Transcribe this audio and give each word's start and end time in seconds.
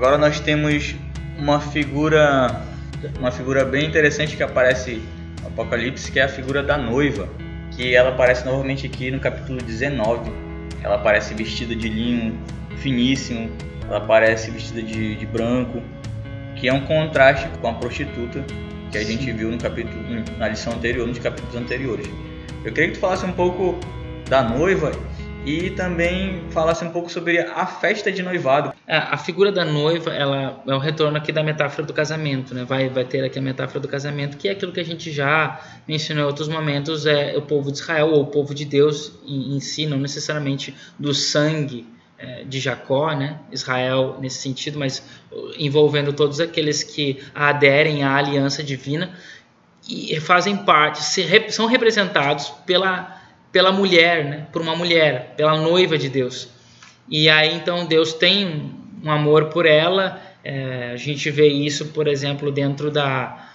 Agora 0.00 0.16
nós 0.16 0.40
temos 0.40 0.94
uma 1.36 1.60
figura, 1.60 2.64
uma 3.18 3.30
figura 3.30 3.66
bem 3.66 3.84
interessante 3.84 4.34
que 4.34 4.42
aparece 4.42 5.02
no 5.42 5.48
Apocalipse, 5.48 6.10
que 6.10 6.18
é 6.18 6.22
a 6.22 6.28
figura 6.28 6.62
da 6.62 6.78
noiva, 6.78 7.28
que 7.72 7.94
ela 7.94 8.08
aparece 8.08 8.46
novamente 8.46 8.86
aqui 8.86 9.10
no 9.10 9.20
capítulo 9.20 9.60
19. 9.60 10.32
Ela 10.82 10.94
aparece 10.94 11.34
vestida 11.34 11.76
de 11.76 11.90
linho 11.90 12.34
finíssimo, 12.78 13.50
ela 13.86 13.98
aparece 13.98 14.50
vestida 14.50 14.80
de, 14.80 15.16
de 15.16 15.26
branco, 15.26 15.82
que 16.56 16.66
é 16.66 16.72
um 16.72 16.86
contraste 16.86 17.46
com 17.60 17.68
a 17.68 17.74
prostituta 17.74 18.42
que 18.90 18.96
a 18.96 19.04
gente 19.04 19.30
viu 19.30 19.50
no 19.50 19.58
capítulo, 19.58 20.02
na 20.38 20.48
lição 20.48 20.72
anterior, 20.72 21.06
nos 21.06 21.18
capítulos 21.18 21.56
anteriores. 21.56 22.08
Eu 22.64 22.72
queria 22.72 22.88
que 22.88 22.94
tu 22.94 23.00
falasse 23.00 23.26
um 23.26 23.32
pouco 23.32 23.78
da 24.30 24.42
noiva 24.42 24.92
e 25.44 25.68
também 25.68 26.42
falasse 26.52 26.82
um 26.86 26.90
pouco 26.90 27.10
sobre 27.10 27.38
a 27.38 27.66
festa 27.66 28.10
de 28.10 28.22
noivado. 28.22 28.72
A 28.92 29.16
figura 29.16 29.52
da 29.52 29.64
noiva, 29.64 30.12
ela 30.12 30.62
é 30.66 30.74
o 30.74 30.78
retorno 30.78 31.16
aqui 31.16 31.30
da 31.30 31.44
metáfora 31.44 31.86
do 31.86 31.92
casamento, 31.92 32.52
né? 32.52 32.64
Vai, 32.64 32.88
vai 32.88 33.04
ter 33.04 33.24
aqui 33.24 33.38
a 33.38 33.42
metáfora 33.42 33.78
do 33.78 33.86
casamento, 33.86 34.36
que 34.36 34.48
é 34.48 34.50
aquilo 34.50 34.72
que 34.72 34.80
a 34.80 34.84
gente 34.84 35.12
já 35.12 35.60
mencionou 35.86 36.24
em 36.24 36.26
outros 36.26 36.48
momentos, 36.48 37.06
é 37.06 37.36
o 37.36 37.42
povo 37.42 37.70
de 37.70 37.78
Israel 37.78 38.08
ou 38.08 38.22
o 38.22 38.26
povo 38.26 38.52
de 38.52 38.64
Deus 38.64 39.12
em, 39.24 39.54
em 39.54 39.60
si, 39.60 39.86
não 39.86 39.96
necessariamente 39.96 40.74
do 40.98 41.14
sangue 41.14 41.86
é, 42.18 42.42
de 42.42 42.58
Jacó, 42.58 43.14
né? 43.14 43.38
Israel 43.52 44.18
nesse 44.20 44.42
sentido, 44.42 44.76
mas 44.76 45.02
envolvendo 45.56 46.12
todos 46.12 46.40
aqueles 46.40 46.82
que 46.82 47.22
aderem 47.32 48.02
à 48.02 48.16
aliança 48.16 48.60
divina 48.60 49.12
e 49.88 50.18
fazem 50.18 50.56
parte, 50.56 51.00
são 51.52 51.66
representados 51.66 52.48
pela 52.66 53.20
pela 53.52 53.72
mulher, 53.72 54.24
né? 54.24 54.46
por 54.52 54.62
uma 54.62 54.76
mulher, 54.76 55.34
pela 55.36 55.56
noiva 55.56 55.98
de 55.98 56.08
Deus. 56.08 56.48
E 57.08 57.28
aí 57.28 57.54
então 57.54 57.86
Deus 57.86 58.12
tem 58.12 58.79
um 59.02 59.10
amor 59.10 59.46
por 59.46 59.66
ela. 59.66 60.20
É, 60.42 60.90
a 60.92 60.96
gente 60.96 61.30
vê 61.30 61.48
isso, 61.48 61.86
por 61.86 62.08
exemplo, 62.08 62.50
dentro 62.50 62.90
da, 62.90 63.50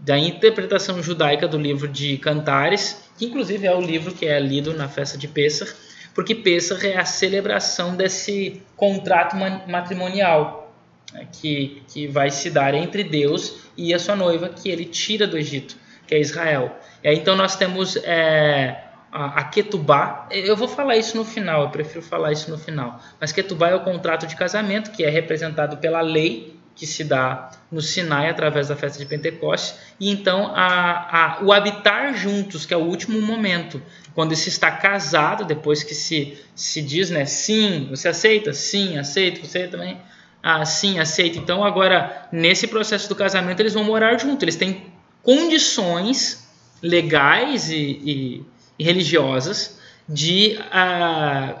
da 0.00 0.18
interpretação 0.18 1.02
judaica 1.02 1.46
do 1.46 1.58
livro 1.58 1.86
de 1.86 2.16
Cantares, 2.18 3.08
que 3.18 3.26
inclusive 3.26 3.66
é 3.66 3.74
o 3.74 3.80
livro 3.80 4.12
que 4.12 4.26
é 4.26 4.38
lido 4.40 4.72
na 4.74 4.88
festa 4.88 5.18
de 5.18 5.28
Pêssar, 5.28 5.68
porque 6.14 6.34
Pêssar 6.34 6.84
é 6.84 6.96
a 6.96 7.04
celebração 7.04 7.96
desse 7.96 8.62
contrato 8.76 9.36
matrimonial 9.68 10.74
né, 11.12 11.26
que, 11.32 11.82
que 11.88 12.06
vai 12.06 12.30
se 12.30 12.50
dar 12.50 12.74
entre 12.74 13.04
Deus 13.04 13.60
e 13.76 13.92
a 13.92 13.98
sua 13.98 14.16
noiva, 14.16 14.48
que 14.48 14.68
ele 14.68 14.84
tira 14.84 15.26
do 15.26 15.36
Egito, 15.36 15.76
que 16.06 16.14
é 16.14 16.20
Israel. 16.20 16.76
É, 17.02 17.12
então 17.12 17.36
nós 17.36 17.56
temos 17.56 17.96
é, 17.96 18.84
a, 19.12 19.44
Ketubá. 19.44 20.26
Eu 20.30 20.56
vou 20.56 20.68
falar 20.68 20.96
isso 20.96 21.16
no 21.16 21.24
final, 21.24 21.62
eu 21.62 21.70
prefiro 21.70 22.02
falar 22.02 22.32
isso 22.32 22.50
no 22.50 22.58
final. 22.58 23.00
Mas 23.20 23.32
Ketubá 23.32 23.68
é 23.68 23.74
o 23.74 23.80
contrato 23.80 24.26
de 24.26 24.36
casamento 24.36 24.90
que 24.90 25.04
é 25.04 25.10
representado 25.10 25.76
pela 25.78 26.00
lei 26.00 26.60
que 26.74 26.86
se 26.86 27.04
dá 27.04 27.50
no 27.70 27.82
Sinai 27.82 28.30
através 28.30 28.68
da 28.68 28.76
festa 28.76 28.98
de 28.98 29.04
Pentecostes, 29.04 29.78
e 29.98 30.08
então 30.08 30.50
a, 30.54 31.36
a, 31.36 31.44
o 31.44 31.52
habitar 31.52 32.14
juntos, 32.14 32.64
que 32.64 32.72
é 32.72 32.76
o 32.76 32.80
último 32.80 33.20
momento, 33.20 33.82
quando 34.14 34.34
se 34.34 34.48
está 34.48 34.70
casado, 34.70 35.44
depois 35.44 35.82
que 35.82 35.94
se, 35.94 36.38
se 36.54 36.80
diz, 36.80 37.10
né, 37.10 37.26
sim, 37.26 37.86
você 37.90 38.08
aceita? 38.08 38.54
Sim, 38.54 38.96
aceito, 38.96 39.46
você 39.46 39.68
também? 39.68 40.00
Ah, 40.42 40.64
sim, 40.64 40.98
aceito. 40.98 41.38
Então 41.38 41.62
agora, 41.62 42.28
nesse 42.32 42.66
processo 42.66 43.08
do 43.10 43.14
casamento, 43.14 43.60
eles 43.60 43.74
vão 43.74 43.84
morar 43.84 44.18
juntos, 44.18 44.42
eles 44.42 44.56
têm 44.56 44.86
condições 45.22 46.48
legais 46.82 47.70
e, 47.70 47.76
e, 47.76 48.44
e 48.80 48.82
religiosas 48.82 49.78
de, 50.08 50.58
uh, 50.58 51.54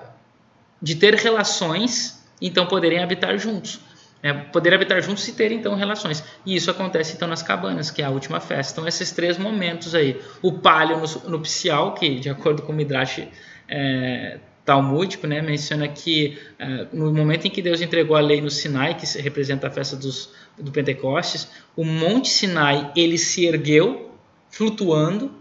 de 0.80 0.94
ter 0.94 1.14
relações, 1.16 2.24
então 2.40 2.64
poderem 2.64 3.02
habitar 3.02 3.36
juntos. 3.36 3.78
É, 4.22 4.32
poder 4.32 4.72
habitar 4.72 5.02
juntos 5.02 5.28
e 5.28 5.32
ter 5.32 5.52
então 5.52 5.74
relações. 5.74 6.24
E 6.46 6.56
isso 6.56 6.70
acontece 6.70 7.14
então 7.14 7.28
nas 7.28 7.42
cabanas, 7.42 7.90
que 7.90 8.00
é 8.00 8.06
a 8.06 8.10
última 8.10 8.40
festa. 8.40 8.72
Então 8.72 8.88
esses 8.88 9.12
três 9.12 9.36
momentos 9.36 9.94
aí, 9.94 10.18
o 10.40 10.52
palio 10.52 11.02
nupcial, 11.26 11.92
que 11.92 12.18
de 12.18 12.30
acordo 12.30 12.62
com 12.62 12.72
o 12.72 12.74
Midrash 12.74 13.28
é, 13.68 14.38
talmúdico, 14.64 15.26
né, 15.26 15.42
menciona 15.42 15.88
que 15.88 16.38
é, 16.58 16.86
no 16.90 17.12
momento 17.12 17.46
em 17.46 17.50
que 17.50 17.60
Deus 17.60 17.82
entregou 17.82 18.16
a 18.16 18.20
lei 18.20 18.40
no 18.40 18.50
Sinai, 18.50 18.94
que 18.94 19.06
representa 19.18 19.66
a 19.66 19.70
festa 19.70 19.94
dos, 19.94 20.30
do 20.58 20.70
Pentecostes, 20.70 21.48
o 21.76 21.84
Monte 21.84 22.30
Sinai 22.30 22.90
ele 22.96 23.18
se 23.18 23.44
ergueu 23.44 24.14
flutuando, 24.50 25.39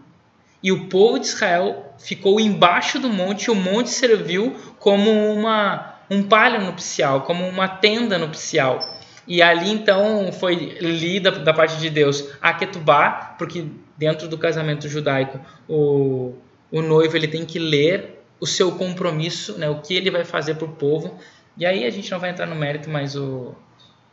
e 0.62 0.72
o 0.72 0.88
povo 0.88 1.20
de 1.20 1.28
Israel 1.28 1.94
ficou 1.98 2.40
embaixo 2.40 3.00
do 3.00 3.10
monte, 3.10 3.46
e 3.46 3.52
o 3.52 3.56
monte 3.56 3.90
serviu 3.90 4.56
como 4.80 5.12
uma, 5.34 5.96
um 6.10 6.24
palio 6.24 6.62
nupcial, 6.62 7.22
como 7.22 7.48
uma 7.48 7.68
tenda 7.68 8.18
nupcial. 8.18 8.80
E 9.28 9.42
ali 9.42 9.70
então 9.70 10.32
foi 10.32 10.56
lida 10.56 11.32
da 11.32 11.54
parte 11.54 11.78
de 11.78 11.90
Deus 11.90 12.30
a 12.42 12.54
Ketubá, 12.54 13.36
porque 13.38 13.68
dentro 13.98 14.28
do 14.28 14.38
casamento 14.38 14.90
judaico 14.90 15.40
o, 15.68 16.34
o 16.72 16.82
noivo 16.82 17.16
ele 17.16 17.28
tem 17.28 17.46
que 17.46 17.60
ler 17.60 18.24
o 18.40 18.48
seu 18.48 18.72
compromisso, 18.72 19.58
né, 19.58 19.70
o 19.70 19.82
que 19.82 19.94
ele 19.94 20.10
vai 20.10 20.26
fazer 20.26 20.56
para 20.56 20.66
o 20.66 20.72
povo. 20.72 21.20
E 21.58 21.66
aí 21.66 21.86
a 21.86 21.90
gente 21.90 22.10
não 22.10 22.20
vai 22.20 22.32
entrar 22.32 22.48
no 22.48 22.56
mérito, 22.56 22.90
mas 22.90 23.16
o, 23.16 23.54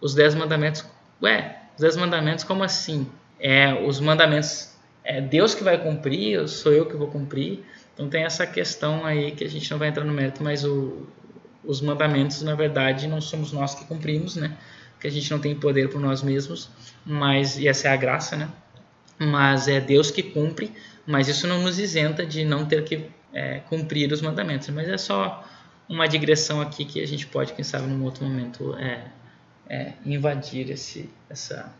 os 0.01 0.15
dez 0.15 0.35
mandamentos, 0.35 0.85
ué, 1.23 1.63
os 1.77 1.81
dez 1.81 1.97
mandamentos 1.97 2.45
como 2.45 2.63
assim? 2.63 3.07
É, 3.39 3.73
os 3.87 4.01
mandamentos 4.01 4.76
é 5.07 5.21
Deus 5.21 5.55
que 5.55 5.63
vai 5.63 5.81
cumprir, 5.81 6.49
sou 6.49 6.73
eu 6.73 6.85
que 6.85 6.97
vou 6.97 7.07
cumprir. 7.07 7.65
Então 7.95 8.09
tem 8.09 8.25
essa 8.25 8.45
questão 8.47 9.07
aí 9.07 9.31
que 9.31 9.45
a 9.45 9.49
gente 9.49 9.71
não 9.71 9.79
vai 9.79 9.89
entrar 9.89 10.05
no 10.05 10.13
mérito, 10.13 10.43
mas 10.43 10.65
o, 10.65 11.07
os 11.65 11.81
mandamentos, 11.81 12.43
na 12.43 12.55
verdade, 12.55 13.07
não 13.07 13.21
somos 13.21 13.53
nós 13.53 13.75
que 13.75 13.85
cumprimos, 13.85 14.35
né? 14.35 14.57
Que 15.01 15.07
a 15.07 15.11
gente 15.11 15.31
não 15.31 15.39
tem 15.39 15.55
poder 15.55 15.89
por 15.89 16.01
nós 16.01 16.23
mesmos, 16.23 16.69
mas 17.05 17.57
e 17.57 17.69
essa 17.69 17.89
é 17.89 17.93
a 17.93 17.97
graça, 17.97 18.37
né? 18.37 18.51
Mas 19.19 19.69
é 19.69 19.81
Deus 19.81 20.11
que 20.11 20.23
cumpre, 20.23 20.73
mas 21.07 21.29
isso 21.29 21.47
não 21.47 21.63
nos 21.63 21.79
isenta 21.79 22.27
de 22.27 22.45
não 22.45 22.67
ter 22.67 22.83
que 22.85 23.09
é, 23.33 23.61
cumprir 23.61 24.13
os 24.13 24.21
mandamentos. 24.21 24.69
Mas 24.71 24.89
é 24.89 24.99
só 24.99 25.45
uma 25.89 26.09
digressão 26.09 26.61
aqui 26.61 26.85
que 26.85 27.01
a 27.01 27.07
gente 27.07 27.27
pode, 27.29 27.53
quem 27.53 27.65
sabe, 27.65 27.87
num 27.87 28.03
outro 28.03 28.25
momento, 28.25 28.75
é, 28.77 29.05
é, 29.69 29.93
invadir 30.05 30.69
esse, 30.71 31.09
essa 31.31 31.73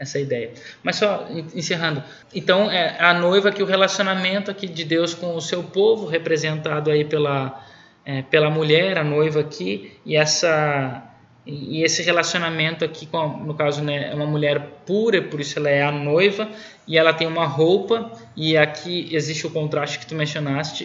essa 0.00 0.18
ideia. 0.18 0.52
Mas 0.82 0.96
só 0.96 1.28
encerrando, 1.54 2.02
então 2.34 2.70
é 2.70 2.96
a 2.98 3.12
noiva 3.12 3.52
que 3.52 3.62
o 3.62 3.66
relacionamento 3.66 4.50
aqui 4.50 4.66
de 4.66 4.82
Deus 4.82 5.12
com 5.12 5.36
o 5.36 5.40
seu 5.40 5.62
povo, 5.62 6.06
representado 6.06 6.90
aí 6.90 7.04
pela 7.04 7.62
é, 8.04 8.22
pela 8.22 8.50
mulher, 8.50 8.96
a 8.96 9.04
noiva 9.04 9.40
aqui, 9.40 9.92
e 10.06 10.16
essa 10.16 11.06
e 11.46 11.82
esse 11.82 12.02
relacionamento 12.02 12.84
aqui 12.84 13.06
com 13.06 13.28
no 13.28 13.54
caso 13.54 13.82
né, 13.82 14.10
é 14.10 14.14
uma 14.14 14.26
mulher 14.26 14.60
pura, 14.86 15.22
por 15.22 15.40
isso 15.40 15.58
ela 15.58 15.70
é 15.70 15.82
a 15.82 15.90
noiva 15.90 16.48
e 16.86 16.98
ela 16.98 17.12
tem 17.12 17.26
uma 17.26 17.46
roupa 17.46 18.12
e 18.36 18.56
aqui 18.56 19.08
existe 19.10 19.46
o 19.46 19.50
contraste 19.50 19.98
que 19.98 20.06
tu 20.06 20.14
mencionaste, 20.14 20.84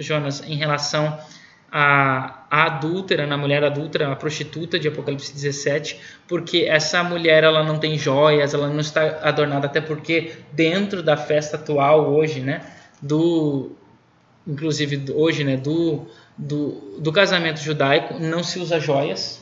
Jonas, 0.00 0.42
em 0.46 0.56
relação 0.56 1.18
a, 1.72 2.44
a 2.50 2.66
adúltera, 2.66 3.26
na 3.26 3.38
mulher 3.38 3.64
adúltera, 3.64 4.12
a 4.12 4.16
prostituta 4.16 4.78
de 4.78 4.88
Apocalipse 4.88 5.32
17, 5.32 5.98
porque 6.28 6.66
essa 6.68 7.02
mulher 7.02 7.42
ela 7.42 7.64
não 7.64 7.78
tem 7.78 7.96
joias, 7.96 8.52
ela 8.52 8.68
não 8.68 8.80
está 8.80 9.20
adornada, 9.22 9.66
até 9.66 9.80
porque 9.80 10.32
dentro 10.52 11.02
da 11.02 11.16
festa 11.16 11.56
atual 11.56 12.12
hoje, 12.12 12.40
né, 12.40 12.60
do 13.00 13.72
inclusive 14.46 15.12
hoje, 15.14 15.44
né, 15.44 15.56
do, 15.56 16.06
do, 16.36 16.98
do 16.98 17.10
casamento 17.10 17.60
judaico, 17.60 18.18
não 18.18 18.42
se 18.42 18.58
usa 18.58 18.78
joias, 18.78 19.41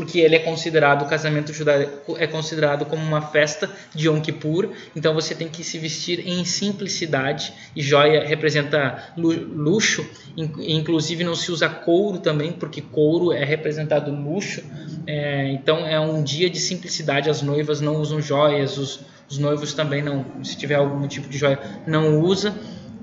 porque 0.00 0.18
ele 0.18 0.34
é 0.34 0.38
considerado, 0.38 1.02
o 1.02 1.04
casamento 1.04 1.52
judaico 1.52 2.16
é 2.18 2.26
considerado 2.26 2.86
como 2.86 3.02
uma 3.02 3.20
festa 3.20 3.68
de 3.94 4.08
Yom 4.08 4.18
Kippur, 4.18 4.70
então 4.96 5.12
você 5.12 5.34
tem 5.34 5.46
que 5.46 5.62
se 5.62 5.78
vestir 5.78 6.26
em 6.26 6.42
simplicidade, 6.42 7.52
e 7.76 7.82
joia 7.82 8.24
representa 8.24 9.12
luxo, 9.14 10.08
inclusive 10.34 11.22
não 11.22 11.34
se 11.34 11.52
usa 11.52 11.68
couro 11.68 12.16
também, 12.16 12.50
porque 12.50 12.80
couro 12.80 13.30
é 13.30 13.44
representado 13.44 14.10
luxo, 14.10 14.62
é, 15.06 15.48
então 15.52 15.86
é 15.86 16.00
um 16.00 16.22
dia 16.22 16.48
de 16.48 16.58
simplicidade, 16.58 17.28
as 17.28 17.42
noivas 17.42 17.82
não 17.82 17.96
usam 17.96 18.22
joias, 18.22 18.78
os, 18.78 19.00
os 19.28 19.36
noivos 19.36 19.74
também 19.74 20.00
não, 20.00 20.24
se 20.42 20.56
tiver 20.56 20.76
algum 20.76 21.06
tipo 21.06 21.28
de 21.28 21.36
joia, 21.36 21.60
não 21.86 22.22
usa, 22.22 22.54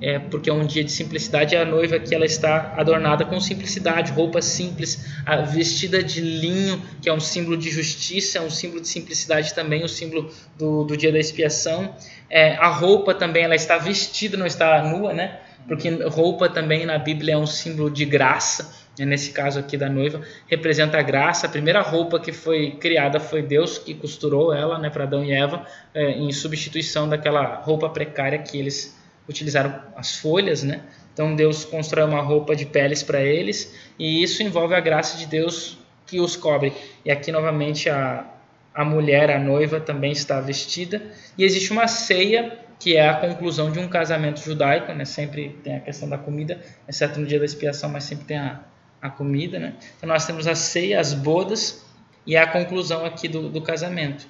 é, 0.01 0.19
porque 0.19 0.49
é 0.49 0.53
um 0.53 0.65
dia 0.65 0.83
de 0.83 0.91
simplicidade, 0.91 1.55
a 1.55 1.65
noiva 1.65 1.99
que 1.99 2.13
ela 2.13 2.25
está 2.25 2.73
adornada 2.77 3.25
com 3.25 3.39
simplicidade, 3.39 4.11
roupa 4.11 4.41
simples, 4.41 5.05
vestida 5.51 6.03
de 6.03 6.21
linho, 6.21 6.81
que 7.01 7.09
é 7.09 7.13
um 7.13 7.19
símbolo 7.19 7.57
de 7.57 7.69
justiça, 7.69 8.38
é 8.38 8.41
um 8.41 8.49
símbolo 8.49 8.81
de 8.81 8.88
simplicidade 8.88 9.53
também, 9.53 9.83
o 9.83 9.89
símbolo 9.89 10.31
do, 10.57 10.83
do 10.83 10.95
dia 10.95 11.11
da 11.11 11.19
expiação. 11.19 11.95
É, 12.29 12.53
a 12.55 12.67
roupa 12.67 13.13
também, 13.13 13.44
ela 13.44 13.55
está 13.55 13.77
vestida, 13.77 14.38
não 14.38 14.45
está 14.45 14.83
nua, 14.83 15.13
né? 15.13 15.39
Porque 15.67 15.89
roupa 15.89 16.47
também 16.47 16.85
na 16.85 16.97
Bíblia 16.97 17.33
é 17.33 17.38
um 17.38 17.45
símbolo 17.45 17.89
de 17.89 18.05
graça, 18.05 18.73
né? 18.97 19.05
nesse 19.05 19.31
caso 19.31 19.59
aqui 19.59 19.75
da 19.75 19.89
noiva, 19.89 20.21
representa 20.47 20.97
a 20.97 21.01
graça. 21.01 21.45
A 21.45 21.49
primeira 21.49 21.81
roupa 21.81 22.19
que 22.19 22.31
foi 22.31 22.71
criada 22.71 23.19
foi 23.19 23.41
Deus 23.41 23.77
que 23.77 23.94
costurou 23.94 24.53
ela 24.53 24.77
né, 24.77 24.89
para 24.89 25.03
Adão 25.03 25.25
e 25.25 25.31
Eva, 25.33 25.65
é, 25.94 26.11
em 26.11 26.31
substituição 26.31 27.09
daquela 27.09 27.55
roupa 27.55 27.89
precária 27.89 28.38
que 28.39 28.57
eles 28.57 28.97
utilizaram 29.27 29.81
as 29.95 30.18
folhas, 30.18 30.63
né? 30.63 30.81
Então 31.13 31.35
Deus 31.35 31.65
constrói 31.65 32.06
uma 32.06 32.21
roupa 32.21 32.56
de 32.56 32.65
peles 32.65 33.01
para 33.03 33.21
eles 33.21 33.75
e 33.97 34.21
isso 34.24 34.44
envolve 34.44 34.75
a 34.75 34.79
graça 34.79 35.18
de 35.18 35.25
Deus 35.25 35.77
que 36.06 36.19
os 36.19 36.35
cobre. 36.35 36.74
E 37.03 37.12
aqui 37.12 37.31
novamente 37.31 37.89
a, 37.89 38.25
a 38.74 38.85
mulher, 38.85 39.29
a 39.31 39.39
noiva, 39.39 39.79
também 39.79 40.12
está 40.12 40.39
vestida. 40.39 41.01
E 41.38 41.44
existe 41.44 41.71
uma 41.71 41.88
ceia 41.88 42.59
que 42.79 42.95
é 42.95 43.09
a 43.09 43.15
conclusão 43.15 43.71
de 43.71 43.79
um 43.79 43.88
casamento 43.88 44.39
judaico, 44.39 44.94
né? 44.94 45.03
Sempre 45.03 45.57
tem 45.63 45.75
a 45.75 45.80
questão 45.80 46.07
da 46.07 46.18
comida, 46.18 46.62
exceto 46.88 47.19
no 47.19 47.25
dia 47.25 47.39
da 47.39 47.45
expiação, 47.45 47.89
mas 47.89 48.03
sempre 48.03 48.25
tem 48.25 48.38
a, 48.38 48.62
a 49.01 49.09
comida, 49.09 49.59
né? 49.59 49.73
Então 49.97 50.07
nós 50.07 50.25
temos 50.25 50.47
a 50.47 50.56
ceia, 50.56 51.00
as 51.00 51.13
bodas 51.13 51.85
e 52.25 52.38
a 52.38 52.45
conclusão 52.45 53.03
aqui 53.03 53.27
do, 53.27 53.50
do 53.50 53.62
casamento. 53.62 54.27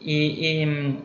E, 0.00 0.62
e, 0.62 0.98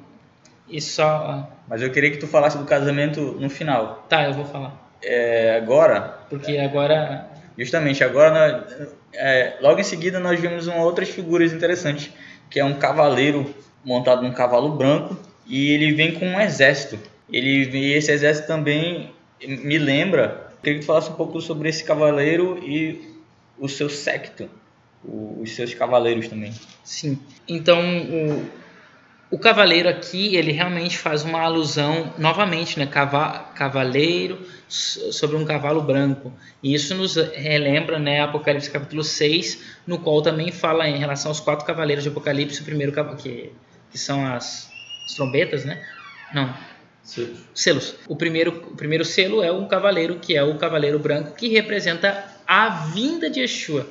e, 0.69 0.81
só. 0.81 1.49
Mas 1.67 1.81
eu 1.81 1.91
queria 1.91 2.11
que 2.11 2.17
tu 2.17 2.27
falasse 2.27 2.57
do 2.57 2.65
casamento 2.65 3.37
no 3.39 3.49
final. 3.49 4.05
Tá, 4.09 4.25
eu 4.25 4.33
vou 4.33 4.45
falar. 4.45 4.91
É, 5.01 5.57
agora. 5.57 6.19
Porque 6.29 6.57
agora. 6.57 7.27
Justamente 7.57 8.03
agora, 8.03 8.67
é, 9.13 9.57
logo 9.61 9.79
em 9.79 9.83
seguida, 9.83 10.19
nós 10.19 10.39
vimos 10.39 10.67
uma 10.67 10.83
outras 10.83 11.09
figuras 11.09 11.51
interessantes, 11.51 12.11
que 12.49 12.59
é 12.59 12.63
um 12.63 12.75
cavaleiro 12.75 13.51
montado 13.83 14.21
num 14.21 14.31
cavalo 14.31 14.69
branco 14.69 15.17
e 15.47 15.71
ele 15.71 15.93
vem 15.93 16.13
com 16.13 16.25
um 16.25 16.39
exército. 16.39 16.99
Ele 17.31 17.69
e 17.75 17.93
esse 17.93 18.11
exército 18.11 18.47
também 18.47 19.11
me 19.41 19.77
lembra. 19.77 20.51
Queria 20.61 20.79
que 20.79 20.85
tu 20.85 20.87
falasse 20.87 21.09
um 21.09 21.15
pouco 21.15 21.39
sobre 21.41 21.69
esse 21.69 21.83
cavaleiro 21.83 22.59
e 22.63 23.15
o 23.57 23.67
seu 23.67 23.89
secto, 23.89 24.49
os 25.03 25.55
seus 25.55 25.73
cavaleiros 25.73 26.27
também. 26.27 26.53
Sim. 26.83 27.17
Então 27.47 27.79
o, 27.79 28.45
o 29.29 29.37
cavaleiro 29.37 29.89
aqui 29.89 30.35
ele 30.35 30.51
realmente 30.51 30.97
faz 30.97 31.23
uma 31.23 31.41
alusão 31.41 32.13
novamente, 32.17 32.79
né? 32.79 32.85
Cava, 32.85 33.51
cavaleiro 33.55 34.39
sobre 34.69 35.35
um 35.35 35.45
cavalo 35.45 35.81
branco. 35.81 36.33
E 36.63 36.73
isso 36.73 36.95
nos 36.95 37.15
relembra, 37.15 37.99
né? 37.99 38.21
Apocalipse 38.21 38.69
capítulo 38.69 39.03
6, 39.03 39.63
no 39.85 39.99
qual 39.99 40.21
também 40.21 40.51
fala 40.51 40.87
em 40.87 40.97
relação 40.97 41.29
aos 41.29 41.39
quatro 41.39 41.65
cavaleiros 41.65 42.03
de 42.03 42.09
Apocalipse, 42.09 42.61
o 42.61 42.65
primeiro 42.65 42.93
que, 43.17 43.51
que 43.91 43.97
são 43.97 44.25
as 44.25 44.67
as 45.07 45.13
trombetas, 45.13 45.63
né? 45.63 45.81
Não. 46.33 46.53
Selos. 47.01 47.39
Selos. 47.53 47.95
O 48.07 48.15
primeiro, 48.17 48.51
o 48.71 48.75
primeiro 48.75 49.05
selo 49.05 49.41
é 49.41 49.51
um 49.51 49.65
cavaleiro, 49.65 50.19
que 50.19 50.35
é 50.35 50.43
o 50.43 50.57
cavaleiro 50.57 50.99
branco, 50.99 51.33
que 51.33 51.47
representa 51.47 52.25
a 52.45 52.69
vinda 52.69 53.29
de 53.29 53.39
Yeshua. 53.39 53.87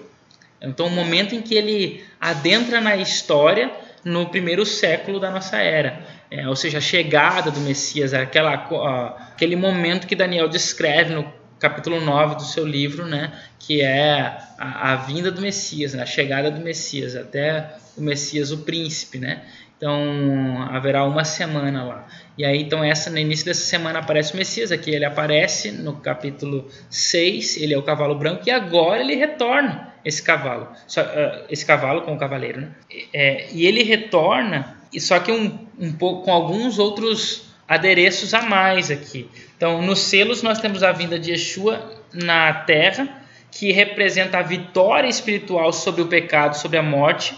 Então, 0.61 0.87
o 0.87 0.91
momento 0.91 1.35
em 1.35 1.41
que 1.41 1.55
ele 1.55 2.05
adentra 2.21 2.81
na 2.81 2.97
história 2.97 3.73
no 4.07 4.27
primeiro 4.27 4.65
século 4.65 5.19
da 5.19 5.33
nossa 5.33 5.57
era. 5.57 5.99
É, 6.31 6.49
ou 6.49 6.55
seja, 6.55 6.79
a 6.79 6.81
chegada 6.81 7.51
do 7.51 7.59
Messias, 7.59 8.15
aquela, 8.15 8.55
aquele 8.55 9.57
momento 9.57 10.07
que 10.07 10.15
Daniel 10.15 10.49
descreve 10.49 11.13
no 11.13 11.27
capítulo 11.59 12.01
9 12.01 12.37
do 12.37 12.43
seu 12.43 12.65
livro, 12.65 13.05
né, 13.05 13.33
que 13.59 13.83
é 13.83 14.21
a, 14.59 14.93
a 14.93 14.97
vinda 14.97 15.33
do 15.33 15.41
Messias, 15.41 15.93
né, 15.95 16.05
a 16.05 16.07
chegada 16.07 16.53
do 16.53 16.61
Messias, 16.61 17.17
até 17.17 17.75
o 17.97 18.01
Messias, 18.01 18.53
o 18.53 18.59
príncipe. 18.59 19.19
Né? 19.19 19.43
Então 19.77 20.63
haverá 20.71 21.05
uma 21.05 21.25
semana 21.25 21.83
lá. 21.83 22.07
E 22.39 22.45
aí, 22.45 22.63
então, 22.63 22.85
essa, 22.85 23.11
no 23.11 23.19
início 23.19 23.45
dessa 23.45 23.65
semana 23.65 23.99
aparece 23.99 24.35
o 24.35 24.37
Messias. 24.37 24.71
Aqui 24.71 24.91
ele 24.91 25.05
aparece 25.05 25.73
no 25.73 25.97
capítulo 25.97 26.69
6, 26.89 27.57
ele 27.57 27.75
é 27.75 27.79
o 27.79 27.83
cavalo 27.83 28.15
branco, 28.15 28.45
e 28.47 28.53
agora 28.53 29.01
ele 29.01 29.17
retorna 29.17 29.96
esse 30.07 30.23
cavalo. 30.23 30.69
Só, 30.87 31.03
uh, 31.03 31.45
esse 31.51 31.67
cavalo 31.67 32.03
com 32.03 32.15
o 32.15 32.19
cavaleiro, 32.19 32.61
né? 32.61 32.69
É, 33.13 33.49
e 33.53 33.67
ele 33.67 33.83
retorna, 33.83 34.77
só 35.01 35.19
que 35.19 35.33
um, 35.33 35.59
um 35.79 35.93
pouco 35.93 36.25
com 36.25 36.33
alguns 36.33 36.79
outros 36.79 37.49
adereços 37.67 38.33
a 38.33 38.43
mais 38.43 38.91
aqui. 38.91 39.29
Então, 39.57 39.83
nos 39.83 39.99
selos 39.99 40.43
nós 40.43 40.61
temos 40.61 40.83
a 40.83 40.93
vinda 40.93 41.19
de 41.19 41.33
Yeshua 41.33 41.93
na 42.13 42.53
terra, 42.53 43.09
que 43.51 43.73
representa 43.73 44.39
a 44.39 44.43
vitória 44.43 45.09
espiritual 45.09 45.73
sobre 45.73 46.03
o 46.03 46.07
pecado, 46.07 46.57
sobre 46.57 46.79
a 46.79 46.83
morte 46.83 47.37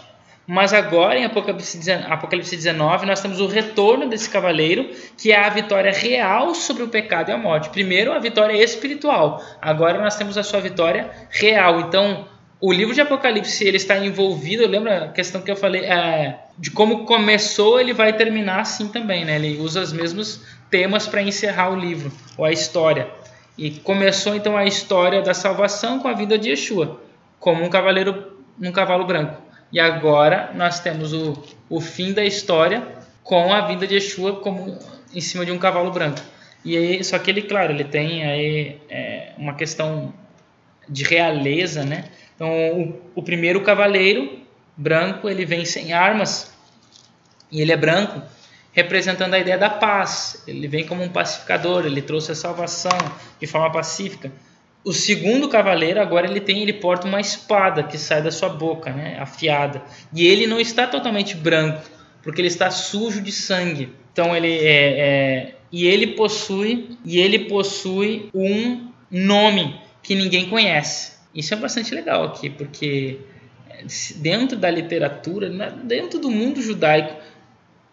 mas 0.51 0.73
agora, 0.73 1.19
em 1.19 1.27
Apocalipse, 1.27 1.93
Apocalipse 1.93 2.57
19, 2.57 3.05
nós 3.05 3.21
temos 3.21 3.39
o 3.39 3.47
retorno 3.47 4.09
desse 4.09 4.31
cavaleiro, 4.31 4.89
que 5.15 5.31
é 5.31 5.39
a 5.39 5.51
vitória 5.51 5.93
real 5.93 6.55
sobre 6.55 6.83
o 6.83 6.89
pecado 6.89 7.29
e 7.29 7.33
a 7.33 7.37
morte. 7.37 7.69
Primeiro, 7.69 8.11
a 8.13 8.19
vitória 8.19 8.55
espiritual. 8.57 9.45
Agora, 9.61 10.01
nós 10.01 10.17
temos 10.17 10.39
a 10.39 10.43
sua 10.43 10.59
vitória 10.59 11.11
real. 11.29 11.81
Então, 11.81 12.27
o 12.61 12.73
livro 12.73 12.95
de 12.95 13.01
Apocalipse 13.01 13.65
ele 13.67 13.77
está 13.77 13.97
envolvido. 13.99 14.67
Lembra 14.67 15.05
a 15.05 15.09
questão 15.09 15.41
que 15.41 15.51
eu 15.51 15.57
falei 15.57 15.85
é, 15.85 16.39
de 16.59 16.71
como 16.71 17.05
começou, 17.05 17.81
ele 17.81 17.93
vai 17.93 18.13
terminar 18.13 18.61
assim 18.61 18.89
também, 18.89 19.25
né? 19.25 19.37
Ele 19.37 19.59
usa 19.59 19.81
os 19.81 19.93
mesmos 19.93 20.43
temas 20.71 21.07
para 21.07 21.23
encerrar 21.23 21.71
o 21.71 21.77
livro 21.77 22.11
ou 22.37 22.45
a 22.45 22.51
história. 22.51 23.09
E 23.57 23.71
começou 23.71 24.35
então 24.35 24.57
a 24.57 24.65
história 24.65 25.23
da 25.23 25.35
salvação 25.35 25.99
com 26.01 26.09
a 26.09 26.13
vida 26.13 26.39
de 26.39 26.51
Yeshua, 26.51 27.01
como 27.39 27.65
um 27.65 27.71
cavaleiro 27.71 28.33
num 28.59 28.73
cavalo 28.73 29.05
branco. 29.05 29.41
E 29.73 29.79
agora 29.79 30.53
nós 30.55 30.81
temos 30.81 31.13
o, 31.13 31.41
o 31.69 31.81
fim 31.81 32.13
da 32.13 32.25
história 32.25 32.83
com 33.23 33.53
a 33.53 33.61
vinda 33.63 33.87
de 33.87 33.95
Yeshua 33.95 34.37
como 34.37 34.79
em 35.15 35.21
cima 35.21 35.45
de 35.45 35.53
um 35.53 35.59
cavalo 35.59 35.91
branco. 35.91 36.21
E 36.65 36.77
aí, 36.77 37.05
só 37.05 37.19
que 37.19 37.31
ele, 37.31 37.43
claro, 37.43 37.73
ele 37.73 37.85
tem 37.85 38.25
aí 38.25 38.81
é, 38.89 39.33
uma 39.39 39.55
questão 39.55 40.13
de 40.89 41.05
realeza, 41.05 41.85
né? 41.85 42.05
Então, 42.39 42.49
o, 42.81 43.01
o 43.17 43.23
primeiro 43.23 43.61
cavaleiro 43.63 44.39
branco, 44.77 45.29
ele 45.29 45.45
vem 45.45 45.65
sem 45.65 45.93
armas 45.93 46.55
e 47.51 47.61
ele 47.61 47.73
é 47.73 47.77
branco, 47.77 48.23
representando 48.73 49.35
a 49.35 49.41
ideia 49.41 49.59
da 49.59 49.69
paz. 49.69 50.45
Ele 50.47 50.69
vem 50.69 50.87
como 50.87 51.03
um 51.03 51.09
pacificador, 51.09 51.85
ele 51.85 52.01
trouxe 52.01 52.31
a 52.31 52.37
salvação 52.37 52.97
de 53.41 53.47
forma 53.49 53.73
pacífica. 53.73 54.31
O 54.85 54.93
segundo 54.93 55.49
cavaleiro 55.49 56.01
agora 56.01 56.31
ele 56.31 56.41
tem, 56.41 56.63
ele 56.63 56.75
porta 56.75 57.09
uma 57.09 57.21
espada 57.21 57.83
que 57.83 57.99
sai 57.99 58.23
da 58.23 58.31
sua 58.31 58.49
boca, 58.49 58.93
né, 58.93 59.19
afiada. 59.19 59.83
E 60.15 60.25
ele 60.25 60.47
não 60.47 60.61
está 60.61 60.87
totalmente 60.87 61.37
branco, 61.37 61.83
porque 62.23 62.41
ele 62.41 62.47
está 62.47 62.71
sujo 62.71 63.21
de 63.21 63.33
sangue. 63.33 63.93
Então 64.13 64.37
ele 64.37 64.59
é, 64.59 65.01
é 65.01 65.55
e 65.73 65.89
ele 65.89 66.09
possui 66.09 66.97
e 67.05 67.19
ele 67.19 67.41
possui 67.41 68.31
um 68.33 68.93
nome 69.11 69.81
que 70.05 70.15
ninguém 70.15 70.49
conhece. 70.49 71.18
Isso 71.35 71.55
é 71.55 71.57
bastante 71.57 71.95
legal 71.95 72.25
aqui, 72.25 72.51
porque 72.51 73.21
dentro 74.17 74.57
da 74.57 74.71
literatura, 74.71 75.49
dentro 75.85 76.19
do 76.19 76.31
mundo 76.31 76.61
judaico, 76.61 77.21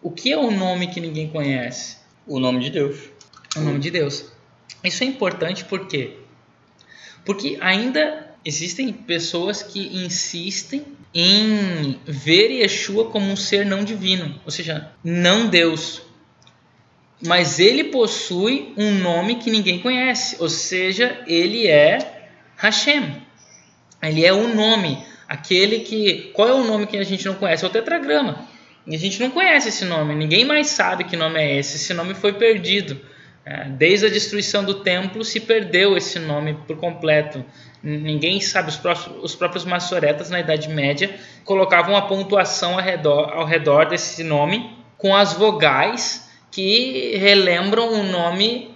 o 0.02 0.10
que 0.10 0.32
é 0.32 0.38
o 0.38 0.50
nome 0.50 0.88
que 0.88 1.00
ninguém 1.00 1.28
conhece? 1.28 1.98
O 2.26 2.38
nome 2.40 2.60
de 2.60 2.70
Deus. 2.70 3.10
O 3.56 3.60
nome 3.60 3.78
de 3.78 3.90
Deus. 3.90 4.32
Isso 4.82 5.02
é 5.02 5.06
importante 5.06 5.64
porque 5.64 6.18
porque 7.24 7.58
ainda 7.60 8.30
existem 8.44 8.92
pessoas 8.92 9.60
que 9.60 10.04
insistem 10.04 10.84
em 11.12 11.98
ver 12.06 12.52
Yeshua 12.52 13.10
como 13.10 13.28
um 13.28 13.34
ser 13.36 13.66
não 13.66 13.82
divino, 13.82 14.40
ou 14.44 14.50
seja, 14.50 14.92
não 15.02 15.48
Deus. 15.48 16.02
Mas 17.26 17.58
ele 17.58 17.84
possui 17.84 18.72
um 18.76 18.92
nome 18.92 19.36
que 19.36 19.50
ninguém 19.50 19.80
conhece, 19.80 20.36
ou 20.38 20.48
seja, 20.48 21.20
ele 21.26 21.66
é 21.66 22.15
Hashem. 22.56 23.22
Ele 24.02 24.24
é 24.24 24.32
o 24.32 24.54
nome, 24.54 24.98
aquele 25.28 25.80
que. 25.80 26.30
Qual 26.32 26.48
é 26.48 26.52
o 26.52 26.64
nome 26.64 26.86
que 26.86 26.96
a 26.96 27.04
gente 27.04 27.24
não 27.26 27.34
conhece? 27.34 27.64
É 27.64 27.68
o 27.68 27.70
tetragrama. 27.70 28.46
E 28.86 28.94
a 28.94 28.98
gente 28.98 29.20
não 29.20 29.30
conhece 29.30 29.68
esse 29.68 29.84
nome, 29.84 30.14
ninguém 30.14 30.44
mais 30.44 30.68
sabe 30.68 31.04
que 31.04 31.16
nome 31.16 31.40
é 31.40 31.58
esse. 31.58 31.76
Esse 31.76 31.92
nome 31.92 32.14
foi 32.14 32.32
perdido. 32.32 33.00
É, 33.44 33.64
desde 33.64 34.06
a 34.06 34.10
destruição 34.10 34.64
do 34.64 34.82
templo 34.82 35.24
se 35.24 35.38
perdeu 35.40 35.96
esse 35.96 36.18
nome 36.18 36.54
por 36.66 36.76
completo. 36.76 37.44
Ninguém 37.82 38.40
sabe, 38.40 38.70
os 38.70 38.76
próprios, 38.76 39.24
os 39.24 39.34
próprios 39.36 39.64
maçoretas 39.64 40.30
na 40.30 40.40
Idade 40.40 40.68
Média 40.68 41.14
colocavam 41.44 41.96
a 41.96 42.02
pontuação 42.02 42.72
ao 42.74 42.80
redor, 42.80 43.32
ao 43.32 43.44
redor 43.44 43.84
desse 43.84 44.24
nome 44.24 44.76
com 44.98 45.14
as 45.14 45.34
vogais 45.34 46.28
que 46.50 47.16
relembram 47.16 47.92
o 47.92 48.02
nome 48.02 48.75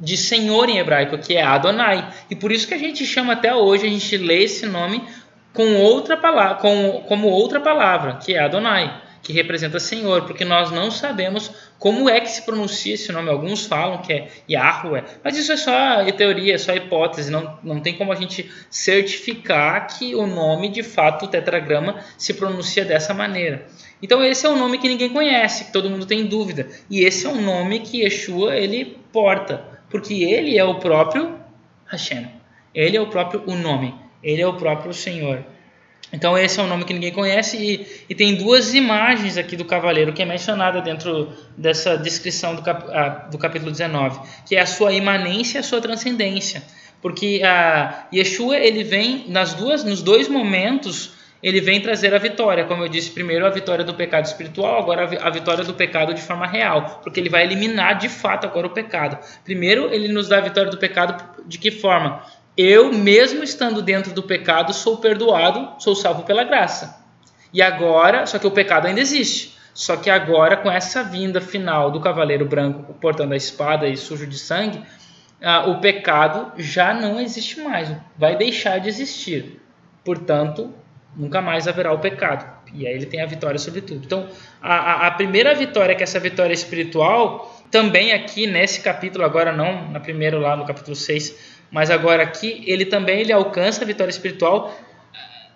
de 0.00 0.16
Senhor 0.16 0.68
em 0.68 0.78
hebraico, 0.78 1.18
que 1.18 1.34
é 1.34 1.42
Adonai. 1.42 2.08
E 2.30 2.34
por 2.34 2.52
isso 2.52 2.66
que 2.66 2.74
a 2.74 2.78
gente 2.78 3.04
chama 3.04 3.32
até 3.32 3.54
hoje, 3.54 3.86
a 3.86 3.90
gente 3.90 4.16
lê 4.16 4.44
esse 4.44 4.66
nome 4.66 5.02
com 5.52 5.76
outra 5.76 6.16
palavra, 6.16 6.56
com, 6.56 7.04
como 7.08 7.28
outra 7.28 7.60
palavra, 7.60 8.14
que 8.16 8.34
é 8.34 8.40
Adonai 8.40 9.08
que 9.28 9.32
representa 9.34 9.78
Senhor, 9.78 10.22
porque 10.22 10.42
nós 10.42 10.70
não 10.70 10.90
sabemos 10.90 11.50
como 11.78 12.08
é 12.08 12.18
que 12.18 12.30
se 12.30 12.42
pronuncia 12.42 12.94
esse 12.94 13.12
nome. 13.12 13.28
Alguns 13.28 13.66
falam 13.66 13.98
que 13.98 14.10
é 14.10 14.28
Yahweh, 14.48 15.04
mas 15.22 15.36
isso 15.36 15.52
é 15.52 15.56
só 15.58 16.04
teoria, 16.12 16.54
é 16.54 16.58
só 16.58 16.74
hipótese, 16.74 17.30
não, 17.30 17.58
não 17.62 17.80
tem 17.80 17.94
como 17.94 18.10
a 18.10 18.14
gente 18.14 18.50
certificar 18.70 19.86
que 19.86 20.14
o 20.14 20.26
nome, 20.26 20.70
de 20.70 20.82
fato, 20.82 21.26
o 21.26 21.28
tetragrama, 21.28 21.96
se 22.16 22.32
pronuncia 22.32 22.86
dessa 22.86 23.12
maneira. 23.12 23.66
Então 24.02 24.24
esse 24.24 24.46
é 24.46 24.48
um 24.48 24.58
nome 24.58 24.78
que 24.78 24.88
ninguém 24.88 25.10
conhece, 25.10 25.66
que 25.66 25.72
todo 25.72 25.90
mundo 25.90 26.06
tem 26.06 26.24
dúvida. 26.24 26.66
E 26.88 27.00
esse 27.00 27.26
é 27.26 27.28
um 27.28 27.42
nome 27.42 27.80
que 27.80 28.02
Yeshua 28.02 28.56
ele 28.56 28.98
porta, 29.12 29.77
porque 29.90 30.24
ele 30.24 30.58
é 30.58 30.64
o 30.64 30.76
próprio 30.76 31.38
Hashem. 31.86 32.28
Ele 32.74 32.96
é 32.96 33.00
o 33.00 33.06
próprio 33.06 33.42
o 33.46 33.54
nome, 33.54 33.94
ele 34.22 34.42
é 34.42 34.46
o 34.46 34.54
próprio 34.54 34.92
Senhor. 34.92 35.44
Então 36.12 36.38
esse 36.38 36.58
é 36.58 36.62
um 36.62 36.66
nome 36.66 36.84
que 36.84 36.94
ninguém 36.94 37.12
conhece 37.12 37.56
e, 37.56 38.04
e, 38.08 38.14
tem 38.14 38.34
duas 38.34 38.72
imagens 38.72 39.36
aqui 39.36 39.56
do 39.56 39.64
cavaleiro 39.64 40.12
que 40.12 40.22
é 40.22 40.24
mencionada 40.24 40.80
dentro 40.80 41.32
dessa 41.56 41.98
descrição 41.98 42.54
do, 42.54 42.62
cap, 42.62 43.30
do 43.30 43.36
capítulo 43.36 43.70
19, 43.70 44.20
que 44.46 44.56
é 44.56 44.60
a 44.60 44.66
sua 44.66 44.92
imanência 44.92 45.58
e 45.58 45.60
a 45.60 45.62
sua 45.62 45.80
transcendência. 45.80 46.62
Porque 47.02 47.42
a 47.44 48.06
Yeshua 48.12 48.56
ele 48.56 48.82
vem 48.82 49.26
nas 49.28 49.54
duas, 49.54 49.84
nos 49.84 50.02
dois 50.02 50.28
momentos 50.28 51.12
ele 51.42 51.60
vem 51.60 51.80
trazer 51.80 52.14
a 52.14 52.18
vitória. 52.18 52.64
Como 52.64 52.82
eu 52.82 52.88
disse, 52.88 53.10
primeiro 53.10 53.46
a 53.46 53.50
vitória 53.50 53.84
do 53.84 53.94
pecado 53.94 54.26
espiritual, 54.26 54.78
agora 54.78 55.04
a 55.22 55.30
vitória 55.30 55.64
do 55.64 55.74
pecado 55.74 56.14
de 56.14 56.22
forma 56.22 56.46
real, 56.46 57.00
porque 57.02 57.20
ele 57.20 57.28
vai 57.28 57.44
eliminar 57.44 57.98
de 57.98 58.08
fato 58.08 58.46
agora 58.46 58.66
o 58.66 58.70
pecado. 58.70 59.18
Primeiro, 59.44 59.92
ele 59.92 60.08
nos 60.08 60.28
dá 60.28 60.38
a 60.38 60.42
vitória 60.42 60.70
do 60.70 60.78
pecado 60.78 61.22
de 61.46 61.58
que 61.58 61.70
forma? 61.70 62.22
Eu, 62.56 62.92
mesmo 62.92 63.44
estando 63.44 63.80
dentro 63.80 64.12
do 64.12 64.22
pecado, 64.22 64.72
sou 64.72 64.96
perdoado, 64.96 65.80
sou 65.80 65.94
salvo 65.94 66.24
pela 66.24 66.42
graça. 66.42 66.98
E 67.52 67.62
agora, 67.62 68.26
só 68.26 68.38
que 68.38 68.46
o 68.46 68.50
pecado 68.50 68.86
ainda 68.86 69.00
existe. 69.00 69.56
Só 69.72 69.96
que 69.96 70.10
agora, 70.10 70.56
com 70.56 70.68
essa 70.68 71.04
vinda 71.04 71.40
final 71.40 71.92
do 71.92 72.00
cavaleiro 72.00 72.44
branco 72.44 72.92
portando 72.94 73.32
a 73.32 73.36
espada 73.36 73.86
e 73.86 73.96
sujo 73.96 74.26
de 74.26 74.36
sangue, 74.36 74.82
ah, 75.40 75.70
o 75.70 75.80
pecado 75.80 76.52
já 76.56 76.92
não 76.92 77.20
existe 77.20 77.60
mais, 77.60 77.88
vai 78.16 78.36
deixar 78.36 78.78
de 78.78 78.88
existir. 78.88 79.62
Portanto, 80.04 80.74
nunca 81.18 81.42
mais 81.42 81.66
haverá 81.66 81.92
o 81.92 81.98
pecado. 81.98 82.48
E 82.72 82.86
aí 82.86 82.94
ele 82.94 83.06
tem 83.06 83.20
a 83.20 83.26
vitória 83.26 83.58
sobre 83.58 83.80
tudo. 83.80 84.04
Então, 84.04 84.28
a, 84.62 85.08
a, 85.08 85.10
primeira 85.10 85.52
vitória, 85.54 85.94
que 85.94 86.02
é 86.02 86.04
essa 86.04 86.20
vitória 86.20 86.54
espiritual, 86.54 87.60
também 87.70 88.12
aqui 88.12 88.46
nesse 88.46 88.80
capítulo, 88.80 89.24
agora 89.24 89.52
não 89.52 89.90
na 89.90 89.98
primeira 89.98 90.38
lá 90.38 90.56
no 90.56 90.64
capítulo 90.64 90.94
6, 90.94 91.58
mas 91.70 91.90
agora 91.90 92.22
aqui, 92.22 92.62
ele 92.66 92.86
também 92.86 93.20
ele 93.20 93.32
alcança 93.32 93.82
a 93.82 93.86
vitória 93.86 94.10
espiritual 94.10 94.72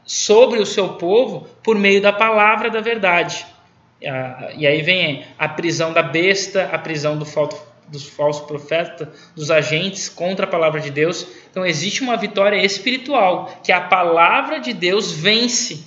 sobre 0.05 0.59
o 0.59 0.67
seu 0.67 0.91
povo 0.95 1.49
por 1.63 1.79
meio 1.79 2.03
da 2.03 2.13
palavra 2.13 2.69
da 2.69 2.81
verdade. 2.81 3.47
E 4.57 4.67
aí 4.67 4.83
vem 4.83 5.25
a 5.39 5.49
prisão 5.49 5.93
da 5.93 6.03
besta, 6.03 6.69
a 6.73 6.79
prisão 6.79 7.17
do 7.17 7.25
falso 7.25 7.72
dos 7.93 8.09
falsos 8.09 8.47
profetas, 8.47 9.07
dos 9.37 9.51
agentes 9.51 10.09
contra 10.09 10.47
a 10.47 10.49
palavra 10.49 10.81
de 10.81 10.91
Deus. 10.91 11.27
Então 11.51 11.65
existe 11.65 12.03
uma 12.03 12.17
vitória 12.17 12.57
espiritual, 12.65 13.61
que 13.63 13.71
a 13.71 13.83
palavra 13.83 14.59
de 14.59 14.73
Deus 14.73 15.13
vence 15.13 15.85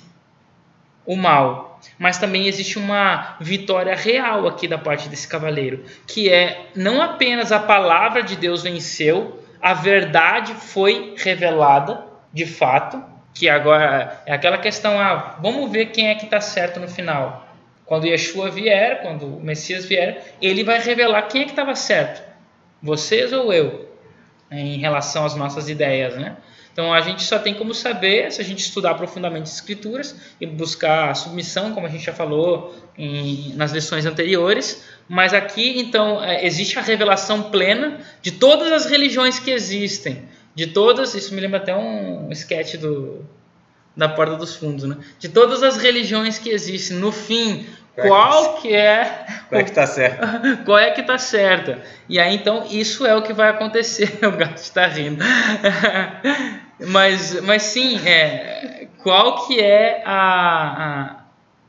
o 1.04 1.16
mal. 1.16 1.80
Mas 1.98 2.18
também 2.18 2.46
existe 2.46 2.78
uma 2.78 3.36
vitória 3.40 3.94
real 3.94 4.46
aqui 4.46 4.66
da 4.66 4.78
parte 4.78 5.08
desse 5.08 5.28
cavaleiro, 5.28 5.84
que 6.06 6.30
é 6.30 6.68
não 6.74 7.02
apenas 7.02 7.52
a 7.52 7.58
palavra 7.58 8.22
de 8.22 8.36
Deus 8.36 8.62
venceu, 8.62 9.42
a 9.60 9.74
verdade 9.74 10.54
foi 10.54 11.14
revelada 11.16 12.04
de 12.32 12.46
fato, 12.46 13.02
que 13.34 13.48
agora 13.48 14.22
é 14.24 14.32
aquela 14.32 14.58
questão, 14.58 14.98
ah, 14.98 15.36
vamos 15.40 15.70
ver 15.70 15.86
quem 15.86 16.08
é 16.08 16.14
que 16.14 16.24
está 16.24 16.40
certo 16.40 16.80
no 16.80 16.88
final. 16.88 17.45
Quando 17.86 18.06
Yeshua 18.06 18.50
vier, 18.50 19.00
quando 19.00 19.26
o 19.26 19.40
Messias 19.40 19.84
vier, 19.84 20.34
ele 20.42 20.64
vai 20.64 20.80
revelar 20.80 21.22
quem 21.22 21.42
é 21.42 21.44
que 21.44 21.50
estava 21.50 21.74
certo, 21.74 22.22
vocês 22.82 23.32
ou 23.32 23.52
eu, 23.52 23.88
em 24.50 24.78
relação 24.78 25.24
às 25.24 25.34
nossas 25.34 25.68
ideias, 25.68 26.16
né? 26.16 26.36
Então 26.76 26.92
a 26.92 27.00
gente 27.00 27.22
só 27.22 27.38
tem 27.38 27.54
como 27.54 27.72
saber 27.72 28.30
se 28.30 28.38
a 28.38 28.44
gente 28.44 28.58
estudar 28.58 28.94
profundamente 28.96 29.44
as 29.44 29.54
escrituras 29.54 30.14
e 30.38 30.44
buscar 30.44 31.08
a 31.08 31.14
submissão, 31.14 31.72
como 31.72 31.86
a 31.86 31.88
gente 31.88 32.04
já 32.04 32.12
falou 32.12 32.76
em, 32.98 33.54
nas 33.54 33.72
lições 33.72 34.04
anteriores. 34.04 34.84
Mas 35.08 35.32
aqui 35.32 35.80
então 35.80 36.22
é, 36.22 36.44
existe 36.44 36.78
a 36.78 36.82
revelação 36.82 37.44
plena 37.44 38.00
de 38.20 38.32
todas 38.32 38.70
as 38.72 38.84
religiões 38.84 39.38
que 39.38 39.50
existem, 39.50 40.24
de 40.54 40.66
todas. 40.66 41.14
Isso 41.14 41.34
me 41.34 41.40
lembra 41.40 41.56
até 41.56 41.74
um 41.74 42.30
sketch 42.32 42.74
do 42.74 43.24
da 43.96 44.08
porta 44.08 44.36
dos 44.36 44.54
fundos, 44.54 44.84
né? 44.84 44.96
De 45.18 45.28
todas 45.28 45.62
as 45.62 45.76
religiões 45.78 46.38
que 46.38 46.50
existem, 46.50 46.98
no 46.98 47.10
fim, 47.10 47.66
qual 47.96 48.54
que 48.54 48.74
é 48.74 49.24
qual 49.48 49.60
é 49.60 49.64
que 49.64 49.70
está 49.70 49.86
certa 49.86 50.56
qual 50.64 50.78
é 50.78 50.90
que 50.90 51.00
está 51.00 51.16
certa 51.16 51.82
e 52.08 52.18
aí 52.20 52.34
então 52.34 52.66
isso 52.70 53.06
é 53.06 53.16
o 53.16 53.22
que 53.22 53.32
vai 53.32 53.48
acontecer. 53.48 54.18
O 54.26 54.32
gato 54.32 54.58
está 54.58 54.86
rindo. 54.86 55.24
Mas 56.88 57.40
mas 57.40 57.62
sim 57.62 57.98
é 58.06 58.86
qual 59.02 59.46
que 59.46 59.58
é 59.58 60.02
a, 60.04 61.24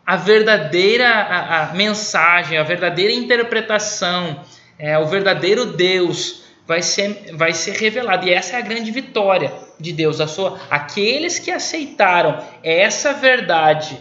a, 0.05 0.13
a 0.13 0.15
verdadeira 0.17 1.07
a, 1.07 1.69
a, 1.69 1.73
mensagem 1.73 2.57
a 2.57 2.63
verdadeira 2.63 3.13
interpretação 3.13 4.41
é, 4.77 4.99
o 4.99 5.05
verdadeiro 5.05 5.65
Deus 5.65 6.46
vai 6.67 6.81
ser 6.81 7.31
vai 7.33 7.53
ser 7.53 7.75
revelado 7.77 8.27
e 8.27 8.33
essa 8.33 8.55
é 8.55 8.59
a 8.59 8.61
grande 8.61 8.91
vitória 8.91 9.53
de 9.79 9.93
Deus 9.93 10.19
a 10.19 10.27
sua 10.27 10.59
aqueles 10.69 11.39
que 11.39 11.49
aceitaram 11.49 12.43
essa 12.61 13.13
verdade 13.13 13.97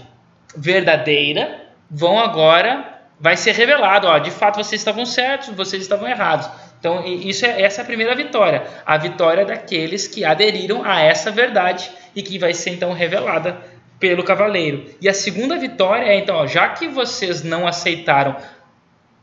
verdadeira 0.56 1.66
vão 1.90 2.18
agora 2.18 2.96
vai 3.18 3.37
ser 3.37 3.52
revelado, 3.52 4.06
ó, 4.06 4.18
de 4.18 4.30
fato 4.30 4.56
vocês 4.56 4.80
estavam 4.80 5.06
certos, 5.06 5.49
vocês 5.54 5.82
estavam 5.82 6.06
errados. 6.06 6.49
Então, 6.78 7.04
isso 7.06 7.46
é 7.46 7.62
essa 7.62 7.80
é 7.80 7.82
a 7.82 7.87
primeira 7.87 8.14
vitória, 8.14 8.66
a 8.85 8.96
vitória 8.99 9.44
daqueles 9.44 10.06
que 10.06 10.25
aderiram 10.25 10.85
a 10.85 11.00
essa 11.00 11.30
verdade 11.30 11.90
e 12.14 12.23
que 12.23 12.38
vai 12.38 12.52
ser 12.52 12.70
então 12.70 12.92
revelada 12.92 13.58
pelo 13.99 14.23
cavaleiro. 14.23 14.85
E 15.00 15.08
a 15.08 15.14
segunda 15.14 15.56
vitória 15.56 16.04
é 16.04 16.18
então, 16.18 16.37
ó, 16.37 16.46
já 16.46 16.68
que 16.68 16.87
vocês 16.87 17.42
não 17.42 17.66
aceitaram 17.66 18.37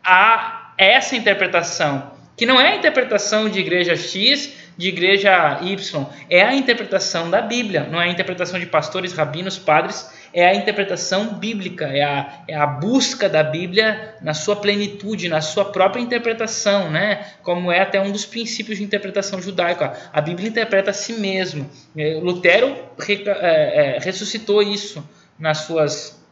a 0.03 0.73
essa 0.77 1.15
interpretação, 1.15 2.11
que 2.35 2.45
não 2.45 2.59
é 2.59 2.73
a 2.73 2.75
interpretação 2.75 3.49
de 3.49 3.59
igreja 3.59 3.95
X, 3.95 4.53
de 4.75 4.89
igreja 4.89 5.59
Y, 5.61 6.05
é 6.29 6.41
a 6.41 6.55
interpretação 6.55 7.29
da 7.29 7.41
Bíblia, 7.41 7.87
não 7.91 8.01
é 8.01 8.05
a 8.05 8.11
interpretação 8.11 8.59
de 8.59 8.65
pastores, 8.65 9.13
rabinos, 9.13 9.59
padres, 9.59 10.09
é 10.33 10.47
a 10.47 10.55
interpretação 10.55 11.35
bíblica, 11.35 11.85
é 11.85 12.01
a, 12.01 12.43
é 12.47 12.55
a 12.55 12.65
busca 12.65 13.29
da 13.29 13.43
Bíblia 13.43 14.15
na 14.19 14.33
sua 14.33 14.55
plenitude, 14.55 15.29
na 15.29 15.41
sua 15.41 15.65
própria 15.65 16.01
interpretação, 16.01 16.89
né? 16.89 17.23
como 17.43 17.71
é 17.71 17.81
até 17.81 18.01
um 18.01 18.11
dos 18.11 18.25
princípios 18.25 18.79
de 18.79 18.83
interpretação 18.83 19.39
judaica. 19.39 19.93
A 20.11 20.19
Bíblia 20.19 20.49
interpreta 20.49 20.89
a 20.89 20.93
si 20.93 21.13
mesmo. 21.13 21.69
É, 21.95 22.19
Lutero 22.19 22.75
é, 23.07 23.95
é, 23.95 23.99
ressuscitou 23.99 24.63
isso 24.63 25.07
nas 25.37 25.59
suas 25.59 26.22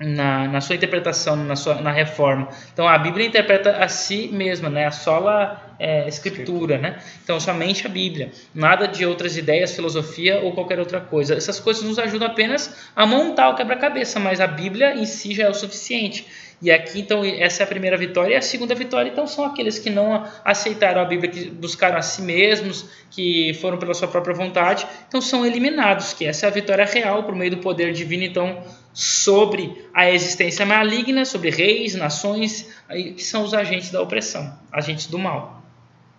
na, 0.00 0.48
na 0.48 0.60
sua 0.62 0.76
interpretação, 0.76 1.36
na, 1.36 1.54
sua, 1.54 1.74
na 1.74 1.92
reforma. 1.92 2.48
Então 2.72 2.88
a 2.88 2.96
Bíblia 2.96 3.26
interpreta 3.26 3.76
a 3.76 3.86
si 3.86 4.28
mesma, 4.32 4.70
né? 4.70 4.86
a 4.86 4.90
sola 4.90 5.74
é, 5.78 6.08
escritura, 6.08 6.78
né? 6.78 6.98
Então 7.22 7.38
somente 7.38 7.86
a 7.86 7.90
Bíblia, 7.90 8.32
nada 8.54 8.88
de 8.88 9.04
outras 9.04 9.36
ideias, 9.36 9.74
filosofia 9.74 10.40
ou 10.40 10.52
qualquer 10.52 10.78
outra 10.78 11.00
coisa. 11.00 11.34
Essas 11.34 11.60
coisas 11.60 11.82
nos 11.82 11.98
ajudam 11.98 12.28
apenas 12.28 12.90
a 12.96 13.04
montar 13.04 13.50
o 13.50 13.54
quebra-cabeça, 13.54 14.18
mas 14.18 14.40
a 14.40 14.46
Bíblia 14.46 14.94
em 14.94 15.04
si 15.04 15.34
já 15.34 15.44
é 15.44 15.48
o 15.50 15.54
suficiente. 15.54 16.26
E 16.62 16.70
aqui, 16.70 17.00
então, 17.00 17.24
essa 17.24 17.62
é 17.62 17.64
a 17.64 17.66
primeira 17.66 17.96
vitória. 17.96 18.34
E 18.34 18.36
a 18.36 18.42
segunda 18.42 18.74
vitória, 18.74 19.08
então, 19.08 19.26
são 19.26 19.46
aqueles 19.46 19.78
que 19.78 19.88
não 19.88 20.26
aceitaram 20.44 21.00
a 21.00 21.06
Bíblia, 21.06 21.30
que 21.30 21.48
buscaram 21.48 21.96
a 21.96 22.02
si 22.02 22.20
mesmos, 22.20 22.84
que 23.10 23.54
foram 23.54 23.78
pela 23.78 23.94
sua 23.94 24.08
própria 24.08 24.34
vontade. 24.34 24.86
Então, 25.08 25.22
são 25.22 25.46
eliminados, 25.46 26.12
que 26.12 26.26
essa 26.26 26.44
é 26.44 26.48
a 26.48 26.52
vitória 26.52 26.84
real 26.84 27.22
por 27.22 27.34
meio 27.34 27.52
do 27.52 27.56
poder 27.58 27.94
divino, 27.94 28.24
então, 28.24 28.62
sobre 28.92 29.86
a 29.94 30.10
existência 30.10 30.66
maligna, 30.66 31.24
sobre 31.24 31.50
reis, 31.50 31.94
nações, 31.94 32.68
que 32.88 33.22
são 33.22 33.44
os 33.44 33.54
agentes 33.54 33.90
da 33.90 34.02
opressão, 34.02 34.58
agentes 34.72 35.06
do 35.06 35.18
mal. 35.18 35.62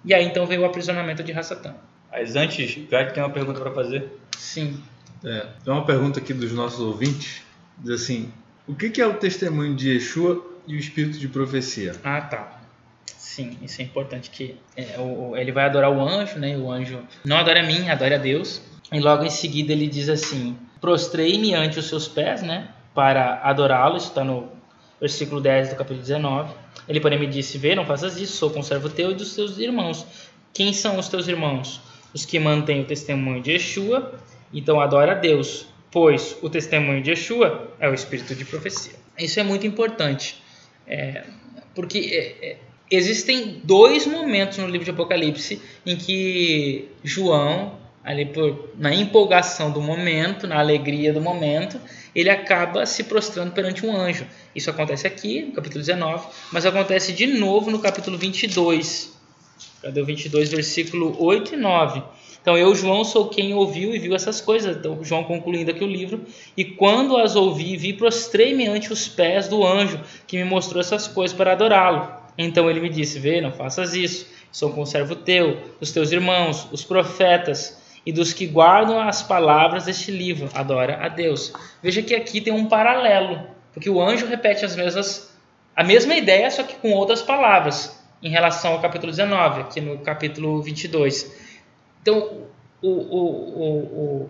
E 0.04 0.14
aí, 0.14 0.26
então, 0.26 0.46
veio 0.46 0.62
o 0.62 0.66
aprisionamento 0.66 1.24
de 1.24 1.32
Rassatã. 1.32 1.76
Mas 2.12 2.36
antes, 2.36 2.76
Greg 2.90 3.14
tem 3.14 3.24
uma 3.24 3.30
pergunta 3.30 3.60
para 3.60 3.72
fazer? 3.72 4.10
Sim. 4.38 4.82
É, 5.24 5.48
tem 5.64 5.74
uma 5.74 5.86
pergunta 5.86 6.20
aqui 6.20 6.34
dos 6.34 6.52
nossos 6.52 6.80
ouvintes. 6.80 7.44
Diz 7.78 8.02
assim, 8.02 8.32
o 8.68 8.74
que 8.74 9.00
é 9.00 9.06
o 9.06 9.14
testemunho 9.14 9.76
de 9.76 9.92
Yeshua 9.92 10.44
e 10.68 10.76
o 10.76 10.80
espírito 10.80 11.18
de 11.18 11.28
profecia? 11.28 11.96
Ah, 12.04 12.22
tá. 12.22 12.62
Sim, 13.06 13.58
isso 13.62 13.82
é 13.82 13.86
importante 13.86 14.30
que 14.30 14.58
é, 14.76 15.00
o, 15.00 15.38
ele 15.38 15.52
vai 15.52 15.66
adorar 15.66 15.90
o 15.90 16.02
anjo, 16.02 16.38
né? 16.38 16.58
O 16.58 16.70
anjo 16.70 17.00
não 17.24 17.38
adora 17.38 17.62
a 17.62 17.66
mim, 17.66 17.90
adora 17.90 18.16
a 18.16 18.18
Deus. 18.18 18.62
E 18.92 19.00
logo 19.00 19.24
em 19.24 19.30
seguida 19.30 19.72
ele 19.72 19.88
diz 19.88 20.10
assim: 20.10 20.58
Prostrei-me 20.82 21.54
ante 21.54 21.80
os 21.80 21.88
seus 21.88 22.08
pés, 22.08 22.42
né? 22.42 22.70
Para 22.94 23.36
adorá-lo. 23.44 23.96
Isso 23.96 24.08
está 24.08 24.24
no 24.24 24.50
versículo 25.00 25.40
10 25.40 25.70
do 25.70 25.76
capítulo 25.76 26.02
19. 26.02 26.54
Ele, 26.90 27.00
porém, 27.00 27.20
me 27.20 27.28
disse: 27.28 27.58
Vê, 27.58 27.76
não 27.76 27.86
faças 27.86 28.20
isso, 28.20 28.36
sou 28.36 28.50
conservo 28.50 28.90
teu 28.90 29.12
e 29.12 29.16
dos 29.16 29.36
teus 29.36 29.58
irmãos. 29.60 30.06
Quem 30.54 30.74
são 30.74 31.00
os 31.00 31.08
teus 31.08 31.28
irmãos? 31.28 31.80
Os 32.14 32.26
que 32.26 32.38
mantêm 32.40 32.82
o 32.82 32.86
testemunho 32.86 33.42
de 33.42 33.52
Yeshua, 33.52 34.16
então 34.52 34.82
adora 34.82 35.14
a 35.14 35.16
Deus 35.16 35.72
pois 35.92 36.38
o 36.42 36.50
testemunho 36.50 37.04
de 37.04 37.12
Yeshua 37.12 37.70
é 37.80 37.88
o 37.90 37.94
espírito 37.94 38.34
de 38.34 38.46
profecia. 38.46 38.94
Isso 39.20 39.40
é 39.40 39.44
muito 39.44 39.68
importante, 39.68 40.42
é, 40.88 41.26
porque 41.76 42.00
é, 42.00 42.52
é, 42.52 42.58
existem 42.90 43.62
dois 43.64 44.08
momentos 44.08 44.58
no 44.58 44.68
livro 44.68 44.86
de 44.86 44.92
Apocalipse 44.92 45.62
em 45.86 45.98
que 45.98 46.88
João, 47.04 47.78
ali 48.04 48.26
por, 48.26 48.72
na 48.78 48.94
empolgação 48.94 49.72
do 49.72 49.82
momento, 49.82 50.48
na 50.48 50.60
alegria 50.60 51.14
do 51.14 51.22
momento, 51.22 51.80
ele 52.16 52.30
acaba 52.30 52.86
se 52.86 53.04
prostrando 53.04 53.52
perante 53.52 53.86
um 53.86 53.96
anjo. 53.96 54.26
Isso 54.56 54.70
acontece 54.70 55.06
aqui, 55.08 55.42
no 55.42 55.54
capítulo 55.54 55.80
19, 55.80 56.28
mas 56.52 56.66
acontece 56.66 57.14
de 57.14 57.28
novo 57.28 57.70
no 57.70 57.80
capítulo 57.80 58.18
22. 58.18 59.14
Cadê 59.82 60.02
o 60.02 60.06
22, 60.06 60.50
versículo 60.50 61.16
8 61.24 61.56
e 61.56 61.58
9? 61.58 62.04
Então 62.42 62.58
eu, 62.58 62.74
João, 62.74 63.04
sou 63.04 63.30
quem 63.30 63.54
ouviu 63.54 63.94
e 63.94 64.00
viu 64.00 64.16
essas 64.16 64.42
coisas. 64.42 64.78
Então 64.78 65.04
João 65.04 65.24
concluindo 65.24 65.70
aqui 65.70 65.84
o 65.84 65.88
livro. 65.88 66.22
E 66.58 66.66
quando 66.66 67.18
as 67.18 67.36
ouvi, 67.36 67.78
vi, 67.78 67.94
prostrei-me 67.94 68.68
ante 68.68 68.92
os 68.92 69.08
pés 69.08 69.48
do 69.48 69.66
anjo 69.66 70.00
que 70.26 70.38
me 70.38 70.44
mostrou 70.44 70.82
essas 70.82 71.08
coisas 71.08 71.38
para 71.38 71.52
adorá-lo. 71.52 72.12
Então 72.38 72.70
ele 72.70 72.80
me 72.80 72.90
disse: 72.90 73.20
Vê, 73.20 73.42
não 73.42 73.52
faças 73.52 73.94
isso. 73.94 74.26
Sou 74.52 74.72
conservo 74.72 75.16
teu, 75.16 75.58
os 75.80 75.92
teus 75.92 76.12
irmãos, 76.12 76.68
os 76.72 76.84
profetas. 76.84 77.81
E 78.06 78.12
dos 78.12 78.34
que 78.34 78.48
guardam 78.48 79.00
as 79.00 79.22
palavras 79.22 79.86
deste 79.86 80.12
livro, 80.12 80.50
adora 80.54 81.00
a 81.04 81.08
Deus. 81.08 81.54
Veja 81.82 82.02
que 82.02 82.16
aqui 82.16 82.42
tem 82.42 82.52
um 82.54 82.68
paralelo, 82.68 83.48
porque 83.74 83.90
o 83.90 84.02
anjo 84.02 84.26
repete 84.26 84.66
as 84.66 84.76
mesmas, 84.76 85.34
a 85.76 85.84
mesma 85.84 86.16
ideia, 86.16 86.50
só 86.50 86.64
que 86.64 86.76
com 86.76 86.92
outras 86.92 87.22
palavras, 87.22 88.02
em 88.22 88.30
relação 88.30 88.74
ao 88.74 88.82
capítulo 88.82 89.12
19, 89.12 89.62
aqui 89.62 89.82
no 89.82 90.00
capítulo 90.00 90.62
22. 90.62 91.32
Então, 92.02 92.48
o, 92.82 92.90
o, 92.90 94.30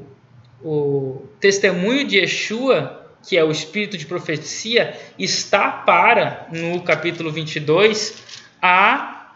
o, 0.63 0.67
o, 0.67 1.27
testemunho 1.39 2.05
de 2.05 2.17
Yeshua, 2.17 3.09
que 3.25 3.37
é 3.37 3.43
o 3.43 3.51
espírito 3.51 3.97
de 3.97 4.05
profecia, 4.05 4.97
está 5.17 5.71
para, 5.71 6.47
no 6.51 6.81
capítulo 6.81 7.31
22, 7.31 8.41
a, 8.61 9.31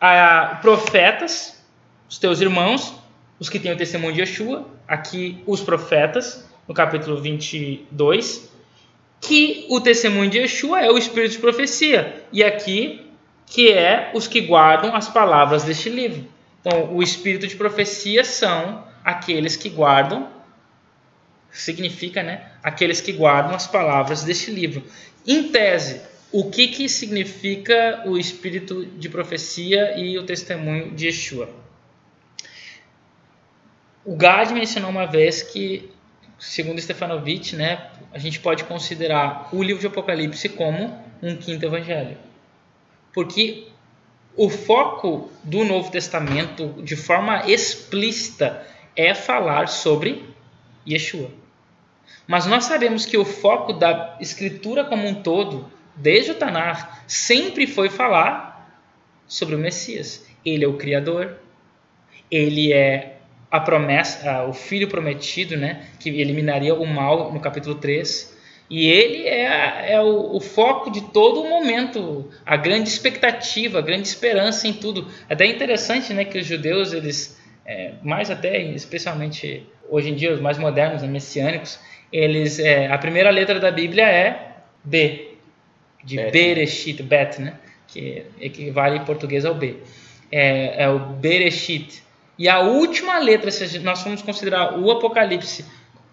a 0.00 0.58
profetas, 0.60 1.56
os 2.08 2.18
teus 2.18 2.40
irmãos, 2.40 2.97
os 3.38 3.48
que 3.48 3.58
têm 3.58 3.72
o 3.72 3.76
testemunho 3.76 4.12
de 4.12 4.20
Yeshua, 4.20 4.66
aqui 4.86 5.42
os 5.46 5.60
profetas, 5.60 6.48
no 6.66 6.74
capítulo 6.74 7.20
22, 7.20 8.50
que 9.20 9.66
o 9.68 9.80
testemunho 9.80 10.30
de 10.30 10.38
Yeshua 10.38 10.80
é 10.80 10.90
o 10.90 10.98
espírito 10.98 11.32
de 11.32 11.38
profecia, 11.38 12.24
e 12.32 12.42
aqui 12.42 13.04
que 13.46 13.72
é 13.72 14.10
os 14.14 14.28
que 14.28 14.40
guardam 14.42 14.94
as 14.94 15.08
palavras 15.08 15.64
deste 15.64 15.88
livro. 15.88 16.26
Então, 16.60 16.94
o 16.94 17.02
espírito 17.02 17.46
de 17.46 17.56
profecia 17.56 18.24
são 18.24 18.84
aqueles 19.04 19.56
que 19.56 19.68
guardam, 19.68 20.28
significa, 21.50 22.22
né, 22.22 22.52
aqueles 22.62 23.00
que 23.00 23.12
guardam 23.12 23.54
as 23.54 23.66
palavras 23.66 24.22
deste 24.22 24.50
livro. 24.50 24.84
Em 25.26 25.44
tese, 25.44 26.00
o 26.30 26.50
que, 26.50 26.68
que 26.68 26.88
significa 26.88 28.02
o 28.04 28.18
espírito 28.18 28.84
de 28.84 29.08
profecia 29.08 29.98
e 29.98 30.18
o 30.18 30.24
testemunho 30.24 30.90
de 30.90 31.06
Yeshua? 31.06 31.48
O 34.08 34.16
Gad 34.16 34.52
mencionou 34.52 34.88
uma 34.88 35.04
vez 35.04 35.42
que, 35.42 35.90
segundo 36.38 36.80
Stefanovic, 36.80 37.54
né, 37.54 37.90
a 38.10 38.18
gente 38.18 38.40
pode 38.40 38.64
considerar 38.64 39.50
o 39.52 39.62
livro 39.62 39.82
de 39.82 39.86
Apocalipse 39.86 40.48
como 40.48 40.98
um 41.22 41.36
quinto 41.36 41.66
evangelho. 41.66 42.16
Porque 43.12 43.68
o 44.34 44.48
foco 44.48 45.30
do 45.44 45.62
Novo 45.62 45.90
Testamento, 45.90 46.80
de 46.82 46.96
forma 46.96 47.50
explícita, 47.50 48.66
é 48.96 49.12
falar 49.12 49.68
sobre 49.68 50.24
Yeshua. 50.88 51.30
Mas 52.26 52.46
nós 52.46 52.64
sabemos 52.64 53.04
que 53.04 53.18
o 53.18 53.26
foco 53.26 53.74
da 53.74 54.16
Escritura 54.18 54.86
como 54.86 55.06
um 55.06 55.22
todo, 55.22 55.70
desde 55.94 56.30
o 56.30 56.34
Tanar, 56.34 57.04
sempre 57.06 57.66
foi 57.66 57.90
falar 57.90 58.74
sobre 59.26 59.54
o 59.54 59.58
Messias. 59.58 60.26
Ele 60.42 60.64
é 60.64 60.68
o 60.68 60.78
Criador, 60.78 61.36
ele 62.30 62.72
é 62.72 63.17
a 63.50 63.60
promessa, 63.60 64.44
o 64.44 64.52
filho 64.52 64.88
prometido, 64.88 65.56
né, 65.56 65.82
que 65.98 66.10
eliminaria 66.10 66.74
o 66.74 66.86
mal 66.86 67.32
no 67.32 67.40
capítulo 67.40 67.76
3. 67.76 68.36
E 68.70 68.86
ele 68.86 69.26
é, 69.26 69.92
é 69.92 70.00
o, 70.00 70.36
o, 70.36 70.40
foco 70.40 70.90
de 70.90 71.00
todo 71.00 71.40
o 71.40 71.48
momento, 71.48 72.28
a 72.44 72.54
grande 72.54 72.90
expectativa, 72.90 73.78
a 73.78 73.82
grande 73.82 74.06
esperança 74.06 74.68
em 74.68 74.74
tudo. 74.74 75.08
Até 75.28 75.46
é 75.46 75.50
interessante 75.50 76.12
né, 76.12 76.24
que 76.24 76.38
os 76.38 76.46
judeus, 76.46 76.92
eles, 76.92 77.40
é, 77.64 77.92
mais 78.02 78.30
até, 78.30 78.60
especialmente 78.60 79.66
hoje 79.88 80.10
em 80.10 80.14
dia, 80.14 80.34
os 80.34 80.40
mais 80.40 80.58
modernos, 80.58 81.00
né, 81.00 81.08
messiânicos, 81.08 81.80
eles, 82.12 82.58
é, 82.58 82.88
a 82.88 82.98
primeira 82.98 83.30
letra 83.30 83.58
da 83.58 83.70
Bíblia 83.70 84.06
é 84.06 84.56
B, 84.84 85.36
de 86.04 86.16
Bet. 86.16 86.30
Bereshit, 86.30 87.02
Bet, 87.02 87.40
né, 87.40 87.54
que 87.86 88.24
equivale 88.38 88.98
em 88.98 89.04
português 89.04 89.46
ao 89.46 89.54
B. 89.54 89.76
É, 90.30 90.84
é 90.84 90.88
o 90.90 90.98
Bereshit, 90.98 92.02
e 92.38 92.48
a 92.48 92.60
última 92.60 93.18
letra, 93.18 93.50
se 93.50 93.78
nós 93.80 94.02
formos 94.02 94.22
considerar 94.22 94.78
o 94.78 94.90
Apocalipse 94.90 95.64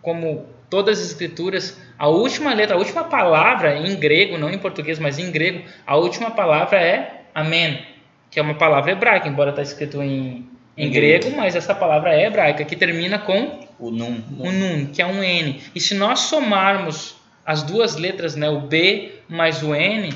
como 0.01 0.45
todas 0.69 0.99
as 0.99 1.05
escrituras, 1.07 1.79
a 1.97 2.07
última 2.07 2.53
letra, 2.53 2.75
a 2.75 2.79
última 2.79 3.03
palavra 3.03 3.77
em 3.77 3.95
grego, 3.95 4.37
não 4.37 4.49
em 4.49 4.57
português, 4.57 4.99
mas 4.99 5.19
em 5.19 5.31
grego, 5.31 5.63
a 5.85 5.95
última 5.95 6.31
palavra 6.31 6.81
é 6.81 7.25
Amém, 7.35 7.85
que 8.31 8.39
é 8.39 8.41
uma 8.41 8.55
palavra 8.55 8.93
hebraica, 8.93 9.27
embora 9.27 9.49
está 9.49 9.61
escrito 9.61 10.01
em, 10.01 10.47
em 10.77 10.89
grego, 10.89 11.35
mas 11.35 11.53
essa 11.53 11.75
palavra 11.75 12.13
é 12.13 12.25
hebraica, 12.25 12.63
que 12.63 12.75
termina 12.77 13.19
com 13.19 13.59
o 13.77 13.91
nun. 13.91 14.21
o 14.39 14.51
nun, 14.51 14.87
que 14.87 15.01
é 15.01 15.05
um 15.05 15.21
N. 15.21 15.61
E 15.75 15.81
se 15.81 15.93
nós 15.93 16.21
somarmos 16.21 17.17
as 17.45 17.61
duas 17.61 17.97
letras, 17.97 18.37
né, 18.37 18.49
o 18.49 18.61
B 18.61 19.15
mais 19.27 19.61
o 19.61 19.75
N, 19.75 20.13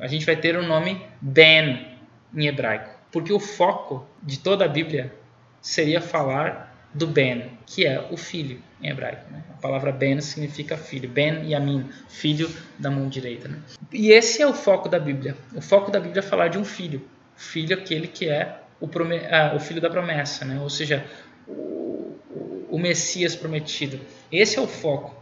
a 0.00 0.06
gente 0.06 0.24
vai 0.24 0.36
ter 0.36 0.56
o 0.56 0.62
nome 0.62 1.02
Ben 1.20 1.86
em 2.34 2.46
hebraico. 2.46 2.90
Porque 3.12 3.32
o 3.32 3.38
foco 3.38 4.06
de 4.22 4.38
toda 4.38 4.64
a 4.64 4.68
Bíblia 4.68 5.12
seria 5.60 6.00
falar 6.00 6.68
do 6.94 7.06
Ben, 7.06 7.58
que 7.66 7.86
é 7.86 8.08
o 8.10 8.16
filho 8.16 8.62
em 8.82 8.88
hebraico. 8.88 9.30
Né? 9.30 9.42
A 9.50 9.60
palavra 9.60 9.92
Ben 9.92 10.20
significa 10.20 10.76
filho. 10.76 11.08
Ben 11.08 11.50
Yamin, 11.50 11.88
filho 12.08 12.50
da 12.78 12.90
mão 12.90 13.08
direita. 13.08 13.48
Né? 13.48 13.58
E 13.92 14.10
esse 14.10 14.40
é 14.42 14.46
o 14.46 14.54
foco 14.54 14.88
da 14.88 14.98
Bíblia. 14.98 15.36
O 15.54 15.60
foco 15.60 15.90
da 15.90 16.00
Bíblia 16.00 16.20
é 16.20 16.22
falar 16.22 16.48
de 16.48 16.58
um 16.58 16.64
filho. 16.64 17.02
Filho 17.36 17.76
aquele 17.76 18.08
que 18.08 18.28
é 18.28 18.60
o, 18.80 18.88
ah, 19.30 19.54
o 19.54 19.60
filho 19.60 19.80
da 19.80 19.90
promessa, 19.90 20.44
né? 20.44 20.60
ou 20.60 20.70
seja, 20.70 21.04
o, 21.46 22.16
o 22.70 22.78
Messias 22.78 23.36
prometido. 23.36 24.00
Esse 24.30 24.58
é 24.58 24.60
o 24.60 24.66
foco. 24.66 25.16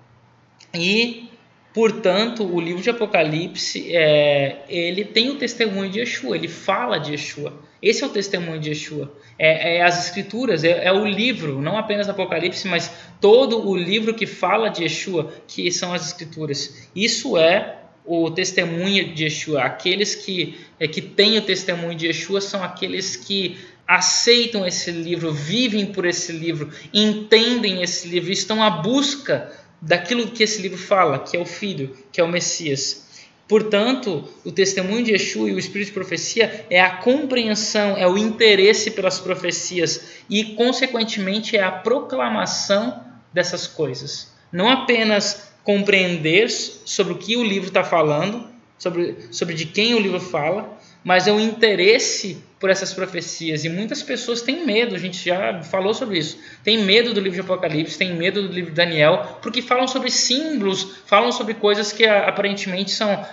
E 0.74 1.30
Portanto, 1.76 2.42
o 2.42 2.58
livro 2.58 2.80
de 2.80 2.88
Apocalipse, 2.88 3.94
é, 3.94 4.64
ele 4.66 5.04
tem 5.04 5.28
o 5.28 5.34
testemunho 5.34 5.90
de 5.90 5.98
Yeshua, 5.98 6.34
ele 6.34 6.48
fala 6.48 6.96
de 6.96 7.10
Yeshua. 7.10 7.52
Esse 7.82 8.02
é 8.02 8.06
o 8.06 8.08
testemunho 8.08 8.58
de 8.58 8.70
Yeshua. 8.70 9.12
É, 9.38 9.76
é 9.76 9.82
as 9.82 10.06
escrituras, 10.06 10.64
é, 10.64 10.86
é, 10.86 10.90
o 10.90 11.04
livro, 11.04 11.60
não 11.60 11.76
apenas 11.76 12.08
Apocalipse, 12.08 12.66
mas 12.66 12.90
todo 13.20 13.68
o 13.68 13.76
livro 13.76 14.14
que 14.14 14.24
fala 14.24 14.70
de 14.70 14.84
Yeshua, 14.84 15.30
que 15.46 15.70
são 15.70 15.92
as 15.92 16.06
escrituras. 16.06 16.88
Isso 16.96 17.36
é 17.36 17.76
o 18.06 18.30
testemunho 18.30 19.12
de 19.12 19.24
Yeshua. 19.24 19.64
Aqueles 19.64 20.14
que, 20.14 20.58
é, 20.80 20.88
que 20.88 21.02
têm 21.02 21.36
o 21.36 21.42
testemunho 21.42 21.94
de 21.94 22.06
Yeshua 22.06 22.40
são 22.40 22.64
aqueles 22.64 23.16
que 23.16 23.58
aceitam 23.86 24.66
esse 24.66 24.90
livro, 24.90 25.30
vivem 25.30 25.84
por 25.84 26.06
esse 26.06 26.32
livro, 26.32 26.70
entendem 26.92 27.82
esse 27.82 28.08
livro, 28.08 28.32
estão 28.32 28.62
à 28.62 28.70
busca 28.70 29.52
daquilo 29.80 30.28
que 30.28 30.42
esse 30.42 30.62
livro 30.62 30.78
fala, 30.78 31.18
que 31.18 31.36
é 31.36 31.40
o 31.40 31.46
Filho, 31.46 31.96
que 32.12 32.20
é 32.20 32.24
o 32.24 32.28
Messias. 32.28 33.06
Portanto, 33.48 34.28
o 34.44 34.50
testemunho 34.50 35.04
de 35.04 35.12
Yeshua 35.12 35.48
e 35.48 35.52
o 35.52 35.58
espírito 35.58 35.88
de 35.88 35.94
profecia 35.94 36.66
é 36.68 36.80
a 36.80 36.96
compreensão, 36.96 37.96
é 37.96 38.06
o 38.06 38.18
interesse 38.18 38.90
pelas 38.90 39.20
profecias 39.20 40.16
e, 40.28 40.56
consequentemente, 40.56 41.56
é 41.56 41.62
a 41.62 41.70
proclamação 41.70 43.04
dessas 43.32 43.66
coisas. 43.66 44.34
Não 44.50 44.68
apenas 44.68 45.52
compreender 45.62 46.48
sobre 46.50 47.12
o 47.12 47.18
que 47.18 47.36
o 47.36 47.44
livro 47.44 47.68
está 47.68 47.84
falando, 47.84 48.48
sobre, 48.78 49.16
sobre 49.30 49.54
de 49.54 49.66
quem 49.66 49.94
o 49.94 50.00
livro 50.00 50.20
fala, 50.20 50.75
mas 51.06 51.28
é 51.28 51.32
o 51.32 51.38
interesse 51.38 52.42
por 52.58 52.68
essas 52.68 52.92
profecias. 52.92 53.64
E 53.64 53.68
muitas 53.68 54.02
pessoas 54.02 54.42
têm 54.42 54.66
medo, 54.66 54.96
a 54.96 54.98
gente 54.98 55.24
já 55.24 55.62
falou 55.62 55.94
sobre 55.94 56.18
isso. 56.18 56.36
Tem 56.64 56.82
medo 56.82 57.14
do 57.14 57.20
livro 57.20 57.36
de 57.36 57.40
Apocalipse, 57.42 57.96
tem 57.96 58.12
medo 58.12 58.42
do 58.42 58.52
livro 58.52 58.70
de 58.70 58.76
Daniel, 58.76 59.38
porque 59.40 59.62
falam 59.62 59.86
sobre 59.86 60.10
símbolos, 60.10 60.96
falam 61.06 61.30
sobre 61.30 61.54
coisas 61.54 61.92
que 61.92 62.04
aparentemente 62.04 62.90
são 62.90 63.24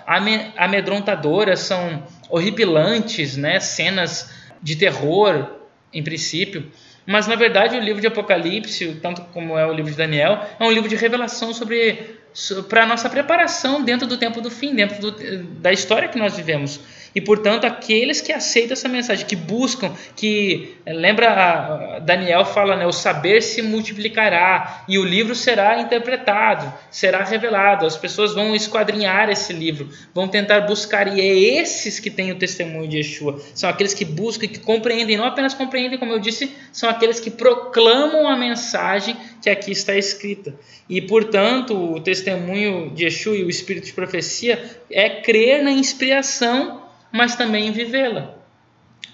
amedrontadoras, 0.56 1.62
são 1.62 2.04
horripilantes, 2.30 3.38
né? 3.38 3.60
cenas 3.60 4.30
de 4.62 4.76
terror, 4.76 5.48
em 5.92 6.04
princípio. 6.04 6.72
Mas 7.08 7.26
na 7.26 7.36
verdade 7.36 7.76
o 7.76 7.82
livro 7.82 8.02
de 8.02 8.06
Apocalipse, 8.06 9.00
tanto 9.02 9.24
como 9.34 9.58
é 9.58 9.66
o 9.66 9.74
livro 9.74 9.90
de 9.90 9.98
Daniel, 9.98 10.48
é 10.60 10.64
um 10.64 10.72
livro 10.72 10.88
de 10.88 10.96
revelação 10.96 11.52
sobre 11.56 12.22
para 12.68 12.84
a 12.84 12.86
nossa 12.86 13.10
preparação 13.10 13.84
dentro 13.84 14.08
do 14.08 14.18
tempo 14.18 14.42
do 14.42 14.50
fim, 14.50 14.76
dentro 14.76 15.00
do, 15.00 15.44
da 15.60 15.72
história 15.72 16.08
que 16.08 16.18
nós 16.18 16.36
vivemos. 16.36 16.80
E, 17.16 17.22
portanto, 17.22 17.66
aqueles 17.66 18.22
que 18.22 18.32
aceitam 18.32 18.74
essa 18.74 18.90
mensagem, 18.90 19.26
que 19.26 19.36
buscam, 19.36 19.94
que 20.16 20.76
lembra 20.86 22.00
Daniel 22.02 22.44
fala, 22.44 22.76
né, 22.76 22.86
o 22.88 22.92
saber 22.92 23.42
se 23.42 23.62
multiplicará 23.62 24.84
e 24.88 24.98
o 24.98 25.04
livro 25.04 25.36
será 25.36 25.80
interpretado, 25.80 26.74
será 26.90 27.24
revelado. 27.24 27.86
As 27.86 27.96
pessoas 27.96 28.34
vão 28.34 28.56
esquadrinhar 28.56 29.30
esse 29.30 29.54
livro, 29.54 29.90
vão 30.14 30.28
tentar 30.28 30.62
buscar 30.62 31.08
e 31.08 31.22
é 31.22 31.62
esses 31.62 32.00
que 32.00 32.10
têm 32.10 32.32
o 32.32 32.36
testemunho 32.36 32.88
de 32.88 32.98
Yeshua. 32.98 33.40
São 33.54 33.70
aqueles 33.70 33.94
que 33.94 34.06
buscam 34.06 34.48
que 34.48 34.60
compreendem, 34.60 35.18
não 35.18 35.26
apenas 35.26 35.54
compreendem, 35.54 36.00
como 36.00 36.12
eu 36.12 36.20
disse, 36.20 36.52
são 36.72 36.90
aqueles 36.90 37.20
que 37.20 37.30
proclamam 37.30 38.28
a 38.28 38.36
mensagem 38.36 39.16
que 39.42 39.50
aqui 39.50 39.72
está 39.72 39.96
escrita. 39.96 40.54
E, 40.90 41.02
portanto, 41.02 41.76
o 41.76 42.00
testemunho 42.00 42.92
de 42.94 43.06
Yeshua 43.06 43.36
e 43.36 43.44
o 43.44 43.50
espírito 43.50 43.86
de 43.86 43.94
profecia 43.94 44.64
é 44.90 45.10
crer 45.22 45.64
na 45.64 45.72
inspiração 45.72 46.83
mas 47.14 47.36
também 47.36 47.72
vivê-la. 47.72 48.34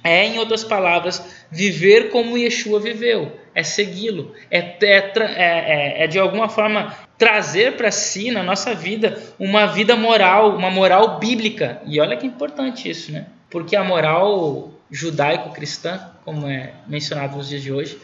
É, 0.01 0.25
em 0.25 0.39
outras 0.39 0.63
palavras, 0.63 1.21
viver 1.51 2.09
como 2.09 2.37
Yeshua 2.37 2.79
viveu, 2.79 3.37
é 3.53 3.61
segui-lo, 3.61 4.33
é, 4.49 4.59
é, 4.59 5.11
é, 5.25 6.03
é, 6.03 6.07
de 6.07 6.17
alguma 6.17 6.47
forma 6.47 6.95
trazer 7.17 7.75
para 7.75 7.91
si, 7.91 8.31
na 8.31 8.41
nossa 8.41 8.73
vida, 8.73 9.21
uma 9.37 9.65
vida 9.65 9.97
moral, 9.97 10.55
uma 10.55 10.71
moral 10.71 11.19
bíblica. 11.19 11.81
E 11.85 11.99
olha 11.99 12.15
que 12.15 12.25
importante 12.25 12.89
isso, 12.89 13.11
né? 13.11 13.25
Porque 13.49 13.75
a 13.75 13.83
moral 13.83 14.71
judaico-cristã, 14.89 16.11
como 16.23 16.47
é 16.47 16.71
mencionado 16.87 17.35
nos 17.35 17.49
dias 17.49 17.61
de 17.61 17.73
hoje, 17.73 17.99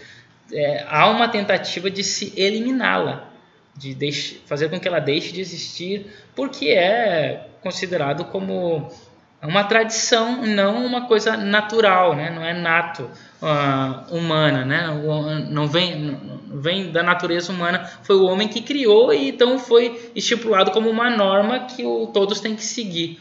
é, 0.52 0.84
há 0.90 1.10
uma 1.10 1.30
tentativa 1.30 1.90
de 1.90 2.04
se 2.04 2.34
eliminá-la, 2.36 3.30
de 3.74 3.94
deixe, 3.94 4.42
fazer 4.46 4.70
com 4.70 4.78
que 4.78 4.88
ela 4.88 5.00
deixe 5.00 5.32
de 5.32 5.40
existir, 5.40 6.08
porque 6.36 6.70
é 6.72 7.48
considerado 7.62 8.26
como 8.26 8.92
uma 9.46 9.64
tradição, 9.64 10.46
não 10.46 10.86
uma 10.86 11.08
coisa 11.08 11.38
natural, 11.38 12.16
né? 12.16 12.30
não 12.30 12.44
é 12.44 12.54
nato 12.54 13.10
uh, 13.42 14.16
humana, 14.16 14.66
né? 14.66 14.88
não, 15.50 15.68
vem, 15.68 15.96
não 15.96 16.60
vem 16.60 16.92
da 16.92 17.04
natureza 17.04 17.52
humana, 17.52 17.90
foi 18.04 18.16
o 18.16 18.26
homem 18.26 18.48
que 18.48 18.62
criou 18.62 19.14
e 19.14 19.30
então 19.30 19.58
foi 19.60 20.12
estipulado 20.16 20.72
como 20.72 20.90
uma 20.90 21.10
norma 21.10 21.62
que 21.62 21.86
o, 21.86 22.08
todos 22.08 22.40
têm 22.40 22.56
que 22.56 22.64
seguir. 22.64 23.20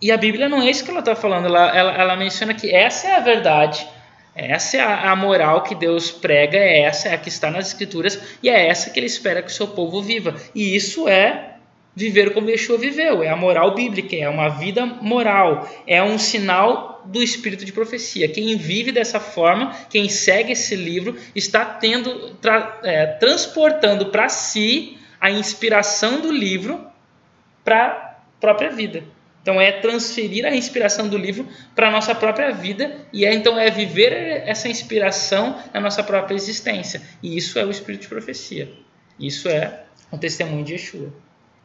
E 0.00 0.10
a 0.10 0.16
Bíblia 0.16 0.48
não 0.48 0.60
é 0.60 0.70
isso 0.70 0.84
que 0.84 0.90
ela 0.90 1.00
está 1.00 1.14
falando, 1.14 1.46
ela, 1.46 1.68
ela, 1.76 1.92
ela 1.92 2.16
menciona 2.16 2.54
que 2.54 2.74
essa 2.74 3.08
é 3.08 3.16
a 3.16 3.20
verdade 3.20 3.86
essa 4.34 4.78
é 4.78 4.80
a, 4.80 5.14
moral 5.14 5.62
que 5.62 5.74
Deus 5.74 6.10
prega, 6.10 6.56
é 6.56 6.82
essa, 6.82 7.08
é 7.08 7.14
a 7.14 7.18
que 7.18 7.28
está 7.28 7.50
nas 7.50 7.68
Escrituras 7.68 8.18
e 8.42 8.48
é 8.48 8.68
essa 8.68 8.88
que 8.88 8.98
Ele 8.98 9.06
espera 9.06 9.42
que 9.42 9.50
o 9.50 9.54
seu 9.54 9.68
povo 9.68 10.00
viva. 10.00 10.34
E 10.54 10.74
isso 10.74 11.06
é 11.06 11.51
viver 11.94 12.32
como 12.32 12.50
Yeshua 12.50 12.78
viveu, 12.78 13.22
é 13.22 13.28
a 13.28 13.36
moral 13.36 13.74
bíblica, 13.74 14.16
é 14.16 14.28
uma 14.28 14.48
vida 14.48 14.84
moral, 14.84 15.68
é 15.86 16.02
um 16.02 16.18
sinal 16.18 17.02
do 17.04 17.22
espírito 17.22 17.64
de 17.64 17.72
profecia. 17.72 18.28
Quem 18.28 18.56
vive 18.56 18.92
dessa 18.92 19.20
forma, 19.20 19.76
quem 19.90 20.08
segue 20.08 20.52
esse 20.52 20.74
livro, 20.74 21.16
está 21.34 21.64
tendo, 21.64 22.34
tra, 22.34 22.80
é, 22.82 23.06
transportando 23.06 24.06
para 24.06 24.28
si 24.28 24.98
a 25.20 25.30
inspiração 25.30 26.20
do 26.20 26.32
livro 26.32 26.84
para 27.64 27.86
a 27.86 28.16
própria 28.40 28.70
vida. 28.70 29.04
Então 29.42 29.60
é 29.60 29.72
transferir 29.72 30.46
a 30.46 30.54
inspiração 30.54 31.08
do 31.08 31.18
livro 31.18 31.46
para 31.74 31.88
a 31.88 31.90
nossa 31.90 32.14
própria 32.14 32.52
vida 32.52 32.96
e 33.12 33.24
é 33.24 33.34
então 33.34 33.58
é 33.58 33.68
viver 33.70 34.12
essa 34.46 34.68
inspiração 34.68 35.60
na 35.74 35.80
nossa 35.80 36.02
própria 36.02 36.36
existência. 36.36 37.02
E 37.20 37.36
isso 37.36 37.58
é 37.58 37.66
o 37.66 37.70
espírito 37.70 38.02
de 38.02 38.08
profecia. 38.08 38.72
Isso 39.18 39.48
é 39.48 39.82
o 40.12 40.18
testemunho 40.18 40.64
de 40.64 40.74
Yeshua. 40.74 41.12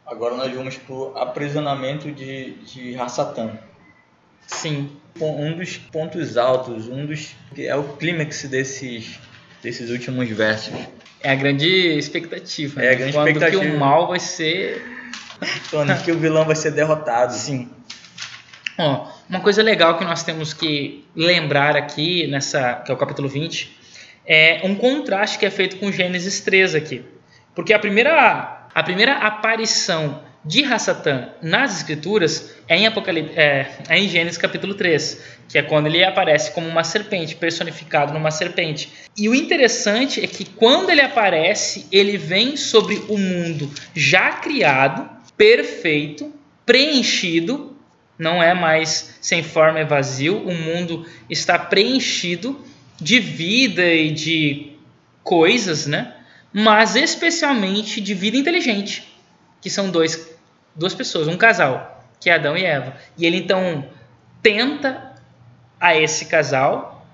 Agora 0.08 0.36
nós 0.36 0.54
vamos 0.54 0.78
para 0.78 0.96
o 0.96 1.18
aprisionamento 1.18 2.12
de, 2.12 2.54
de 2.64 2.96
Hassatan. 2.96 3.58
Sim. 4.48 4.92
Um 5.20 5.58
dos 5.58 5.78
pontos 5.78 6.38
altos, 6.38 6.88
um 6.88 7.06
dos 7.06 7.36
é 7.58 7.76
o 7.76 7.84
clímax 7.96 8.44
desses 8.44 9.20
desses 9.62 9.90
últimos 9.90 10.30
versos. 10.30 10.74
É 11.22 11.32
a 11.32 11.36
grande 11.36 11.68
expectativa. 11.68 12.82
É 12.82 12.86
né? 12.86 12.92
a 12.92 12.96
grande 12.96 13.14
Quando 13.14 13.28
expectativa. 13.28 13.62
que 13.64 13.70
o 13.70 13.80
mal 13.80 14.08
vai 14.08 14.20
ser 14.20 14.98
Quando 15.70 16.04
que 16.04 16.12
o 16.12 16.18
vilão 16.18 16.46
vai 16.46 16.56
ser 16.56 16.72
derrotado. 16.72 17.34
Sim. 17.34 17.70
Ó, 18.78 19.08
uma 19.30 19.40
coisa 19.40 19.62
legal 19.62 19.98
que 19.98 20.06
nós 20.06 20.24
temos 20.24 20.54
que 20.54 21.06
lembrar 21.16 21.76
aqui, 21.76 22.28
nessa, 22.28 22.76
que 22.76 22.92
é 22.92 22.94
o 22.94 22.98
capítulo 22.98 23.28
20, 23.28 23.76
é 24.26 24.62
um 24.64 24.76
contraste 24.76 25.40
que 25.40 25.46
é 25.46 25.50
feito 25.50 25.78
com 25.78 25.92
Gênesis 25.92 26.42
3 26.42 26.76
aqui. 26.76 27.04
Porque 27.56 27.74
a 27.74 27.80
primeira, 27.80 28.57
a 28.78 28.84
primeira 28.84 29.14
aparição 29.14 30.22
de 30.46 30.64
Hassatan 30.64 31.30
nas 31.42 31.78
escrituras 31.78 32.54
é 32.68 32.78
em, 32.78 32.86
é, 32.86 33.72
é 33.90 33.98
em 33.98 34.08
Gênesis 34.08 34.38
capítulo 34.38 34.76
3, 34.76 35.20
que 35.50 35.58
é 35.58 35.64
quando 35.64 35.88
ele 35.88 36.04
aparece 36.04 36.52
como 36.52 36.68
uma 36.68 36.84
serpente, 36.84 37.34
personificado 37.34 38.14
numa 38.14 38.30
serpente. 38.30 38.94
E 39.18 39.28
o 39.28 39.34
interessante 39.34 40.24
é 40.24 40.28
que 40.28 40.46
quando 40.46 40.92
ele 40.92 41.02
aparece, 41.02 41.88
ele 41.92 42.18
vem 42.18 42.56
sobre 42.56 43.04
o 43.10 43.18
mundo 43.18 43.68
já 43.96 44.34
criado, 44.34 45.10
perfeito, 45.36 46.32
preenchido, 46.64 47.76
não 48.16 48.44
é 48.44 48.54
mais 48.54 49.18
sem 49.20 49.42
forma 49.42 49.80
e 49.80 49.86
vazio, 49.86 50.38
o 50.38 50.54
mundo 50.54 51.04
está 51.28 51.58
preenchido 51.58 52.64
de 53.02 53.20
vida 53.20 53.92
e 53.92 54.12
de 54.12 54.74
coisas, 55.24 55.88
né? 55.88 56.14
Mas 56.54 56.96
especialmente 56.96 58.02
de 58.02 58.14
vida 58.14 58.38
inteligente, 58.38 59.08
que 59.62 59.70
são 59.70 59.90
dois, 59.90 60.38
duas 60.76 60.94
pessoas, 60.94 61.28
um 61.28 61.38
casal, 61.38 62.06
que 62.20 62.30
é 62.30 62.34
Adão 62.34 62.58
e 62.58 62.66
Eva. 62.66 62.96
E 63.18 63.26
ele 63.26 63.38
então 63.38 63.86
tenta 64.42 65.14
a 65.80 65.96
esse 65.96 66.26
casal 66.26 67.06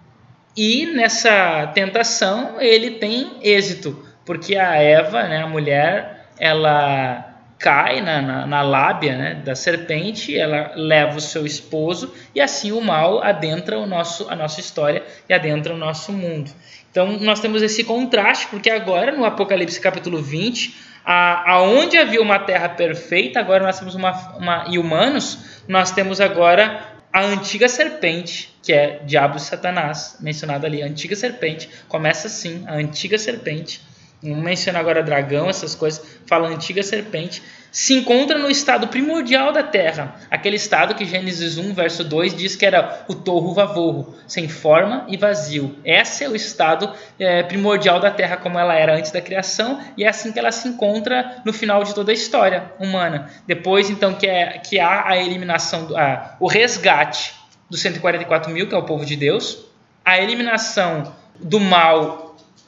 e 0.56 0.86
nessa 0.86 1.68
tentação 1.74 2.62
ele 2.62 2.92
tem 2.92 3.38
êxito, 3.42 4.06
porque 4.26 4.56
a 4.56 4.76
Eva, 4.76 5.24
né, 5.24 5.44
a 5.44 5.48
mulher, 5.48 6.28
ela 6.40 7.34
cai 7.58 8.02
na, 8.02 8.22
na, 8.22 8.46
na, 8.46 8.62
lábia 8.62 9.18
né, 9.18 9.36
da 9.36 9.56
serpente, 9.56 10.38
ela 10.38 10.74
leva 10.76 11.18
o 11.18 11.22
seu 11.22 11.46
esposo 11.46 12.14
e 12.36 12.42
assim 12.42 12.74
o 12.74 12.82
mal 12.82 13.24
adentra 13.24 13.80
o 13.80 13.86
nosso, 13.86 14.30
a 14.30 14.36
nossa 14.36 14.60
história 14.60 15.02
e 15.30 15.34
adentra 15.34 15.74
o 15.74 15.78
nosso 15.78 16.12
mundo. 16.12 16.52
Então 16.94 17.18
nós 17.22 17.40
temos 17.40 17.64
esse 17.64 17.84
contraste, 17.84 18.46
porque 18.52 18.70
agora 18.70 19.12
no 19.12 19.26
Apocalipse 19.26 19.82
capítulo 19.82 20.22
20, 20.22 20.76
a, 21.04 21.54
aonde 21.54 21.98
havia 21.98 22.22
uma 22.22 22.38
terra 22.38 22.70
perfeita, 22.70 23.40
agora 23.40 23.64
nós 23.64 23.80
temos 23.80 23.96
uma, 23.96 24.12
uma 24.38 24.66
e 24.70 24.78
humanos, 24.78 25.64
nós 25.68 25.90
temos 25.90 26.22
agora 26.22 26.94
a 27.12 27.24
antiga 27.24 27.68
serpente, 27.68 28.54
que 28.62 28.72
é 28.72 29.00
diabo 29.04 29.38
e 29.38 29.40
Satanás, 29.40 30.18
mencionado 30.20 30.68
ali, 30.68 30.84
a 30.84 30.86
antiga 30.86 31.16
serpente, 31.16 31.68
começa 31.88 32.28
assim, 32.28 32.64
a 32.68 32.76
antiga 32.76 33.18
serpente, 33.18 33.82
não 34.24 34.42
menciona 34.42 34.80
agora 34.80 35.04
dragão, 35.04 35.50
essas 35.50 35.76
coisas, 35.76 36.04
fala 36.26 36.48
antiga 36.48 36.82
serpente, 36.82 37.44
se 37.74 37.96
encontra 37.96 38.38
no 38.38 38.52
estado 38.52 38.88
primordial 38.88 39.52
da 39.52 39.64
terra, 39.64 40.16
aquele 40.30 40.58
estado 40.58 40.94
que 40.94 41.06
Gênesis 41.06 41.58
1, 41.58 41.74
verso 41.74 42.04
2 42.04 42.36
diz 42.36 42.56
que 42.56 42.66
era 42.66 43.04
o 43.08 43.16
torro 43.16 43.52
vavorro, 43.52 44.16
sem 44.28 44.48
forma 44.48 45.06
e 45.10 45.18
vazio. 45.18 45.76
Esse 45.84 46.24
é 46.24 46.30
o 46.30 46.36
estado 46.36 46.94
é, 47.18 47.42
primordial 47.42 48.00
da 48.00 48.12
terra, 48.12 48.38
como 48.38 48.60
ela 48.60 48.76
era 48.76 48.96
antes 48.96 49.10
da 49.10 49.20
criação, 49.20 49.82
e 49.98 50.04
é 50.04 50.08
assim 50.08 50.32
que 50.32 50.38
ela 50.38 50.52
se 50.52 50.68
encontra 50.68 51.42
no 51.44 51.52
final 51.52 51.84
de 51.84 51.96
toda 51.96 52.12
a 52.12 52.14
história 52.14 52.72
humana. 52.80 53.32
Depois, 53.48 53.90
então, 53.90 54.14
que, 54.14 54.28
é, 54.28 54.60
que 54.60 54.80
há 54.80 55.10
a 55.10 55.18
eliminação, 55.18 55.98
a, 55.98 56.36
o 56.40 56.48
resgate 56.48 57.34
dos 57.68 57.82
144 57.82 58.52
mil, 58.52 58.68
que 58.68 58.76
é 58.76 58.78
o 58.78 58.84
povo 58.84 59.04
de 59.04 59.16
Deus, 59.16 59.66
a 60.06 60.20
eliminação 60.20 61.12
do 61.40 61.60
mal 61.60 62.23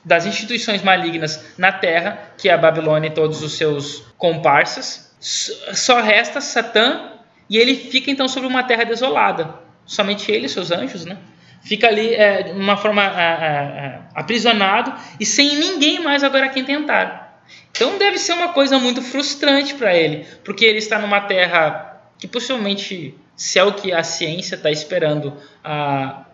das 0.06 0.28
instituições 0.28 0.84
malignas 0.84 1.44
na 1.58 1.72
terra, 1.72 2.32
que 2.38 2.48
é 2.48 2.54
a 2.54 2.58
Babilônia 2.58 3.08
e 3.08 3.13
todos 3.13 3.41
os 3.41 3.58
seus 3.58 4.04
comparsas. 4.18 5.15
Só 5.20 6.00
resta 6.00 6.39
Satã 6.39 7.13
e 7.50 7.58
ele 7.58 7.76
fica 7.76 8.12
então 8.12 8.28
sobre 8.28 8.48
uma 8.48 8.63
terra 8.63 8.84
desolada. 8.84 9.56
Somente 9.84 10.32
ele 10.32 10.46
e 10.46 10.50
seus 10.50 10.72
anjos, 10.72 11.06
né? 11.06 11.18
Fica 11.63 11.88
ali 11.88 12.13
é, 12.13 12.44
de 12.44 12.52
uma 12.52 12.78
forma 12.78 13.04
é, 13.04 13.08
é, 13.08 14.00
aprisionado 14.13 14.94
e 15.20 15.26
sem 15.26 15.56
ninguém 15.56 16.00
mais 16.00 16.24
agora 16.24 16.50
quem 16.50 16.63
tentar. 16.63 17.41
Então 17.72 17.98
deve 17.98 18.20
ser 18.20 18.34
uma 18.34 18.50
coisa 18.50 18.78
muito 18.78 19.02
frustrante 19.02 19.74
para 19.74 19.96
ele, 19.96 20.28
porque 20.44 20.63
ele 20.63 20.78
está 20.78 21.00
numa 21.00 21.22
terra 21.22 22.00
que 22.20 22.28
possivelmente, 22.28 23.18
se 23.36 23.58
é 23.58 23.63
o 23.63 23.74
que 23.74 23.91
a 23.91 24.04
ciência 24.04 24.56
está 24.56 24.70
esperando, 24.70 25.34
a, 25.63 26.26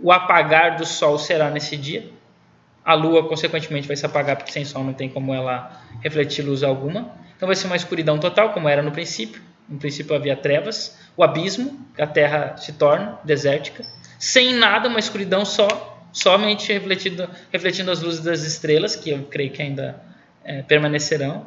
o 0.00 0.12
apagar 0.12 0.76
do 0.76 0.86
sol 0.86 1.18
será 1.18 1.50
nesse 1.50 1.76
dia 1.76 2.15
a 2.86 2.94
Lua, 2.94 3.28
consequentemente, 3.28 3.88
vai 3.88 3.96
se 3.96 4.06
apagar 4.06 4.36
porque 4.36 4.52
sem 4.52 4.64
Sol 4.64 4.84
não 4.84 4.94
tem 4.94 5.08
como 5.08 5.34
ela 5.34 5.82
refletir 6.04 6.42
luz 6.42 6.62
alguma. 6.62 7.10
Então 7.36 7.48
vai 7.48 7.56
ser 7.56 7.66
uma 7.66 7.74
escuridão 7.74 8.16
total, 8.16 8.52
como 8.52 8.68
era 8.68 8.80
no 8.80 8.92
princípio. 8.92 9.42
No 9.68 9.76
princípio 9.76 10.14
havia 10.14 10.36
trevas, 10.36 10.96
o 11.16 11.24
abismo, 11.24 11.84
a 11.98 12.06
Terra 12.06 12.56
se 12.56 12.74
torna 12.74 13.18
desértica. 13.24 13.82
Sem 14.20 14.54
nada, 14.54 14.88
uma 14.88 15.00
escuridão 15.00 15.44
só, 15.44 16.00
somente 16.12 16.72
refletindo, 16.72 17.28
refletindo 17.52 17.90
as 17.90 18.00
luzes 18.00 18.20
das 18.20 18.44
estrelas, 18.44 18.94
que 18.94 19.10
eu 19.10 19.24
creio 19.24 19.50
que 19.50 19.60
ainda 19.60 20.00
é, 20.44 20.62
permanecerão. 20.62 21.44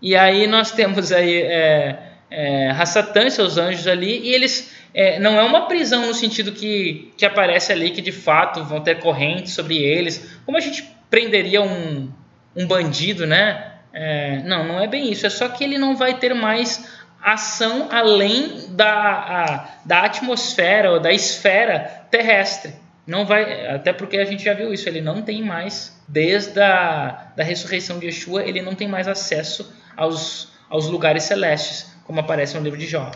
E 0.00 0.16
aí 0.16 0.46
nós 0.46 0.72
temos 0.72 1.12
aí 1.12 1.42
é, 1.42 2.02
é, 2.30 2.70
Hassatan 2.70 3.28
seus 3.28 3.58
anjos 3.58 3.86
ali, 3.86 4.20
e 4.20 4.34
eles 4.34 4.74
é, 4.94 5.18
não 5.18 5.38
é 5.38 5.42
uma 5.42 5.66
prisão 5.66 6.06
no 6.06 6.14
sentido 6.14 6.52
que, 6.52 7.12
que 7.16 7.26
aparece 7.26 7.72
ali 7.72 7.90
que 7.90 8.00
de 8.00 8.12
fato 8.12 8.64
vão 8.64 8.80
ter 8.80 8.98
correntes 9.00 9.52
sobre 9.52 9.76
eles, 9.76 10.37
como 10.48 10.56
a 10.56 10.62
gente 10.62 10.82
prenderia 11.10 11.60
um, 11.60 12.10
um 12.56 12.66
bandido, 12.66 13.26
né? 13.26 13.70
É, 13.92 14.38
não, 14.44 14.66
não 14.66 14.80
é 14.80 14.86
bem 14.86 15.12
isso, 15.12 15.26
é 15.26 15.28
só 15.28 15.46
que 15.46 15.62
ele 15.62 15.76
não 15.76 15.94
vai 15.94 16.16
ter 16.18 16.32
mais 16.32 16.88
ação 17.22 17.88
além 17.90 18.64
da, 18.70 18.90
a, 18.90 19.68
da 19.84 20.00
atmosfera 20.04 20.90
ou 20.90 21.00
da 21.00 21.12
esfera 21.12 22.06
terrestre. 22.10 22.72
Não 23.06 23.26
vai, 23.26 23.66
até 23.66 23.92
porque 23.92 24.16
a 24.16 24.24
gente 24.24 24.42
já 24.42 24.54
viu 24.54 24.72
isso, 24.72 24.88
ele 24.88 25.02
não 25.02 25.20
tem 25.20 25.42
mais, 25.42 26.02
desde 26.08 26.58
a 26.58 27.26
da 27.36 27.44
ressurreição 27.44 27.98
de 27.98 28.06
Yeshua, 28.06 28.42
ele 28.42 28.62
não 28.62 28.74
tem 28.74 28.88
mais 28.88 29.06
acesso 29.06 29.70
aos, 29.94 30.50
aos 30.70 30.86
lugares 30.86 31.24
celestes, 31.24 31.94
como 32.04 32.20
aparece 32.20 32.56
no 32.56 32.64
livro 32.64 32.78
de 32.78 32.86
Jó. 32.86 33.10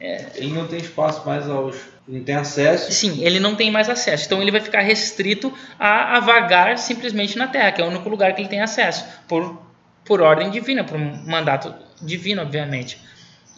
É, 0.00 0.26
ele 0.34 0.52
não 0.52 0.66
tem 0.66 0.78
espaço 0.78 1.26
mais 1.26 1.48
aos. 1.48 1.76
Não 2.06 2.22
tem 2.22 2.36
acesso. 2.36 2.92
Sim, 2.92 3.24
ele 3.24 3.40
não 3.40 3.56
tem 3.56 3.70
mais 3.70 3.88
acesso. 3.88 4.26
Então 4.26 4.40
ele 4.40 4.50
vai 4.50 4.60
ficar 4.60 4.80
restrito 4.80 5.52
a, 5.78 6.16
a 6.16 6.20
vagar 6.20 6.78
simplesmente 6.78 7.36
na 7.36 7.48
Terra, 7.48 7.72
que 7.72 7.80
é 7.80 7.84
o 7.84 7.88
único 7.88 8.08
lugar 8.08 8.34
que 8.34 8.42
ele 8.42 8.48
tem 8.48 8.60
acesso, 8.60 9.04
por, 9.26 9.60
por 10.04 10.20
ordem 10.20 10.50
divina, 10.50 10.84
por 10.84 10.96
um 10.96 11.24
mandato 11.26 11.74
divino, 12.00 12.42
obviamente. 12.42 13.00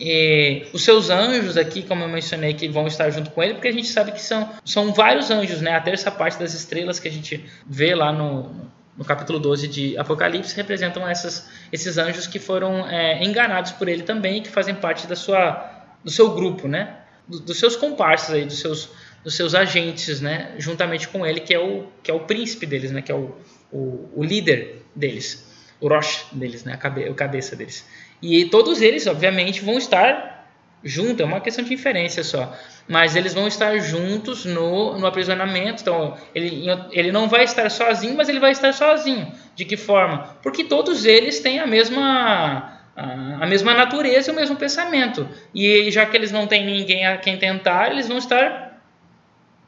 E 0.01 0.67
os 0.73 0.85
seus 0.85 1.11
anjos 1.11 1.57
aqui, 1.57 1.83
como 1.83 2.05
eu 2.05 2.09
mencionei, 2.09 2.55
que 2.55 2.69
vão 2.69 2.87
estar 2.87 3.11
junto 3.11 3.31
com 3.31 3.43
ele, 3.43 3.55
porque 3.55 3.69
a 3.69 3.73
gente 3.73 3.89
sabe 3.89 4.13
que 4.13 4.23
são, 4.23 4.49
são 4.65 4.95
vários 4.95 5.31
anjos, 5.31 5.61
né? 5.61 5.73
A 5.73 5.81
terça 5.81 6.11
parte 6.11 6.39
das 6.39 6.55
estrelas 6.55 7.01
que 7.01 7.09
a 7.09 7.11
gente 7.11 7.45
vê 7.67 7.95
lá 7.97 8.13
no, 8.13 8.51
no 8.97 9.05
capítulo 9.05 9.41
12 9.41 9.67
de 9.67 9.99
Apocalipse, 9.99 10.57
representam 10.57 11.07
essas, 11.07 11.49
esses 11.73 11.99
anjos 11.99 12.27
que 12.27 12.39
foram 12.39 12.89
é, 12.89 13.25
enganados 13.25 13.73
por 13.73 13.89
ele 13.89 14.03
também 14.03 14.39
e 14.39 14.41
que 14.41 14.49
fazem 14.49 14.75
parte 14.75 15.07
da 15.07 15.17
sua, 15.17 15.78
do 16.05 16.11
seu 16.11 16.35
grupo, 16.35 16.69
né? 16.69 16.97
Do, 17.27 17.41
dos 17.41 17.59
seus 17.59 17.77
comparsas, 17.77 18.35
aí, 18.35 18.45
dos, 18.45 18.59
seus, 18.59 18.91
dos 19.23 19.35
seus 19.35 19.55
agentes, 19.55 20.21
né? 20.21 20.55
juntamente 20.59 21.09
com 21.09 21.27
ele, 21.27 21.41
que 21.41 21.53
é 21.53 21.59
o, 21.59 21.87
que 22.03 22.11
é 22.11 22.15
o 22.15 22.21
príncipe 22.21 22.67
deles, 22.67 22.91
né? 22.91 23.03
que 23.03 23.13
é 23.13 23.15
o, 23.15 23.35
o, 23.71 24.09
o 24.15 24.25
líder 24.25 24.83
deles, 24.95 25.47
o 25.81 25.89
Rosh 25.89 26.27
deles, 26.33 26.65
né? 26.65 26.75
a 26.75 26.77
cabe, 26.77 27.13
cabeça 27.15 27.55
deles. 27.55 27.87
E 28.23 28.47
todos 28.47 28.81
eles, 28.81 29.07
obviamente, 29.07 29.63
vão 29.63 29.79
estar 29.79 30.39
juntos, 30.83 31.21
é 31.21 31.25
uma 31.25 31.41
questão 31.41 31.65
de 31.65 31.75
inferência 31.75 32.23
só. 32.23 32.57
Mas 32.87 33.17
eles 33.17 33.35
vão 33.35 33.47
estar 33.47 33.77
juntos 33.79 34.45
no, 34.45 34.97
no 34.99 35.07
aprisionamento. 35.07 35.83
Então, 35.83 36.17
ele, 36.35 36.67
ele 36.91 37.13
não 37.13 37.29
vai 37.29 37.45
estar 37.45 37.71
sozinho, 37.71 38.17
mas 38.17 38.29
ele 38.29 38.41
vai 38.41 38.53
estar 38.53 38.73
sozinho. 38.73 39.31
De 39.55 39.65
que 39.65 39.77
forma? 39.77 40.37
Porque 40.43 40.65
todos 40.65 41.05
eles 41.05 41.41
têm 41.41 41.61
a 41.61 41.67
mesma 41.67 42.78
a 42.99 43.47
mesma 43.47 43.75
natureza 43.75 44.31
e 44.31 44.33
o 44.33 44.37
mesmo 44.37 44.57
pensamento. 44.57 45.29
E 45.55 45.91
já 45.91 46.05
que 46.05 46.17
eles 46.17 46.33
não 46.33 46.47
têm 46.47 46.67
ninguém 46.67 47.07
a 47.07 47.17
quem 47.17 47.39
tentar, 47.39 47.93
eles 47.93 48.09
vão 48.09 48.19
estar 48.19 48.83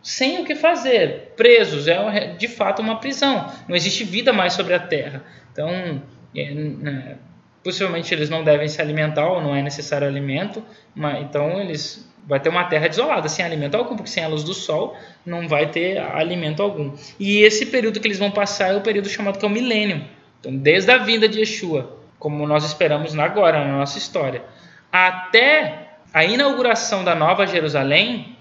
sem 0.02 0.40
o 0.40 0.44
que 0.44 0.56
fazer, 0.56 1.32
presos. 1.36 1.86
É 1.86 2.34
de 2.34 2.48
fato 2.48 2.82
uma 2.82 2.98
prisão. 2.98 3.46
Não 3.68 3.76
existe 3.76 4.02
vida 4.02 4.32
mais 4.32 4.54
sobre 4.54 4.74
a 4.74 4.80
terra. 4.80 5.22
Então, 5.52 6.02
é, 6.34 6.50
né, 6.52 7.16
possivelmente 7.62 8.12
eles 8.12 8.28
não 8.28 8.42
devem 8.42 8.66
se 8.66 8.82
alimentar 8.82 9.28
ou 9.28 9.40
não 9.40 9.54
é 9.54 9.62
necessário 9.62 10.08
alimento, 10.08 10.64
mas, 10.94 11.22
então 11.22 11.60
eles 11.60 12.08
vai 12.26 12.40
ter 12.40 12.48
uma 12.48 12.64
terra 12.64 12.88
desolada, 12.88 13.28
sem 13.28 13.44
alimento 13.44 13.76
algum, 13.76 13.96
porque 13.96 14.10
sem 14.10 14.24
a 14.24 14.28
luz 14.28 14.44
do 14.44 14.54
sol 14.54 14.96
não 15.24 15.46
vai 15.46 15.68
ter 15.68 15.98
alimento 15.98 16.62
algum. 16.62 16.92
E 17.18 17.42
esse 17.42 17.66
período 17.66 18.00
que 18.00 18.06
eles 18.06 18.18
vão 18.18 18.30
passar 18.30 18.72
é 18.72 18.76
o 18.76 18.80
período 18.80 19.08
chamado 19.08 19.38
que 19.38 19.44
é 19.44 19.48
o 19.48 19.50
milênio. 19.50 20.04
Então, 20.38 20.56
desde 20.56 20.90
a 20.90 20.98
vinda 20.98 21.28
de 21.28 21.40
Yeshua, 21.40 21.99
como 22.20 22.46
nós 22.46 22.64
esperamos 22.64 23.18
agora 23.18 23.64
na 23.64 23.78
nossa 23.78 23.98
história, 23.98 24.44
até 24.92 25.88
a 26.12 26.22
inauguração 26.22 27.02
da 27.02 27.14
Nova 27.14 27.46
Jerusalém, 27.46 28.36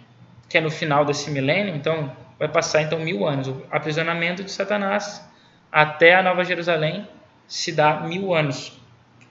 que 0.49 0.57
é 0.57 0.61
no 0.61 0.69
final 0.69 1.05
desse 1.05 1.31
milênio, 1.31 1.73
então 1.75 2.11
vai 2.37 2.49
passar 2.49 2.81
então 2.81 2.99
mil 2.99 3.25
anos. 3.25 3.47
O 3.47 3.63
aprisionamento 3.71 4.43
de 4.43 4.51
Satanás 4.51 5.25
até 5.71 6.15
a 6.15 6.21
Nova 6.21 6.43
Jerusalém 6.43 7.07
se 7.47 7.71
dá 7.71 8.01
mil 8.01 8.33
anos 8.33 8.77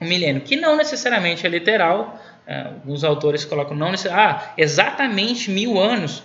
um 0.01 0.07
milênio, 0.07 0.41
que 0.41 0.55
não 0.55 0.75
necessariamente 0.75 1.45
é 1.45 1.49
literal. 1.49 2.19
É, 2.47 2.61
alguns 2.61 3.03
autores 3.03 3.45
colocam 3.45 3.77
não 3.77 3.91
necessariamente, 3.91 4.43
ah, 4.45 4.53
exatamente 4.57 5.51
mil 5.51 5.79
anos. 5.79 6.23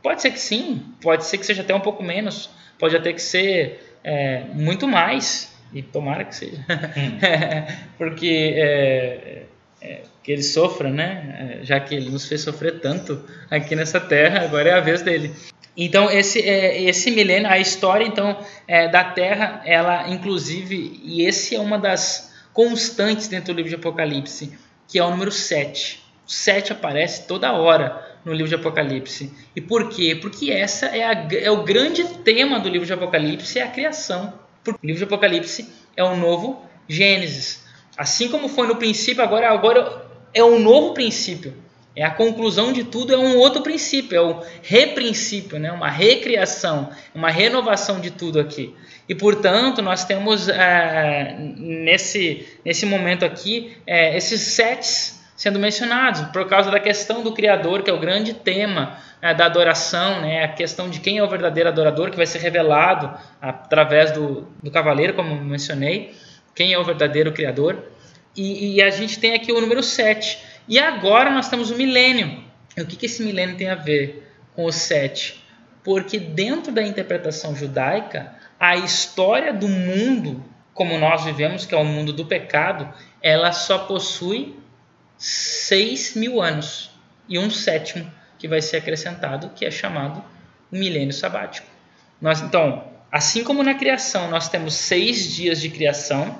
Pode 0.00 0.22
ser 0.22 0.30
que 0.30 0.38
sim, 0.38 0.94
pode 1.02 1.24
ser 1.24 1.38
que 1.38 1.46
seja 1.46 1.62
até 1.62 1.74
um 1.74 1.80
pouco 1.80 2.02
menos, 2.02 2.50
pode 2.78 2.94
até 2.94 3.12
que 3.12 3.22
ser 3.22 3.98
é, 4.04 4.44
muito 4.52 4.86
mais, 4.86 5.53
e 5.72 5.82
tomara 5.82 6.24
que 6.24 6.34
seja, 6.34 6.58
hum. 6.58 7.18
porque 7.98 8.54
é, 8.56 9.42
é, 9.80 10.02
que 10.22 10.32
ele 10.32 10.42
sofra, 10.42 10.90
né? 10.90 11.58
É, 11.60 11.64
já 11.64 11.78
que 11.80 11.94
ele 11.94 12.10
nos 12.10 12.26
fez 12.26 12.40
sofrer 12.40 12.80
tanto 12.80 13.22
aqui 13.50 13.76
nessa 13.76 14.00
terra, 14.00 14.44
agora 14.44 14.70
é 14.70 14.72
a 14.72 14.80
vez 14.80 15.02
dele. 15.02 15.34
Então 15.76 16.10
esse 16.10 16.40
é, 16.40 16.82
esse 16.82 17.10
milênio, 17.10 17.50
a 17.50 17.58
história 17.58 18.04
então 18.04 18.38
é, 18.66 18.88
da 18.88 19.04
Terra, 19.04 19.60
ela 19.64 20.08
inclusive 20.08 21.00
e 21.02 21.22
esse 21.26 21.56
é 21.56 21.60
uma 21.60 21.78
das 21.78 22.32
constantes 22.52 23.26
dentro 23.26 23.52
do 23.52 23.56
livro 23.56 23.70
de 23.70 23.74
Apocalipse, 23.74 24.56
que 24.86 24.98
é 24.98 25.04
o 25.04 25.10
número 25.10 25.32
7. 25.32 26.02
O 26.26 26.30
7 26.30 26.72
aparece 26.72 27.26
toda 27.26 27.52
hora 27.52 28.00
no 28.24 28.32
livro 28.32 28.48
de 28.48 28.54
Apocalipse. 28.54 29.32
E 29.54 29.60
por 29.60 29.90
quê? 29.90 30.14
Porque 30.14 30.50
essa 30.50 30.86
é, 30.86 31.04
a, 31.04 31.28
é 31.32 31.50
o 31.50 31.64
grande 31.64 32.04
tema 32.18 32.58
do 32.58 32.68
livro 32.68 32.86
de 32.86 32.92
Apocalipse, 32.92 33.58
é 33.58 33.62
a 33.62 33.68
criação. 33.68 34.32
O 34.66 34.78
livro 34.82 34.98
de 34.98 35.04
Apocalipse 35.04 35.68
é 35.96 36.02
o 36.02 36.16
novo 36.16 36.62
Gênesis. 36.88 37.64
Assim 37.96 38.28
como 38.28 38.48
foi 38.48 38.66
no 38.66 38.76
princípio, 38.76 39.22
agora, 39.22 39.50
agora 39.50 40.06
é 40.32 40.42
um 40.42 40.58
novo 40.58 40.94
princípio. 40.94 41.54
É 41.96 42.02
a 42.04 42.10
conclusão 42.10 42.72
de 42.72 42.82
tudo, 42.82 43.14
é 43.14 43.16
um 43.16 43.36
outro 43.36 43.62
princípio, 43.62 44.16
é 44.16 44.20
o 44.20 44.42
reprincípio, 44.62 45.60
né? 45.60 45.70
uma 45.70 45.88
recriação, 45.88 46.90
uma 47.14 47.30
renovação 47.30 48.00
de 48.00 48.10
tudo 48.10 48.40
aqui. 48.40 48.74
E, 49.08 49.14
portanto, 49.14 49.80
nós 49.80 50.04
temos 50.04 50.48
é, 50.48 51.36
nesse, 51.38 52.48
nesse 52.64 52.84
momento 52.84 53.24
aqui 53.24 53.76
é, 53.86 54.16
esses 54.16 54.40
sets 54.40 55.22
sendo 55.36 55.58
mencionados 55.58 56.22
por 56.32 56.48
causa 56.48 56.70
da 56.70 56.80
questão 56.80 57.22
do 57.22 57.32
Criador, 57.32 57.82
que 57.82 57.90
é 57.90 57.92
o 57.92 58.00
grande 58.00 58.32
tema 58.34 58.98
é, 59.24 59.32
da 59.32 59.46
adoração, 59.46 60.20
né? 60.20 60.44
a 60.44 60.48
questão 60.48 60.90
de 60.90 61.00
quem 61.00 61.16
é 61.16 61.22
o 61.22 61.28
verdadeiro 61.28 61.70
adorador, 61.70 62.10
que 62.10 62.16
vai 62.18 62.26
ser 62.26 62.40
revelado 62.40 63.18
através 63.40 64.12
do, 64.12 64.46
do 64.62 64.70
cavaleiro, 64.70 65.14
como 65.14 65.34
mencionei, 65.34 66.14
quem 66.54 66.74
é 66.74 66.78
o 66.78 66.84
verdadeiro 66.84 67.32
Criador. 67.32 67.84
E, 68.36 68.74
e 68.74 68.82
a 68.82 68.90
gente 68.90 69.18
tem 69.18 69.32
aqui 69.32 69.50
o 69.50 69.62
número 69.62 69.82
7. 69.82 70.38
E 70.68 70.78
agora 70.78 71.30
nós 71.30 71.48
temos 71.48 71.70
o 71.70 71.74
milênio. 71.74 72.44
E 72.76 72.82
o 72.82 72.86
que, 72.86 72.96
que 72.96 73.06
esse 73.06 73.22
milênio 73.22 73.56
tem 73.56 73.70
a 73.70 73.74
ver 73.74 74.30
com 74.54 74.66
o 74.66 74.72
7? 74.72 75.42
Porque 75.82 76.18
dentro 76.18 76.70
da 76.70 76.82
interpretação 76.82 77.56
judaica, 77.56 78.34
a 78.60 78.76
história 78.76 79.54
do 79.54 79.68
mundo 79.68 80.44
como 80.74 80.98
nós 80.98 81.24
vivemos, 81.24 81.64
que 81.64 81.74
é 81.74 81.78
o 81.78 81.84
mundo 81.84 82.12
do 82.12 82.26
pecado, 82.26 82.92
ela 83.22 83.52
só 83.52 83.78
possui 83.78 84.54
seis 85.16 86.14
mil 86.14 86.42
anos 86.42 86.90
e 87.26 87.38
um 87.38 87.48
sétimo 87.48 88.10
que 88.44 88.48
vai 88.48 88.60
ser 88.60 88.76
acrescentado, 88.76 89.52
que 89.56 89.64
é 89.64 89.70
chamado 89.70 90.22
milênio 90.70 91.14
sabático. 91.14 91.66
Nós, 92.20 92.42
então, 92.42 92.84
assim 93.10 93.42
como 93.42 93.62
na 93.62 93.72
criação 93.72 94.30
nós 94.30 94.50
temos 94.50 94.74
seis 94.74 95.34
dias 95.34 95.62
de 95.62 95.70
criação 95.70 96.36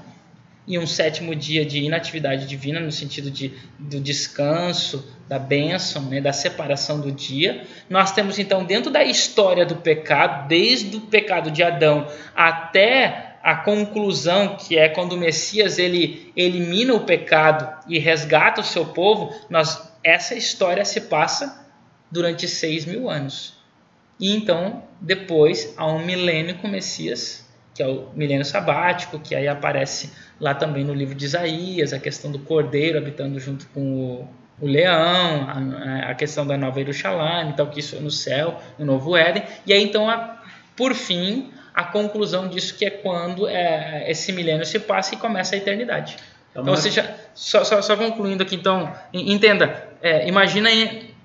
e 0.67 0.79
um 0.79 0.87
sétimo 0.87 1.35
dia 1.35 1.65
de 1.65 1.79
inatividade 1.79 2.47
divina, 2.47 2.79
no 2.79 2.93
sentido 2.93 3.31
de, 3.31 3.55
do 3.79 3.99
descanso, 3.99 5.17
da 5.27 5.39
bênção, 5.39 6.03
né, 6.03 6.21
da 6.21 6.31
separação 6.35 7.01
do 7.01 7.11
dia. 7.11 7.67
Nós 7.89 8.13
temos 8.13 8.39
então, 8.39 8.67
dentro 8.67 8.91
da 8.91 9.03
história 9.03 9.65
do 9.65 9.77
pecado, 9.77 10.47
desde 10.47 10.99
o 10.99 11.01
pecado 11.01 11.51
de 11.51 11.63
Adão 11.63 12.07
até 12.37 13.39
a 13.43 13.55
conclusão, 13.55 14.59
que 14.59 14.77
é 14.77 14.91
quando 14.91 15.15
o 15.15 15.19
Messias 15.19 15.79
ele 15.79 16.31
elimina 16.37 16.93
o 16.93 17.01
pecado 17.01 17.67
e 17.89 17.99
resgata 17.99 18.61
o 18.61 18.65
seu 18.65 18.85
povo, 18.85 19.35
nós, 19.49 19.91
essa 20.05 20.35
história 20.35 20.85
se 20.85 21.01
passa 21.01 21.64
durante 22.11 22.47
seis 22.49 22.85
mil 22.85 23.11
anos. 23.11 23.55
E 24.19 24.35
então, 24.35 24.85
depois, 25.01 25.75
há 25.77 25.87
um 25.87 26.05
milênio 26.05 26.57
com 26.57 26.69
o 26.69 26.71
Messias, 26.71 27.45
que 27.75 27.83
é 27.83 27.89
o 27.89 28.09
milênio 28.15 28.45
sabático, 28.45 29.19
que 29.19 29.35
aí 29.35 29.49
aparece 29.49 30.13
lá 30.41 30.55
também 30.55 30.85
no 30.85 30.95
livro 30.95 31.15
de 31.15 31.25
Isaías, 31.25 31.93
a 31.93 31.99
questão 31.99 32.31
do 32.31 32.39
cordeiro 32.39 32.97
habitando 32.97 33.39
junto 33.41 33.67
com 33.69 33.81
o, 33.81 34.29
o 34.61 34.67
leão, 34.67 35.49
a, 35.49 36.11
a, 36.11 36.15
questão 36.15 36.47
da 36.47 36.57
nova 36.57 36.79
Jerusalém, 36.79 37.49
então 37.49 37.67
que 37.67 37.81
isso 37.81 37.97
é 37.97 38.01
no 38.01 38.11
céu, 38.11 38.61
no 38.79 38.85
novo 38.85 39.17
Éden, 39.17 39.43
e 39.67 39.73
aí 39.73 39.83
então, 39.83 40.09
a, 40.09 40.41
por 40.77 40.95
fim, 40.95 41.51
a 41.75 41.83
conclusão 41.83 42.49
disso 42.49 42.77
que 42.77 42.85
é 42.85 42.91
quando 42.91 43.49
é, 43.49 44.09
esse 44.09 44.33
milênio 44.33 44.65
se 44.65 44.79
passa 44.79 45.17
e 45.17 45.19
começa 45.19 45.57
a 45.57 45.59
eternidade. 45.59 46.17
Então, 46.53 46.63
então 46.63 46.77
seja, 46.77 47.13
só, 47.35 47.65
só, 47.65 47.83
só, 47.83 47.97
concluindo 47.97 48.45
aqui, 48.45 48.55
então, 48.55 48.95
entenda, 49.13 49.89
é, 50.01 50.29
imagina 50.29 50.71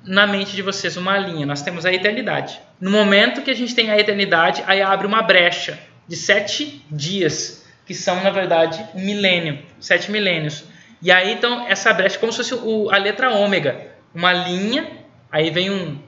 na 0.03 0.25
mente 0.25 0.55
de 0.55 0.61
vocês 0.61 0.97
uma 0.97 1.17
linha, 1.17 1.45
nós 1.45 1.61
temos 1.61 1.85
a 1.85 1.93
eternidade. 1.93 2.59
No 2.79 2.89
momento 2.89 3.41
que 3.41 3.51
a 3.51 3.55
gente 3.55 3.75
tem 3.75 3.91
a 3.91 3.99
eternidade, 3.99 4.63
aí 4.65 4.81
abre 4.81 5.05
uma 5.05 5.21
brecha 5.21 5.79
de 6.07 6.15
sete 6.15 6.85
dias 6.89 7.67
que 7.85 7.93
são, 7.93 8.23
na 8.23 8.29
verdade, 8.29 8.85
um 8.93 9.01
milênio, 9.01 9.59
sete 9.79 10.11
milênios. 10.11 10.63
E 11.01 11.11
aí, 11.11 11.31
então, 11.31 11.67
essa 11.67 11.93
brecha, 11.93 12.19
como 12.19 12.31
se 12.31 12.37
fosse 12.37 12.53
o, 12.53 12.89
a 12.91 12.97
letra 12.97 13.31
ômega, 13.31 13.87
uma 14.13 14.31
linha, 14.33 14.87
aí 15.31 15.49
vem 15.49 15.71
um, 15.71 15.99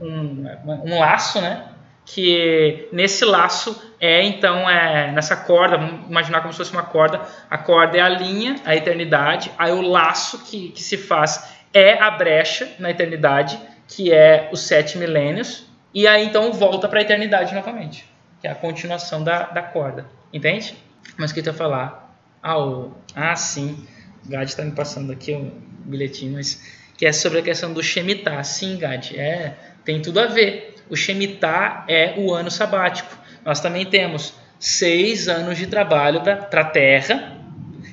um, 0.00 0.44
um 0.84 0.98
laço, 0.98 1.40
né? 1.40 1.66
Que 2.04 2.88
nesse 2.92 3.24
laço 3.24 3.80
é, 4.00 4.24
então, 4.24 4.68
é, 4.68 5.12
nessa 5.12 5.36
corda, 5.36 5.76
vamos 5.76 6.08
imaginar 6.08 6.40
como 6.40 6.52
se 6.52 6.56
fosse 6.56 6.72
uma 6.72 6.82
corda, 6.82 7.20
a 7.50 7.58
corda 7.58 7.98
é 7.98 8.00
a 8.00 8.08
linha, 8.08 8.56
a 8.64 8.74
eternidade, 8.74 9.52
aí 9.58 9.72
o 9.72 9.82
laço 9.82 10.38
que, 10.44 10.70
que 10.70 10.82
se 10.82 10.96
faz 10.96 11.59
é 11.72 11.94
a 11.94 12.10
brecha 12.10 12.68
na 12.78 12.90
eternidade, 12.90 13.58
que 13.86 14.12
é 14.12 14.48
os 14.52 14.60
sete 14.60 14.98
milênios, 14.98 15.66
e 15.92 16.06
aí 16.06 16.24
então 16.24 16.52
volta 16.52 16.88
para 16.88 17.00
a 17.00 17.02
eternidade 17.02 17.54
novamente, 17.54 18.04
que 18.40 18.46
é 18.46 18.50
a 18.50 18.54
continuação 18.54 19.22
da, 19.22 19.44
da 19.44 19.62
corda, 19.62 20.06
entende? 20.32 20.76
Mas 21.16 21.32
que 21.32 21.42
tu 21.42 21.46
ia 21.46 21.52
falar? 21.52 22.16
Ah, 22.42 22.58
o... 22.58 22.94
ah 23.14 23.34
sim. 23.36 23.86
O 24.24 24.30
Gad 24.30 24.48
está 24.48 24.62
me 24.64 24.72
passando 24.72 25.12
aqui 25.12 25.34
um 25.34 25.50
bilhetinho, 25.84 26.34
mas 26.34 26.62
que 26.96 27.06
é 27.06 27.12
sobre 27.12 27.38
a 27.38 27.42
questão 27.42 27.72
do 27.72 27.82
Shemitah. 27.82 28.42
Sim, 28.44 28.78
Gad, 28.78 29.12
é, 29.14 29.54
tem 29.84 30.00
tudo 30.00 30.20
a 30.20 30.26
ver. 30.26 30.76
O 30.88 30.96
Shemitah 30.96 31.84
é 31.88 32.14
o 32.16 32.32
ano 32.32 32.50
sabático. 32.50 33.16
Nós 33.44 33.60
também 33.60 33.86
temos 33.86 34.34
seis 34.58 35.28
anos 35.28 35.56
de 35.56 35.66
trabalho 35.66 36.20
para 36.22 36.60
a 36.60 36.64
terra 36.64 37.39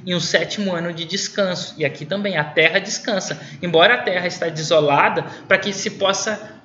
e 0.08 0.16
um 0.16 0.22
sétimo 0.22 0.74
ano 0.74 0.94
de 0.94 1.04
descanso. 1.04 1.76
E 1.78 1.84
aqui 1.84 2.06
também 2.06 2.38
a 2.38 2.44
terra 2.46 2.80
descansa. 2.80 3.38
Embora 3.62 3.96
a 3.96 3.98
terra 3.98 4.26
está 4.26 4.48
desolada, 4.48 5.24
para 5.50 5.58
que 5.58 5.74
se 5.74 5.92
possa 5.92 6.58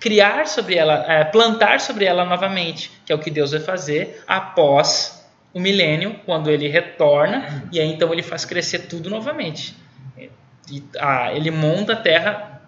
criar 0.00 0.46
sobre 0.46 0.76
ela, 0.76 1.04
é, 1.06 1.22
plantar 1.22 1.80
sobre 1.80 2.06
ela 2.06 2.24
novamente, 2.24 2.90
que 3.04 3.12
é 3.12 3.14
o 3.14 3.18
que 3.18 3.30
Deus 3.30 3.50
vai 3.50 3.60
fazer 3.60 4.24
após 4.26 5.22
o 5.52 5.60
milênio, 5.60 6.18
quando 6.24 6.48
ele 6.48 6.66
retorna, 6.66 7.68
e 7.70 7.78
aí 7.78 7.92
então 7.92 8.10
ele 8.10 8.22
faz 8.22 8.46
crescer 8.46 8.86
tudo 8.86 9.10
novamente. 9.10 9.76
Ah, 10.98 11.30
ele 11.34 11.50
monta 11.50 11.92
a 11.92 11.96
Terra, 11.96 12.62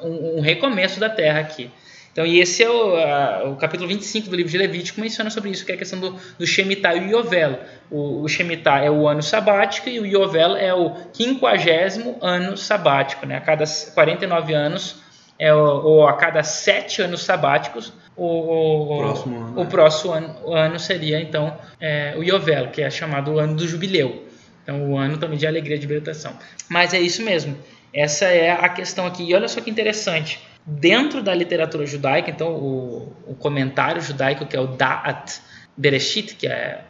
um, 0.00 0.38
um, 0.38 0.40
recomeço 0.40 1.00
da 1.00 1.10
Terra 1.10 1.40
aqui. 1.40 1.72
Então, 2.14 2.24
e 2.24 2.38
esse 2.38 2.62
é 2.62 2.70
o, 2.70 2.96
a, 2.96 3.42
o 3.50 3.56
capítulo 3.56 3.88
25 3.88 4.30
do 4.30 4.36
livro 4.36 4.52
de 4.52 4.56
Levítico, 4.56 5.00
menciona 5.00 5.30
sobre 5.30 5.50
isso, 5.50 5.66
que 5.66 5.72
é 5.72 5.74
a 5.74 5.78
questão 5.78 5.98
do, 5.98 6.14
do 6.38 6.46
Shemitah 6.46 6.94
e 6.94 7.12
o 7.12 7.18
Yovel. 7.18 7.58
O, 7.90 8.22
o 8.22 8.28
Shemitah 8.28 8.84
é 8.84 8.88
o 8.88 9.08
ano 9.08 9.20
sabático 9.20 9.88
e 9.88 9.98
o 9.98 10.06
Yovel 10.06 10.56
é 10.56 10.72
o 10.72 10.92
quinquagésimo 11.12 12.16
ano 12.22 12.56
sabático. 12.56 13.26
Né? 13.26 13.36
A 13.36 13.40
cada 13.40 13.64
49 13.66 14.54
anos, 14.54 15.02
é 15.36 15.52
o, 15.52 15.58
ou 15.58 16.06
a 16.06 16.12
cada 16.12 16.44
sete 16.44 17.02
anos 17.02 17.24
sabáticos, 17.24 17.92
o, 18.16 18.26
o, 18.26 18.98
próximo, 18.98 19.36
ano, 19.36 19.60
o 19.60 19.66
próximo 19.66 20.12
ano, 20.12 20.54
ano 20.54 20.78
seria 20.78 21.20
então 21.20 21.58
é, 21.80 22.14
o 22.16 22.22
Yovel, 22.22 22.68
que 22.68 22.80
é 22.80 22.88
chamado 22.90 23.32
o 23.32 23.38
ano 23.40 23.56
do 23.56 23.66
jubileu. 23.66 24.24
Então, 24.62 24.88
o 24.88 24.96
ano 24.96 25.18
também 25.18 25.36
de 25.36 25.48
alegria 25.48 25.76
de 25.76 25.84
libertação. 25.84 26.32
Mas 26.68 26.94
é 26.94 27.00
isso 27.00 27.24
mesmo. 27.24 27.58
Essa 27.92 28.26
é 28.26 28.52
a 28.52 28.68
questão 28.68 29.04
aqui. 29.04 29.24
E 29.24 29.34
olha 29.34 29.48
só 29.48 29.60
que 29.60 29.68
interessante. 29.68 30.40
Dentro 30.66 31.22
da 31.22 31.34
literatura 31.34 31.84
judaica, 31.84 32.30
então, 32.30 32.52
o, 32.52 33.12
o 33.26 33.34
comentário 33.34 34.00
judaico, 34.00 34.46
que 34.46 34.56
é 34.56 34.60
o 34.60 34.66
Da'at 34.66 35.40
Bereshit, 35.76 36.36
que 36.36 36.46
é, 36.46 36.82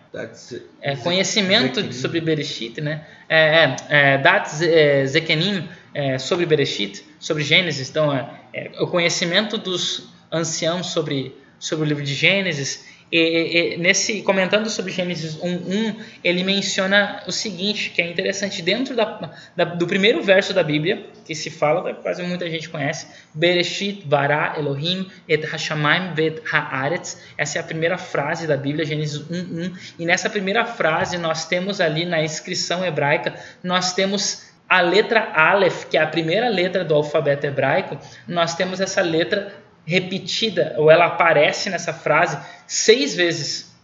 é 0.81 0.95
conhecimento 0.97 1.77
Zekenim. 1.81 1.93
sobre 1.93 2.21
Bereshit, 2.21 2.81
né? 2.81 3.05
É, 3.29 3.65
é, 3.65 3.77
é 3.89 4.19
Da'at 4.19 4.65
é, 4.65 5.07
Zekenim 5.07 5.69
é, 5.93 6.19
sobre 6.19 6.47
Bereshit, 6.47 7.05
sobre 7.19 7.43
Gênesis. 7.43 7.91
Então, 7.91 8.15
é, 8.15 8.29
é 8.53 8.71
o 8.81 8.87
conhecimento 8.87 9.59
dos 9.59 10.09
anciãos 10.31 10.89
sobre, 10.89 11.37
sobre 11.59 11.85
o 11.85 11.89
livro 11.89 12.05
de 12.05 12.15
Gênesis. 12.15 12.94
E, 13.17 13.75
e, 13.75 13.77
nesse 13.77 14.23
comentando 14.23 14.69
sobre 14.69 14.91
Gênesis 14.91 15.37
1:1, 15.37 15.95
ele 16.25 16.43
menciona 16.43 17.23
o 17.29 17.31
seguinte, 17.31 17.91
que 17.91 18.03
é 18.03 18.11
interessante 18.11 18.61
dentro 18.61 18.97
da, 18.97 19.31
da, 19.55 19.65
do 19.65 19.87
primeiro 19.87 20.21
verso 20.21 20.53
da 20.53 20.65
Bíblia, 20.65 21.07
que 21.25 21.33
se 21.33 21.49
fala, 21.49 21.95
quase 21.95 22.25
muita 22.25 22.51
gente 22.51 22.69
conhece, 22.69 23.07
Bereshit 23.33 24.05
bara 24.05 24.57
Elohim 24.59 25.09
et 25.29 25.45
hashamayim 25.45 26.13
vet 26.13 26.43
haaretz. 26.45 27.23
Essa 27.39 27.59
é 27.59 27.61
a 27.61 27.65
primeira 27.65 27.97
frase 27.97 28.49
da 28.49 28.57
Bíblia, 28.57 28.85
Gênesis 28.85 29.21
1:1. 29.31 29.95
E 29.97 30.05
nessa 30.05 30.29
primeira 30.29 30.65
frase 30.65 31.17
nós 31.17 31.47
temos 31.47 31.81
ali 31.81 32.05
na 32.05 32.21
inscrição 32.21 32.85
hebraica, 32.85 33.33
nós 33.63 33.93
temos 33.93 34.53
a 34.69 34.81
letra 34.81 35.31
Aleph, 35.35 35.85
que 35.85 35.97
é 35.97 36.03
a 36.03 36.07
primeira 36.09 36.49
letra 36.49 36.85
do 36.85 36.93
alfabeto 36.97 37.47
hebraico, 37.47 37.97
nós 38.27 38.57
temos 38.57 38.81
essa 38.81 39.03
letra 39.03 39.53
repetida, 39.87 40.75
ou 40.79 40.91
ela 40.91 41.07
aparece 41.07 41.69
nessa 41.71 41.93
frase 41.93 42.39
seis 42.67 43.15
vezes. 43.15 43.75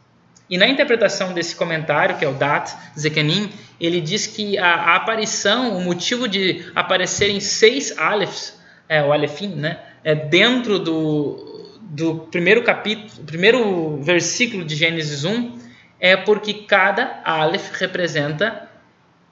E 0.49 0.59
na 0.59 0.67
interpretação 0.67 1.33
desse 1.33 1.55
comentário, 1.55 2.17
que 2.17 2.25
é 2.25 2.29
o 2.29 2.35
Dat 2.35 2.73
Zekenim, 2.99 3.53
ele 3.81 4.01
diz 4.01 4.27
que 4.27 4.59
a, 4.59 4.75
a 4.75 4.97
aparição, 4.97 5.77
o 5.77 5.81
motivo 5.81 6.27
de 6.27 6.71
aparecerem 6.75 7.39
seis 7.39 7.97
Alephs, 7.97 8.59
é, 8.89 9.03
o 9.03 9.13
Alephim, 9.13 9.55
né, 9.55 9.79
é 10.03 10.15
dentro 10.15 10.79
do, 10.79 11.79
do 11.83 12.15
primeiro 12.31 12.65
capítulo, 12.65 13.25
primeiro 13.25 14.03
versículo 14.03 14.65
de 14.65 14.75
Gênesis 14.75 15.25
1, 15.25 15.59
é 16.01 16.17
porque 16.17 16.55
cada 16.55 17.21
Aleph 17.25 17.73
representa 17.73 18.69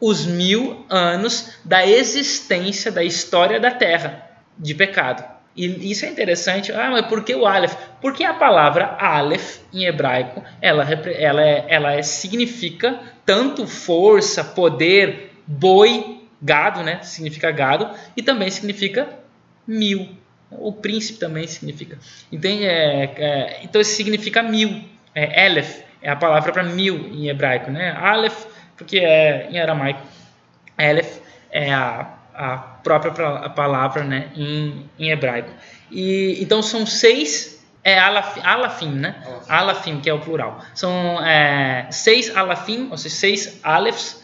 os 0.01 0.27
mil 0.27 0.85
anos 0.89 1.55
da 1.65 1.85
existência 1.85 2.93
da 2.93 3.03
história 3.03 3.59
da 3.59 3.71
Terra 3.71 4.31
de 4.57 4.75
pecado. 4.75 5.38
E 5.59 5.91
isso 5.91 6.07
é 6.07 6.09
interessante. 6.09 6.71
Ah, 6.71 6.89
mas 6.89 7.07
por 7.07 7.25
que 7.25 7.35
o 7.35 7.45
Aleph? 7.45 7.75
Porque 8.01 8.23
a 8.23 8.33
palavra 8.33 8.97
Aleph 8.97 9.59
em 9.73 9.85
hebraico, 9.87 10.41
ela, 10.63 10.87
ela, 11.19 11.45
é, 11.45 11.65
ela 11.69 11.93
é, 11.95 12.03
significa 12.03 13.01
tanto 13.27 13.67
força, 13.67 14.45
poder, 14.45 15.33
boi, 15.45 16.23
gado, 16.41 16.85
né? 16.85 17.01
Significa 17.03 17.51
gado, 17.51 17.91
e 18.17 18.23
também 18.23 18.49
significa 18.51 19.09
mil. 19.67 20.09
O 20.49 20.73
príncipe 20.73 21.19
também 21.19 21.47
significa. 21.49 21.99
Entende? 22.31 22.65
É, 22.65 23.05
é, 23.17 23.61
então 23.65 23.81
isso 23.81 23.97
significa 23.97 24.45
mil. 24.45 24.85
É, 25.13 25.45
Aleph 25.45 25.81
é 26.01 26.09
a 26.09 26.15
palavra 26.15 26.53
para 26.53 26.63
mil 26.63 27.09
em 27.09 27.29
hebraico, 27.29 27.69
né? 27.69 27.91
Aleph, 27.99 28.45
porque 28.77 29.01
é 29.01 29.49
em 29.51 29.59
aramaico. 29.59 30.03
Aleph 30.79 31.19
é 31.51 31.73
a 31.73 32.18
a 32.39 32.57
própria 32.57 33.11
palavra 33.51 34.05
né, 34.05 34.31
em, 34.37 34.89
em 34.97 35.11
hebraico. 35.11 35.51
E, 35.91 36.39
então 36.41 36.63
são 36.63 36.87
seis 36.87 37.59
é 37.83 37.99
alafim, 37.99 38.41
alafim 38.45 38.91
né? 38.91 39.17
Alafim, 39.49 40.01
que 40.01 40.11
é 40.11 40.13
o 40.13 40.21
plural. 40.21 40.63
São 40.75 41.25
é, 41.25 41.89
seis 41.91 42.35
alafim, 42.37 42.89
ou 42.91 42.97
seja, 42.97 43.15
seis 43.15 43.61
alefs, 43.63 44.23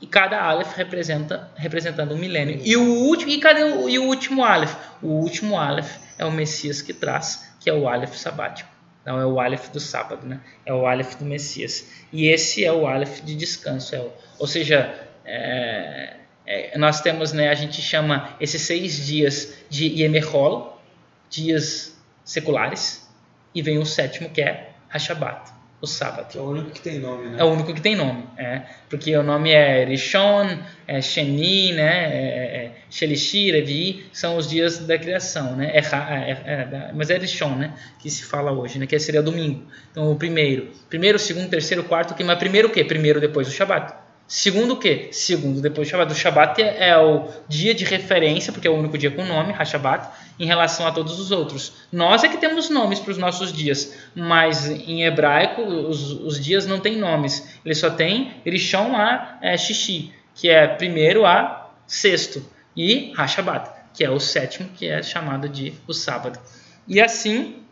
e 0.00 0.06
cada 0.06 0.40
alef 0.40 0.76
representa 0.76 1.50
representando 1.56 2.14
um 2.14 2.18
milênio. 2.18 2.60
E 2.64 2.76
o 2.76 2.82
último, 2.82 3.30
e 3.30 3.38
cadê 3.38 3.64
o, 3.64 3.88
e 3.88 3.98
o 3.98 4.04
último 4.04 4.44
alef? 4.44 4.74
O 5.02 5.08
último 5.08 5.58
alef 5.58 5.98
é 6.18 6.24
o 6.24 6.30
Messias 6.30 6.80
que 6.80 6.94
traz, 6.94 7.52
que 7.58 7.68
é 7.68 7.74
o 7.74 7.88
alef 7.88 8.16
sabático. 8.16 8.70
Não 9.04 9.18
é 9.18 9.26
o 9.26 9.40
alef 9.40 9.70
do 9.70 9.80
sábado, 9.80 10.26
né? 10.26 10.40
É 10.64 10.72
o 10.72 10.86
alef 10.86 11.16
do 11.16 11.24
Messias. 11.24 11.90
E 12.12 12.28
esse 12.28 12.64
é 12.64 12.72
o 12.72 12.86
alef 12.86 13.22
de 13.22 13.34
descanso, 13.34 13.94
é 13.94 13.98
o, 13.98 14.12
ou 14.38 14.46
seja, 14.46 14.94
é, 15.24 16.19
é, 16.46 16.76
nós 16.78 17.00
temos, 17.00 17.32
né, 17.32 17.48
a 17.48 17.54
gente 17.54 17.80
chama 17.80 18.36
esses 18.40 18.62
seis 18.62 19.06
dias 19.06 19.54
de 19.68 19.86
Yemerhol, 19.86 20.80
dias 21.28 21.96
seculares, 22.24 23.08
e 23.54 23.62
vem 23.62 23.78
o 23.78 23.86
sétimo 23.86 24.30
que 24.30 24.40
é 24.40 24.70
Hashabat, 24.88 25.52
o 25.80 25.86
sábado. 25.86 26.36
É 26.36 26.40
o 26.40 26.50
único 26.50 26.70
que 26.70 26.80
tem 26.80 26.98
nome, 26.98 27.28
né? 27.28 27.36
É 27.40 27.44
o 27.44 27.48
único 27.48 27.72
que 27.72 27.80
tem 27.80 27.94
nome, 27.94 28.24
é, 28.36 28.62
porque 28.88 29.16
o 29.16 29.22
nome 29.22 29.50
é 29.50 29.84
Rishon, 29.84 30.58
é 30.86 31.00
Sheni, 31.00 31.72
né, 31.72 32.04
é, 32.04 32.18
é, 32.18 32.64
é 32.64 32.72
Shelishi, 32.90 33.52
Revi, 33.52 34.06
são 34.12 34.36
os 34.36 34.48
dias 34.48 34.80
da 34.80 34.98
criação, 34.98 35.54
né, 35.56 35.70
é, 35.72 35.78
é, 35.78 36.90
mas 36.94 37.10
é 37.10 37.18
Rishon, 37.18 37.54
né, 37.54 37.74
que 38.00 38.10
se 38.10 38.24
fala 38.24 38.50
hoje, 38.50 38.78
né, 38.78 38.86
que 38.86 38.98
seria 38.98 39.22
domingo. 39.22 39.64
Então 39.90 40.10
o 40.10 40.16
primeiro, 40.16 40.70
primeiro, 40.88 41.18
segundo, 41.18 41.48
terceiro, 41.48 41.84
quarto, 41.84 42.14
mas 42.24 42.38
primeiro 42.38 42.68
o 42.68 42.70
quê? 42.72 42.84
Primeiro 42.84 43.20
depois 43.20 43.46
do 43.46 43.52
Shabat. 43.52 44.09
Segundo 44.30 44.74
o 44.74 44.76
quê? 44.76 45.08
Segundo 45.10 45.60
depois 45.60 45.88
do 45.88 45.90
Shabat. 45.90 46.12
O 46.12 46.14
Shabat 46.14 46.62
é, 46.62 46.90
é 46.90 46.96
o 46.96 47.26
dia 47.48 47.74
de 47.74 47.84
referência, 47.84 48.52
porque 48.52 48.68
é 48.68 48.70
o 48.70 48.76
único 48.76 48.96
dia 48.96 49.10
com 49.10 49.24
nome, 49.24 49.52
Hashabat, 49.52 50.08
em 50.38 50.46
relação 50.46 50.86
a 50.86 50.92
todos 50.92 51.18
os 51.18 51.32
outros. 51.32 51.72
Nós 51.90 52.22
é 52.22 52.28
que 52.28 52.38
temos 52.38 52.70
nomes 52.70 53.00
para 53.00 53.10
os 53.10 53.18
nossos 53.18 53.52
dias, 53.52 53.92
mas 54.14 54.70
em 54.70 55.02
hebraico 55.02 55.62
os, 55.62 56.12
os 56.12 56.38
dias 56.38 56.64
não 56.64 56.78
têm 56.78 56.96
nomes. 56.96 57.58
Ele 57.64 57.74
só 57.74 57.90
tem 57.90 58.34
Rishon 58.46 58.94
a 58.94 59.36
é, 59.42 59.56
Shishi, 59.56 60.14
que 60.32 60.48
é 60.48 60.64
primeiro 60.68 61.26
a 61.26 61.68
sexto, 61.84 62.40
e 62.76 63.12
Hashabat, 63.16 63.68
que 63.92 64.04
é 64.04 64.10
o 64.10 64.20
sétimo, 64.20 64.68
que 64.76 64.86
é 64.86 65.02
chamado 65.02 65.48
de 65.48 65.74
o 65.88 65.92
sábado. 65.92 66.38
E 66.86 67.00
assim, 67.00 67.64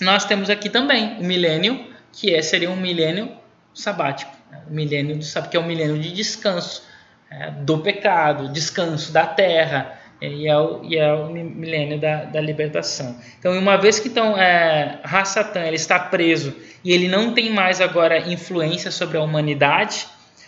nós 0.00 0.24
temos 0.24 0.48
aqui 0.48 0.70
também 0.70 1.18
o 1.20 1.24
milênio, 1.24 1.84
que 2.10 2.34
é, 2.34 2.40
seria 2.40 2.70
um 2.70 2.76
milênio 2.76 3.30
sabático 3.74 4.39
o 4.68 4.72
milênio 4.72 5.22
sábado, 5.22 5.50
que 5.50 5.56
é 5.56 5.60
o 5.60 5.64
milênio 5.64 5.98
de 5.98 6.12
descanso 6.12 6.82
é, 7.30 7.50
do 7.50 7.78
pecado, 7.78 8.52
descanso 8.52 9.12
da 9.12 9.26
terra, 9.26 9.98
e 10.20 10.46
é 10.46 10.58
o, 10.58 10.84
e 10.84 10.96
é 10.96 11.12
o 11.12 11.30
milênio 11.30 11.98
da, 11.98 12.24
da 12.24 12.40
libertação. 12.40 13.16
Então, 13.38 13.58
uma 13.58 13.76
vez 13.76 13.98
que 13.98 14.08
então, 14.08 14.36
é, 14.36 14.98
Hassatan 15.02 15.62
ele 15.62 15.76
está 15.76 15.98
preso 15.98 16.54
e 16.84 16.92
ele 16.92 17.08
não 17.08 17.32
tem 17.32 17.50
mais 17.50 17.80
agora 17.80 18.18
influência 18.18 18.90
sobre 18.90 19.16
a 19.16 19.22
humanidade, 19.22 20.06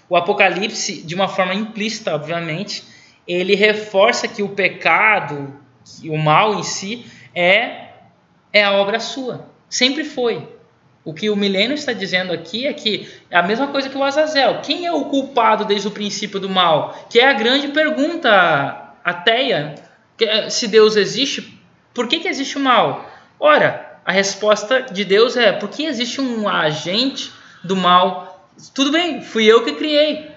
o 0.08 0.16
Apocalipse, 0.16 1.02
de 1.02 1.14
uma 1.14 1.26
forma 1.26 1.54
implícita, 1.54 2.14
obviamente, 2.14 2.84
ele 3.26 3.54
reforça 3.54 4.28
que 4.28 4.42
o 4.42 4.50
pecado, 4.50 5.58
o 6.04 6.18
mal 6.18 6.58
em 6.58 6.62
si, 6.62 7.06
é, 7.34 7.88
é 8.52 8.62
a 8.62 8.72
obra 8.72 9.00
sua. 9.00 9.48
Sempre 9.70 10.04
foi. 10.04 10.46
O 11.04 11.12
que 11.12 11.28
o 11.30 11.36
milênio 11.36 11.74
está 11.74 11.92
dizendo 11.92 12.32
aqui 12.32 12.66
é 12.66 12.72
que 12.72 13.10
é 13.28 13.36
a 13.36 13.42
mesma 13.42 13.66
coisa 13.66 13.88
que 13.88 13.98
o 13.98 14.04
Azazel. 14.04 14.60
Quem 14.62 14.86
é 14.86 14.92
o 14.92 15.06
culpado 15.06 15.64
desde 15.64 15.88
o 15.88 15.90
princípio 15.90 16.38
do 16.38 16.48
mal? 16.48 17.06
Que 17.10 17.18
é 17.18 17.28
a 17.28 17.32
grande 17.32 17.68
pergunta 17.68 18.94
ateia. 19.04 19.74
Eh, 20.20 20.48
se 20.48 20.68
Deus 20.68 20.94
existe, 20.94 21.58
por 21.92 22.06
que, 22.06 22.20
que 22.20 22.28
existe 22.28 22.56
o 22.56 22.60
mal? 22.60 23.10
Ora, 23.40 23.98
a 24.04 24.12
resposta 24.12 24.82
de 24.82 25.04
Deus 25.04 25.36
é 25.36 25.50
porque 25.50 25.82
existe 25.82 26.20
um 26.20 26.48
agente 26.48 27.32
do 27.64 27.74
mal. 27.74 28.48
Tudo 28.72 28.92
bem, 28.92 29.22
fui 29.22 29.44
eu 29.44 29.64
que 29.64 29.72
criei. 29.72 30.30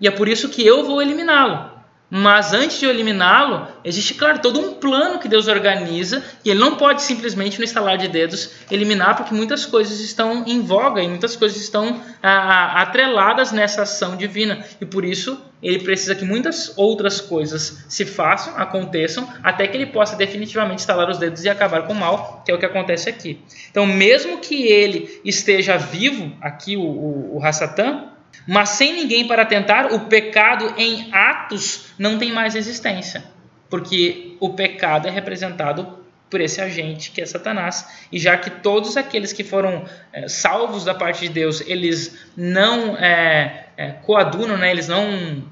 E 0.00 0.08
é 0.08 0.10
por 0.10 0.28
isso 0.28 0.48
que 0.48 0.66
eu 0.66 0.84
vou 0.84 1.00
eliminá-lo. 1.00 1.77
Mas 2.10 2.54
antes 2.54 2.78
de 2.78 2.86
eu 2.86 2.90
eliminá-lo, 2.90 3.68
existe, 3.84 4.14
claro, 4.14 4.38
todo 4.38 4.58
um 4.58 4.74
plano 4.74 5.18
que 5.18 5.28
Deus 5.28 5.46
organiza 5.46 6.24
e 6.42 6.50
ele 6.50 6.58
não 6.58 6.76
pode 6.76 7.02
simplesmente, 7.02 7.58
no 7.58 7.64
estalar 7.64 7.98
de 7.98 8.08
dedos, 8.08 8.50
eliminar, 8.70 9.14
porque 9.14 9.34
muitas 9.34 9.66
coisas 9.66 10.00
estão 10.00 10.42
em 10.46 10.62
voga 10.62 11.02
e 11.02 11.08
muitas 11.08 11.36
coisas 11.36 11.60
estão 11.60 12.00
ah, 12.22 12.80
atreladas 12.80 13.52
nessa 13.52 13.82
ação 13.82 14.16
divina. 14.16 14.64
E 14.80 14.86
por 14.86 15.04
isso, 15.04 15.38
ele 15.62 15.80
precisa 15.80 16.14
que 16.14 16.24
muitas 16.24 16.72
outras 16.78 17.20
coisas 17.20 17.84
se 17.88 18.06
façam, 18.06 18.56
aconteçam, 18.56 19.28
até 19.42 19.68
que 19.68 19.76
ele 19.76 19.86
possa 19.86 20.16
definitivamente 20.16 20.78
estalar 20.78 21.10
os 21.10 21.18
dedos 21.18 21.44
e 21.44 21.48
acabar 21.50 21.82
com 21.86 21.92
o 21.92 21.96
mal, 21.96 22.42
que 22.42 22.50
é 22.50 22.54
o 22.54 22.58
que 22.58 22.64
acontece 22.64 23.10
aqui. 23.10 23.38
Então, 23.70 23.84
mesmo 23.84 24.38
que 24.38 24.66
ele 24.66 25.20
esteja 25.26 25.76
vivo, 25.76 26.32
aqui 26.40 26.74
o, 26.74 26.80
o, 26.80 27.36
o 27.36 27.44
Hassatan, 27.44 28.17
mas 28.46 28.70
sem 28.70 28.94
ninguém 28.94 29.26
para 29.26 29.44
tentar, 29.44 29.92
o 29.92 30.00
pecado 30.00 30.74
em 30.76 31.12
atos 31.12 31.86
não 31.98 32.18
tem 32.18 32.32
mais 32.32 32.54
existência, 32.54 33.22
porque 33.68 34.36
o 34.40 34.50
pecado 34.50 35.06
é 35.06 35.10
representado 35.10 35.98
por 36.30 36.40
esse 36.40 36.60
agente 36.60 37.10
que 37.10 37.20
é 37.20 37.26
Satanás. 37.26 37.88
E 38.12 38.18
já 38.18 38.36
que 38.36 38.50
todos 38.50 38.96
aqueles 38.96 39.32
que 39.32 39.44
foram 39.44 39.84
é, 40.12 40.28
salvos 40.28 40.84
da 40.84 40.94
parte 40.94 41.22
de 41.22 41.28
Deus, 41.28 41.62
eles 41.66 42.26
não 42.36 42.96
é, 42.96 43.66
é, 43.76 43.90
coadunam, 43.92 44.56
né? 44.56 44.70
eles 44.70 44.88
não 44.88 45.44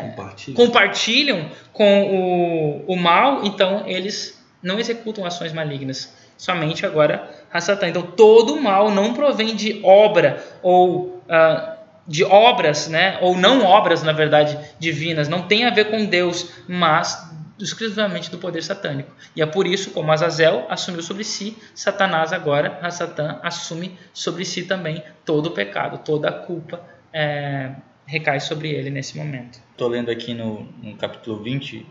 Compartilha. 0.00 0.56
compartilham 0.56 1.50
com 1.72 2.82
o, 2.86 2.92
o 2.92 2.96
mal, 2.96 3.44
então 3.44 3.84
eles 3.86 4.42
não 4.62 4.78
executam 4.78 5.24
ações 5.24 5.52
malignas. 5.52 6.14
Somente 6.36 6.86
agora 6.86 7.30
a 7.52 7.60
Satã. 7.60 7.86
Então 7.86 8.02
todo 8.02 8.54
o 8.54 8.62
mal 8.62 8.90
não 8.90 9.12
provém 9.12 9.54
de 9.54 9.80
obra 9.84 10.42
ou 10.62 11.22
ah, 11.28 11.76
de 12.06 12.24
obras, 12.24 12.88
né? 12.88 13.18
ou 13.20 13.36
não 13.36 13.64
obras, 13.64 14.02
na 14.02 14.12
verdade, 14.12 14.58
divinas. 14.78 15.28
Não 15.28 15.42
tem 15.42 15.64
a 15.64 15.70
ver 15.70 15.90
com 15.90 16.04
Deus, 16.04 16.50
mas 16.68 17.30
exclusivamente 17.58 18.30
do 18.30 18.38
poder 18.38 18.62
satânico. 18.62 19.12
E 19.36 19.42
é 19.42 19.46
por 19.46 19.66
isso, 19.66 19.90
como 19.90 20.10
Azazel 20.10 20.66
assumiu 20.68 21.02
sobre 21.02 21.24
si, 21.24 21.56
Satanás 21.74 22.32
agora, 22.32 22.78
a 22.82 22.90
Satã, 22.90 23.38
assume 23.42 23.98
sobre 24.12 24.44
si 24.44 24.62
também 24.62 25.02
todo 25.24 25.46
o 25.46 25.50
pecado, 25.50 25.98
toda 25.98 26.28
a 26.28 26.32
culpa 26.32 26.80
é, 27.12 27.70
recai 28.06 28.40
sobre 28.40 28.70
ele 28.70 28.90
nesse 28.90 29.16
momento. 29.16 29.60
Estou 29.70 29.88
lendo 29.88 30.10
aqui 30.10 30.34
no, 30.34 30.66
no 30.82 30.96
capítulo 30.96 31.42
20, 31.42 31.86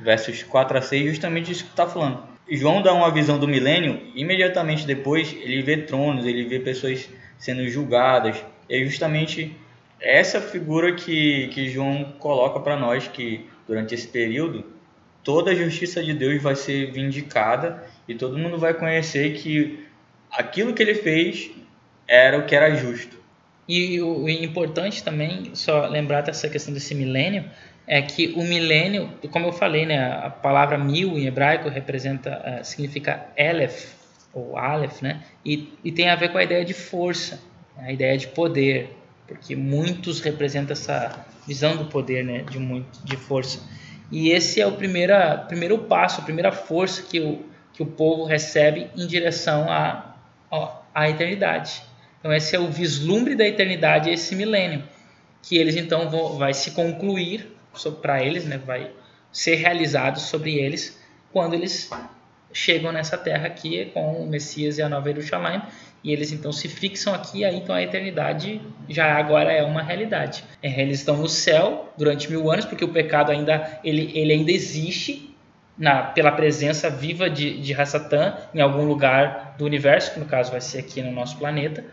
versos 0.00 0.42
4 0.42 0.78
a 0.78 0.82
6, 0.82 1.06
justamente 1.06 1.52
isso 1.52 1.64
que 1.64 1.70
está 1.70 1.86
falando. 1.86 2.22
João 2.50 2.82
dá 2.82 2.92
uma 2.92 3.10
visão 3.10 3.38
do 3.38 3.46
milênio, 3.46 4.02
imediatamente 4.14 4.86
depois 4.86 5.32
ele 5.40 5.62
vê 5.62 5.78
tronos, 5.78 6.26
ele 6.26 6.44
vê 6.44 6.58
pessoas 6.58 7.08
sendo 7.38 7.66
julgadas. 7.68 8.44
É 8.68 8.84
justamente 8.84 9.56
essa 10.00 10.40
figura 10.40 10.94
que, 10.94 11.48
que 11.48 11.68
João 11.68 12.12
coloca 12.18 12.60
para 12.60 12.76
nós, 12.76 13.06
que 13.08 13.46
durante 13.66 13.94
esse 13.94 14.08
período 14.08 14.64
toda 15.22 15.52
a 15.52 15.54
justiça 15.54 16.02
de 16.02 16.12
Deus 16.12 16.42
vai 16.42 16.56
ser 16.56 16.90
vindicada 16.90 17.84
e 18.08 18.14
todo 18.14 18.38
mundo 18.38 18.58
vai 18.58 18.74
conhecer 18.74 19.34
que 19.34 19.86
aquilo 20.30 20.74
que 20.74 20.82
ele 20.82 20.94
fez 20.94 21.50
era 22.08 22.38
o 22.38 22.46
que 22.46 22.54
era 22.54 22.74
justo. 22.74 23.16
E 23.68 24.00
o, 24.00 24.24
o 24.24 24.28
importante 24.28 25.02
também, 25.04 25.54
só 25.54 25.86
lembrar 25.86 26.22
dessa 26.22 26.48
questão 26.48 26.74
desse 26.74 26.94
milênio, 26.94 27.44
é 27.86 28.02
que 28.02 28.32
o 28.36 28.42
milênio, 28.42 29.10
como 29.30 29.46
eu 29.46 29.52
falei, 29.52 29.86
né, 29.86 30.12
a 30.12 30.30
palavra 30.30 30.76
mil 30.78 31.18
em 31.18 31.26
hebraico 31.26 31.68
representa, 31.68 32.40
eh, 32.44 32.62
significa 32.64 33.26
Elef, 33.36 33.94
ou 34.32 34.56
Aleph, 34.56 35.02
né, 35.02 35.22
e, 35.44 35.72
e 35.84 35.92
tem 35.92 36.08
a 36.08 36.16
ver 36.16 36.30
com 36.30 36.38
a 36.38 36.44
ideia 36.44 36.64
de 36.64 36.74
força, 36.74 37.40
a 37.76 37.92
ideia 37.92 38.16
de 38.16 38.28
poder, 38.28 38.96
porque 39.26 39.56
muitos 39.56 40.20
representam 40.20 40.72
essa 40.72 41.26
visão 41.46 41.76
do 41.76 41.86
poder, 41.86 42.24
né, 42.24 42.42
de, 42.42 42.58
muito, 42.58 43.04
de 43.04 43.16
força. 43.16 43.60
E 44.10 44.30
esse 44.30 44.60
é 44.60 44.66
o 44.66 44.72
primeira, 44.72 45.38
primeiro 45.38 45.78
passo, 45.78 46.20
a 46.20 46.24
primeira 46.24 46.52
força 46.52 47.02
que 47.02 47.18
o, 47.20 47.44
que 47.72 47.82
o 47.82 47.86
povo 47.86 48.24
recebe 48.24 48.90
em 48.96 49.06
direção 49.06 49.70
à, 49.70 50.14
à 50.94 51.08
eternidade. 51.08 51.82
Então 52.18 52.32
esse 52.32 52.54
é 52.54 52.60
o 52.60 52.68
vislumbre 52.68 53.34
da 53.34 53.46
eternidade, 53.46 54.10
esse 54.10 54.36
milênio, 54.36 54.84
que 55.42 55.56
eles 55.56 55.76
então 55.76 56.08
vão 56.08 56.38
vai 56.38 56.54
se 56.54 56.72
concluir 56.72 57.56
para 58.00 58.22
eles, 58.22 58.44
né, 58.44 58.58
vai 58.58 58.92
ser 59.32 59.56
realizado 59.56 60.20
sobre 60.20 60.56
eles 60.56 61.00
quando 61.32 61.54
eles 61.54 61.90
chegam 62.52 62.92
nessa 62.92 63.16
terra 63.16 63.46
aqui 63.46 63.86
com 63.86 64.22
o 64.22 64.26
Messias 64.26 64.76
e 64.76 64.82
a 64.82 64.88
Nova 64.88 65.08
Jerusalém 65.08 65.62
e 66.04 66.12
eles 66.12 66.32
então 66.32 66.52
se 66.52 66.68
fixam 66.68 67.14
aqui, 67.14 67.44
aí 67.44 67.56
então 67.56 67.74
a 67.74 67.82
eternidade 67.82 68.60
já 68.88 69.16
agora 69.16 69.52
é 69.52 69.62
uma 69.62 69.82
realidade. 69.82 70.42
É, 70.62 70.80
eles 70.80 70.98
estão 70.98 71.16
no 71.16 71.28
céu 71.28 71.92
durante 71.96 72.28
mil 72.30 72.50
anos, 72.50 72.64
porque 72.64 72.84
o 72.84 72.88
pecado 72.88 73.30
ainda 73.30 73.80
ele, 73.84 74.10
ele 74.14 74.32
ainda 74.32 74.50
existe 74.50 75.32
na, 75.78 76.02
pela 76.02 76.32
presença 76.32 76.90
viva 76.90 77.30
de, 77.30 77.60
de 77.60 77.72
Hassatan 77.72 78.36
em 78.52 78.60
algum 78.60 78.84
lugar 78.84 79.54
do 79.56 79.64
universo, 79.64 80.12
que 80.12 80.20
no 80.20 80.26
caso 80.26 80.50
vai 80.50 80.60
ser 80.60 80.80
aqui 80.80 81.00
no 81.02 81.12
nosso 81.12 81.38
planeta. 81.38 81.84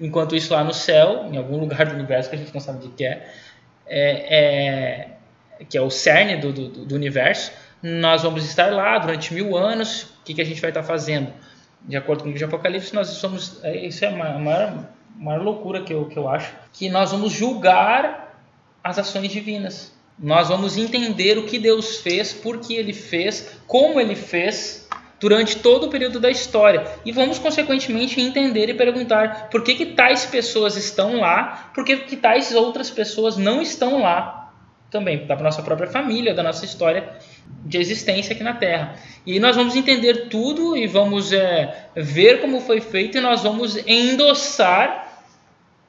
Enquanto 0.00 0.34
isso 0.34 0.54
lá 0.54 0.64
no 0.64 0.72
céu, 0.72 1.28
em 1.30 1.36
algum 1.36 1.58
lugar 1.58 1.86
do 1.86 1.94
universo 1.94 2.30
que 2.30 2.36
a 2.36 2.38
gente 2.38 2.54
não 2.54 2.60
sabe 2.60 2.86
de 2.86 2.88
que 2.88 3.04
é, 3.04 3.28
é, 3.86 5.08
é 5.60 5.64
que 5.68 5.76
é 5.76 5.80
o 5.82 5.90
cerne 5.90 6.36
do, 6.36 6.52
do, 6.52 6.68
do 6.86 6.94
universo, 6.94 7.52
nós 7.82 8.22
vamos 8.22 8.44
estar 8.44 8.72
lá 8.72 8.96
durante 8.98 9.34
mil 9.34 9.56
anos. 9.56 10.02
O 10.02 10.24
que, 10.24 10.34
que 10.34 10.40
a 10.40 10.44
gente 10.44 10.60
vai 10.60 10.70
estar 10.70 10.82
fazendo? 10.82 11.32
De 11.82 11.96
acordo 11.96 12.24
com 12.24 12.30
o 12.30 12.44
Apocalipse, 12.44 12.94
nós 12.94 13.08
somos. 13.08 13.62
É, 13.64 13.86
isso 13.86 14.04
é 14.04 14.08
a 14.08 14.38
maior, 14.38 14.84
maior 15.16 15.42
loucura 15.42 15.82
que 15.82 15.92
eu, 15.92 16.06
que 16.06 16.18
eu 16.18 16.28
acho. 16.28 16.52
Que 16.72 16.88
nós 16.88 17.12
vamos 17.12 17.32
julgar 17.32 18.36
as 18.82 18.98
ações 18.98 19.30
divinas. 19.30 19.96
Nós 20.18 20.48
vamos 20.48 20.76
entender 20.76 21.38
o 21.38 21.46
que 21.46 21.58
Deus 21.58 21.98
fez, 21.98 22.32
por 22.32 22.58
que 22.58 22.74
ele 22.74 22.92
fez, 22.92 23.60
como 23.66 24.00
ele 24.00 24.16
fez 24.16 24.88
durante 25.20 25.58
todo 25.58 25.86
o 25.86 25.90
período 25.90 26.18
da 26.18 26.30
história. 26.30 26.86
E 27.04 27.12
vamos, 27.12 27.38
consequentemente, 27.38 28.20
entender 28.20 28.68
e 28.68 28.74
perguntar 28.74 29.48
por 29.48 29.62
que, 29.62 29.74
que 29.74 29.86
tais 29.86 30.26
pessoas 30.26 30.76
estão 30.76 31.20
lá, 31.20 31.70
por 31.74 31.84
que, 31.84 31.96
que 31.98 32.16
tais 32.16 32.52
outras 32.52 32.90
pessoas 32.90 33.36
não 33.36 33.62
estão 33.62 34.00
lá 34.00 34.52
também, 34.90 35.26
da 35.26 35.36
nossa 35.36 35.62
própria 35.62 35.88
família, 35.88 36.34
da 36.34 36.42
nossa 36.42 36.64
história 36.64 37.16
de 37.64 37.78
existência 37.78 38.34
aqui 38.34 38.42
na 38.42 38.54
Terra. 38.54 38.94
E 39.26 39.38
nós 39.38 39.56
vamos 39.56 39.76
entender 39.76 40.28
tudo 40.28 40.76
e 40.76 40.86
vamos 40.86 41.32
é, 41.32 41.88
ver 41.94 42.40
como 42.40 42.60
foi 42.60 42.80
feito 42.80 43.18
e 43.18 43.20
nós 43.20 43.42
vamos 43.42 43.76
endossar 43.86 45.22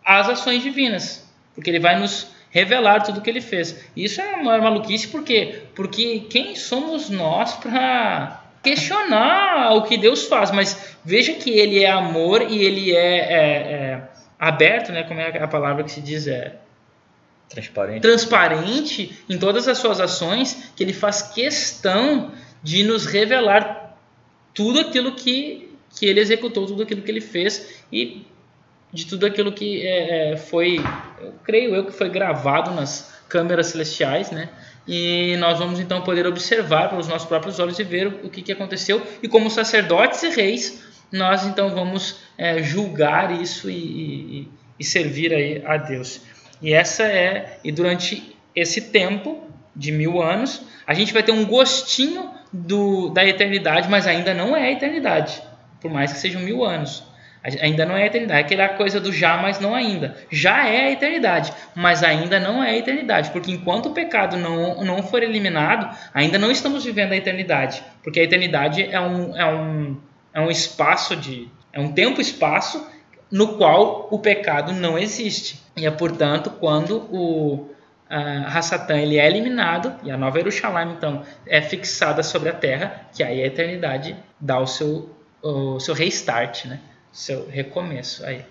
as 0.05 0.27
ações 0.27 0.61
divinas, 0.61 1.29
porque 1.53 1.69
ele 1.69 1.79
vai 1.79 1.99
nos 1.99 2.31
revelar 2.49 3.03
tudo 3.03 3.19
o 3.19 3.21
que 3.21 3.29
ele 3.29 3.41
fez. 3.41 3.85
Isso 3.95 4.19
é 4.21 4.35
uma 4.35 4.57
maluquice 4.57 5.07
por 5.07 5.23
quê? 5.23 5.63
Porque 5.75 6.21
quem 6.29 6.55
somos 6.55 7.09
nós 7.09 7.53
para 7.55 8.43
questionar 8.63 9.73
o 9.75 9.83
que 9.83 9.97
Deus 9.97 10.25
faz? 10.25 10.51
Mas 10.51 10.97
veja 11.05 11.33
que 11.33 11.51
ele 11.51 11.83
é 11.83 11.89
amor 11.89 12.41
e 12.41 12.63
ele 12.63 12.95
é, 12.95 13.17
é, 13.17 13.37
é 13.37 14.01
aberto, 14.37 14.91
né? 14.91 15.03
Como 15.03 15.19
é 15.19 15.41
a 15.41 15.47
palavra 15.47 15.83
que 15.83 15.91
se 15.91 16.01
diz? 16.01 16.27
É, 16.27 16.55
Transparente. 17.49 18.01
transparente 18.01 19.19
em 19.27 19.37
todas 19.39 19.67
as 19.67 19.79
suas 19.79 19.99
ações, 19.99 20.71
que 20.75 20.83
ele 20.83 20.93
faz 20.93 21.21
questão 21.23 22.31
de 22.61 22.83
nos 22.83 23.05
revelar 23.05 23.97
tudo 24.53 24.79
aquilo 24.79 25.15
que, 25.15 25.73
que 25.97 26.05
ele 26.05 26.19
executou, 26.19 26.67
tudo 26.67 26.83
aquilo 26.83 27.01
que 27.01 27.09
ele 27.09 27.21
fez 27.21 27.81
e 27.91 28.25
de 28.93 29.05
tudo 29.05 29.25
aquilo 29.25 29.51
que 29.51 29.85
é, 29.85 30.33
é 30.33 30.37
foi, 30.37 30.79
eu 31.21 31.33
creio 31.43 31.75
eu 31.75 31.85
que 31.85 31.91
foi 31.91 32.09
gravado 32.09 32.71
nas 32.71 33.13
câmeras 33.27 33.67
celestiais, 33.67 34.31
né? 34.31 34.49
E 34.87 35.37
nós 35.37 35.59
vamos 35.59 35.79
então 35.79 36.01
poder 36.01 36.25
observar 36.25 36.89
pelos 36.89 37.07
nossos 37.07 37.27
próprios 37.27 37.59
olhos 37.59 37.77
e 37.77 37.83
ver 37.83 38.07
o 38.07 38.29
que, 38.29 38.41
que 38.41 38.51
aconteceu. 38.51 39.05
E 39.21 39.27
como 39.27 39.49
sacerdotes 39.49 40.23
e 40.23 40.29
reis, 40.29 40.83
nós 41.11 41.45
então 41.45 41.69
vamos 41.69 42.19
é, 42.37 42.61
julgar 42.63 43.39
isso 43.39 43.69
e, 43.69 43.75
e, 43.75 44.47
e 44.79 44.83
servir 44.83 45.31
aí 45.31 45.61
a 45.63 45.77
Deus. 45.77 46.21
E 46.61 46.73
essa 46.73 47.03
é 47.03 47.59
e 47.63 47.71
durante 47.71 48.35
esse 48.55 48.89
tempo 48.91 49.43
de 49.75 49.91
mil 49.91 50.21
anos 50.21 50.61
a 50.85 50.93
gente 50.93 51.13
vai 51.13 51.23
ter 51.23 51.31
um 51.31 51.45
gostinho 51.45 52.31
do, 52.51 53.09
da 53.09 53.25
eternidade, 53.25 53.87
mas 53.89 54.07
ainda 54.07 54.33
não 54.33 54.55
é 54.55 54.63
a 54.63 54.71
eternidade, 54.71 55.41
por 55.79 55.91
mais 55.91 56.11
que 56.11 56.19
sejam 56.19 56.41
mil 56.41 56.65
anos. 56.65 57.07
Ainda 57.61 57.85
não 57.85 57.95
é 57.95 58.03
a 58.03 58.05
eternidade. 58.07 58.41
É 58.41 58.43
aquela 58.43 58.69
coisa 58.69 58.99
do 58.99 59.13
já, 59.13 59.37
mas 59.37 59.61
não 59.61 59.73
ainda. 59.73 60.17
Já 60.29 60.67
é 60.67 60.87
a 60.87 60.91
eternidade, 60.91 61.53
mas 61.73 62.03
ainda 62.03 62.37
não 62.37 62.61
é 62.61 62.71
a 62.71 62.77
eternidade. 62.77 63.31
Porque 63.31 63.49
enquanto 63.49 63.87
o 63.87 63.93
pecado 63.93 64.35
não, 64.35 64.83
não 64.83 65.01
for 65.01 65.23
eliminado, 65.23 65.95
ainda 66.13 66.37
não 66.37 66.51
estamos 66.51 66.83
vivendo 66.83 67.13
a 67.13 67.15
eternidade. 67.15 67.81
Porque 68.03 68.19
a 68.19 68.23
eternidade 68.23 68.83
é 68.83 68.99
um, 68.99 69.37
é 69.37 69.45
um, 69.45 69.97
é 70.33 70.41
um 70.41 70.51
espaço 70.51 71.15
de. 71.15 71.47
É 71.71 71.79
um 71.79 71.93
tempo-espaço 71.93 72.85
no 73.31 73.57
qual 73.57 74.07
o 74.11 74.19
pecado 74.19 74.73
não 74.73 74.97
existe. 74.97 75.61
E 75.75 75.85
é, 75.85 75.91
portanto, 75.91 76.49
quando 76.59 76.97
o 77.11 77.69
Hassatan 78.09 78.97
ele 78.97 79.17
é 79.17 79.27
eliminado 79.27 79.93
e 80.03 80.09
a 80.09 80.17
nova 80.17 80.39
Jerusalém, 80.39 80.93
então, 80.97 81.23
é 81.45 81.61
fixada 81.61 82.23
sobre 82.23 82.49
a 82.49 82.53
terra, 82.53 83.07
que 83.13 83.21
aí 83.21 83.41
a 83.43 83.45
eternidade 83.45 84.15
dá 84.39 84.59
o 84.59 84.65
seu, 84.65 85.09
o 85.43 85.79
seu 85.79 85.93
restart, 85.93 86.65
né? 86.65 86.79
seu 87.11 87.47
recomeço. 87.47 88.25
Aí. 88.25 88.43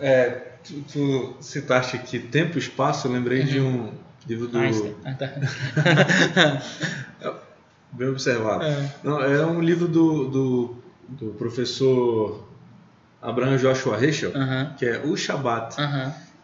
É, 0.00 0.42
tu, 0.64 0.84
tu 0.90 1.36
citaste 1.40 1.96
aqui 1.96 2.18
tempo 2.18 2.56
e 2.56 2.60
espaço, 2.60 3.06
eu 3.08 3.12
lembrei 3.12 3.40
uhum. 3.40 3.46
de 3.46 3.60
um 3.60 3.92
livro 4.26 4.48
do. 4.48 4.58
Ah, 5.04 5.14
tá. 5.14 6.62
Bem 7.92 8.08
observado. 8.08 8.64
É. 8.64 8.90
Não, 9.04 9.22
é 9.22 9.46
um 9.46 9.60
livro 9.60 9.86
do, 9.86 10.28
do, 10.28 10.76
do 11.08 11.26
professor 11.34 12.48
Abraham 13.24 13.56
Joshua 13.56 14.04
Heschel, 14.04 14.32
que 14.76 14.86
é 14.86 15.00
O 15.04 15.16
Shabat. 15.16 15.76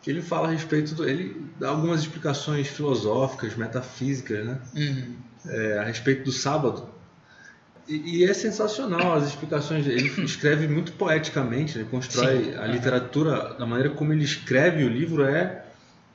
que 0.02 0.10
ele 0.10 0.22
fala 0.22 0.48
a 0.48 0.50
respeito 0.50 0.94
do. 0.94 1.08
Ele 1.08 1.44
dá 1.58 1.68
algumas 1.68 2.00
explicações 2.00 2.66
filosóficas, 2.68 3.54
metafísicas, 3.54 4.46
né? 4.46 4.58
Uhum. 4.74 5.14
É, 5.46 5.78
a 5.78 5.84
respeito 5.84 6.24
do 6.24 6.32
sábado. 6.32 6.88
E, 7.86 8.20
e 8.20 8.24
é 8.24 8.32
sensacional 8.32 9.14
as 9.14 9.28
explicações. 9.28 9.86
Ele 9.86 10.08
escreve 10.24 10.68
muito 10.68 10.92
poeticamente, 10.92 11.78
né? 11.78 11.86
constrói 11.90 12.44
Sim. 12.44 12.54
a 12.54 12.66
literatura, 12.66 13.54
da 13.58 13.66
maneira 13.66 13.90
como 13.90 14.12
ele 14.12 14.24
escreve 14.24 14.84
o 14.84 14.88
livro, 14.88 15.24
é 15.24 15.64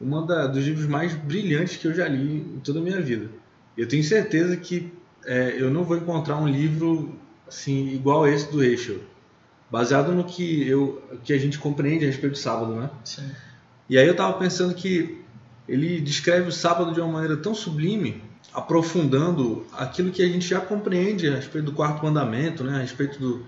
um 0.02 0.26
dos 0.26 0.66
livros 0.66 0.88
mais 0.88 1.14
brilhantes 1.14 1.78
que 1.78 1.88
eu 1.88 1.94
já 1.94 2.08
li 2.08 2.38
em 2.38 2.60
toda 2.64 2.80
a 2.80 2.82
minha 2.82 3.02
vida. 3.02 3.30
Eu 3.78 3.88
tenho 3.88 4.04
certeza 4.04 4.56
que 4.58 4.92
é, 5.26 5.56
eu 5.58 5.70
não 5.70 5.84
vou 5.84 5.98
encontrar 5.98 6.38
um 6.38 6.48
livro 6.48 7.18
assim 7.48 7.90
igual 7.94 8.28
esse 8.28 8.52
do 8.52 8.64
Heschel, 8.64 9.00
baseado 9.76 10.14
no 10.14 10.24
que 10.24 10.66
eu 10.66 11.04
que 11.22 11.34
a 11.34 11.38
gente 11.38 11.60
compreende 11.60 12.06
a 12.06 12.08
respeito 12.08 12.32
do 12.32 12.38
sábado, 12.38 12.74
né? 12.76 12.90
Sim. 13.04 13.30
E 13.90 13.98
aí 13.98 14.08
eu 14.08 14.14
estava 14.14 14.32
pensando 14.40 14.74
que 14.74 15.22
ele 15.68 16.00
descreve 16.00 16.48
o 16.48 16.52
sábado 16.52 16.94
de 16.94 17.02
uma 17.02 17.12
maneira 17.12 17.36
tão 17.36 17.54
sublime, 17.54 18.24
aprofundando 18.54 19.68
aquilo 19.74 20.12
que 20.12 20.24
a 20.24 20.28
gente 20.30 20.48
já 20.48 20.62
compreende 20.62 21.28
a 21.28 21.36
respeito 21.36 21.66
do 21.66 21.74
quarto 21.74 22.06
mandamento, 22.06 22.64
né? 22.64 22.78
a 22.78 22.80
respeito 22.80 23.20
do, 23.20 23.46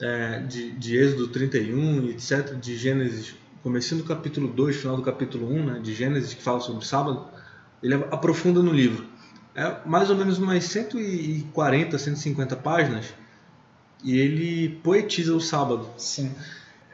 é, 0.00 0.38
de, 0.40 0.70
de 0.70 0.96
Êxodo 0.96 1.26
31 1.28 2.04
e 2.04 2.10
etc., 2.10 2.54
de 2.54 2.76
Gênesis, 2.76 3.34
começando 3.60 4.02
do 4.02 4.04
capítulo 4.04 4.46
2, 4.46 4.76
final 4.76 4.96
do 4.96 5.02
capítulo 5.02 5.52
1, 5.52 5.66
né? 5.66 5.80
de 5.82 5.92
Gênesis, 5.92 6.32
que 6.32 6.42
fala 6.42 6.60
sobre 6.60 6.84
o 6.84 6.86
sábado, 6.86 7.26
ele 7.82 7.94
aprofunda 7.94 8.62
no 8.62 8.72
livro. 8.72 9.04
É 9.52 9.78
mais 9.84 10.10
ou 10.10 10.16
menos 10.16 10.38
umas 10.38 10.62
140, 10.62 11.98
150 11.98 12.54
páginas, 12.54 13.06
e 14.04 14.18
ele 14.18 14.68
poetiza 14.82 15.34
o 15.34 15.40
sábado. 15.40 15.88
Sim. 15.96 16.34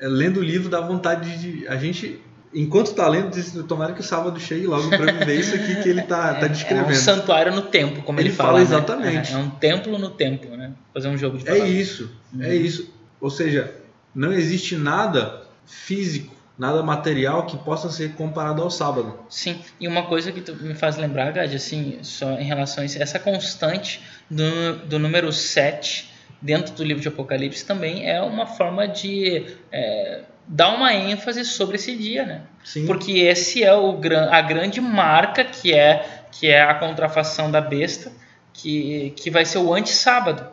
É, 0.00 0.09
lendo 0.09 0.40
o 0.40 0.42
livro 0.42 0.68
dá 0.68 0.80
vontade 0.80 1.38
de. 1.38 1.68
A 1.68 1.76
gente 1.76 2.20
enquanto 2.55 2.88
está 2.88 3.09
lendo, 3.09 3.30
diz, 3.30 3.53
tomara 3.66 3.92
que 3.94 4.00
o 4.00 4.05
sábado 4.05 4.38
chegue 4.38 4.66
logo 4.66 4.88
para 4.90 5.11
viver 5.12 5.40
isso 5.40 5.55
aqui 5.55 5.74
que 5.82 5.88
ele 5.88 6.00
está 6.00 6.34
tá 6.34 6.46
descrevendo. 6.46 6.88
É 6.92 6.92
um 6.92 6.94
santuário 6.94 7.55
no 7.55 7.62
tempo, 7.62 8.03
como 8.03 8.20
ele, 8.20 8.28
Ele 8.28 8.36
fala. 8.36 8.48
fala 8.48 8.59
né? 8.59 8.64
exatamente. 8.64 9.32
É, 9.32 9.34
é 9.34 9.38
um 9.38 9.50
templo 9.50 9.98
no 9.98 10.11
tempo, 10.11 10.48
né? 10.57 10.72
Fazer 10.92 11.09
um 11.09 11.16
jogo 11.16 11.38
de 11.38 11.44
É 11.44 11.53
palavras. 11.53 11.70
isso, 11.74 12.11
é 12.40 12.55
isso. 12.55 12.92
Ou 13.20 13.30
seja, 13.30 13.74
não 14.14 14.32
existe 14.32 14.76
nada 14.76 15.42
físico, 15.64 16.34
nada 16.59 16.82
material 16.82 17.46
que 17.46 17.57
possa 17.57 17.90
ser 17.90 18.12
comparado 18.12 18.61
ao 18.61 18.70
sábado. 18.70 19.18
Sim, 19.30 19.59
e 19.80 19.88
uma 19.88 20.03
coisa 20.03 20.30
que 20.30 20.40
tu 20.40 20.55
me 20.57 20.74
faz 20.74 20.96
lembrar, 20.96 21.32
Gad, 21.32 21.55
assim, 21.55 21.98
só 22.03 22.32
em 22.32 22.44
relação 22.44 22.82
a 22.82 22.86
isso, 22.86 23.03
essa 23.03 23.18
constante 23.18 24.03
do, 24.30 24.76
do 24.86 24.98
número 24.98 25.32
7 25.32 26.11
dentro 26.43 26.74
do 26.74 26.82
livro 26.82 27.01
de 27.01 27.09
Apocalipse 27.09 27.64
também 27.64 28.11
é 28.11 28.20
uma 28.20 28.47
forma 28.47 28.88
de 28.88 29.47
é, 29.70 30.22
dar 30.47 30.74
uma 30.74 30.93
ênfase 30.93 31.45
sobre 31.45 31.76
esse 31.76 31.95
dia, 31.97 32.26
né? 32.26 32.43
Sim. 32.64 32.84
Porque 32.86 33.12
esse 33.12 33.62
é 33.62 33.74
o, 33.74 33.99
a 34.30 34.40
grande 34.40 34.80
marca 34.80 35.45
que 35.45 35.72
é, 35.72 36.24
que 36.32 36.49
é 36.49 36.61
a 36.61 36.74
contrafação 36.74 37.51
da 37.51 37.61
besta, 37.61 38.11
que, 38.53 39.14
que 39.16 39.30
vai 39.30 39.45
ser 39.45 39.59
o 39.59 39.72
anti-sábado. 39.72 40.47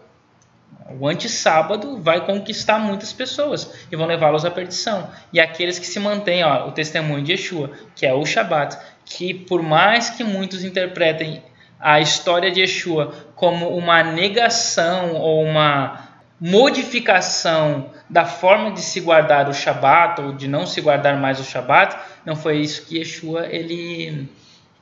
O 1.00 1.08
anti-sábado 1.08 2.00
vai 2.02 2.26
conquistar 2.26 2.80
muitas 2.80 3.12
pessoas 3.12 3.72
e 3.92 3.96
vão 3.96 4.08
levá-los 4.08 4.46
à 4.46 4.52
perdição. 4.52 5.10
E 5.34 5.40
aqueles 5.40 5.78
que 5.78 5.86
se 5.86 6.00
mantêm, 6.00 6.44
ó, 6.44 6.68
o 6.68 6.72
testemunho 6.72 7.24
de 7.24 7.34
Yeshua, 7.34 7.72
que 7.96 8.06
é 8.06 8.14
o 8.14 8.26
Shabat, 8.26 8.78
que 9.06 9.34
por 9.34 9.62
mais 9.62 10.10
que 10.10 10.24
muitos 10.24 10.64
interpretem 10.64 11.44
a 11.80 12.00
história 12.00 12.52
de 12.52 12.62
Yeshua 12.62 13.14
como 13.40 13.70
uma 13.70 14.04
negação 14.04 15.16
ou 15.16 15.42
uma 15.42 16.10
modificação 16.42 17.90
da 18.10 18.26
forma 18.26 18.72
de 18.72 18.82
se 18.82 19.00
guardar 19.00 19.48
o 19.48 19.54
Shabat 19.54 20.20
ou 20.20 20.34
de 20.34 20.46
não 20.46 20.66
se 20.66 20.82
guardar 20.82 21.18
mais 21.18 21.40
o 21.40 21.46
Shabat, 21.46 21.96
não 22.26 22.36
foi 22.36 22.58
isso 22.58 22.86
que 22.86 22.98
Yeshua 22.98 23.48
ele 23.48 24.30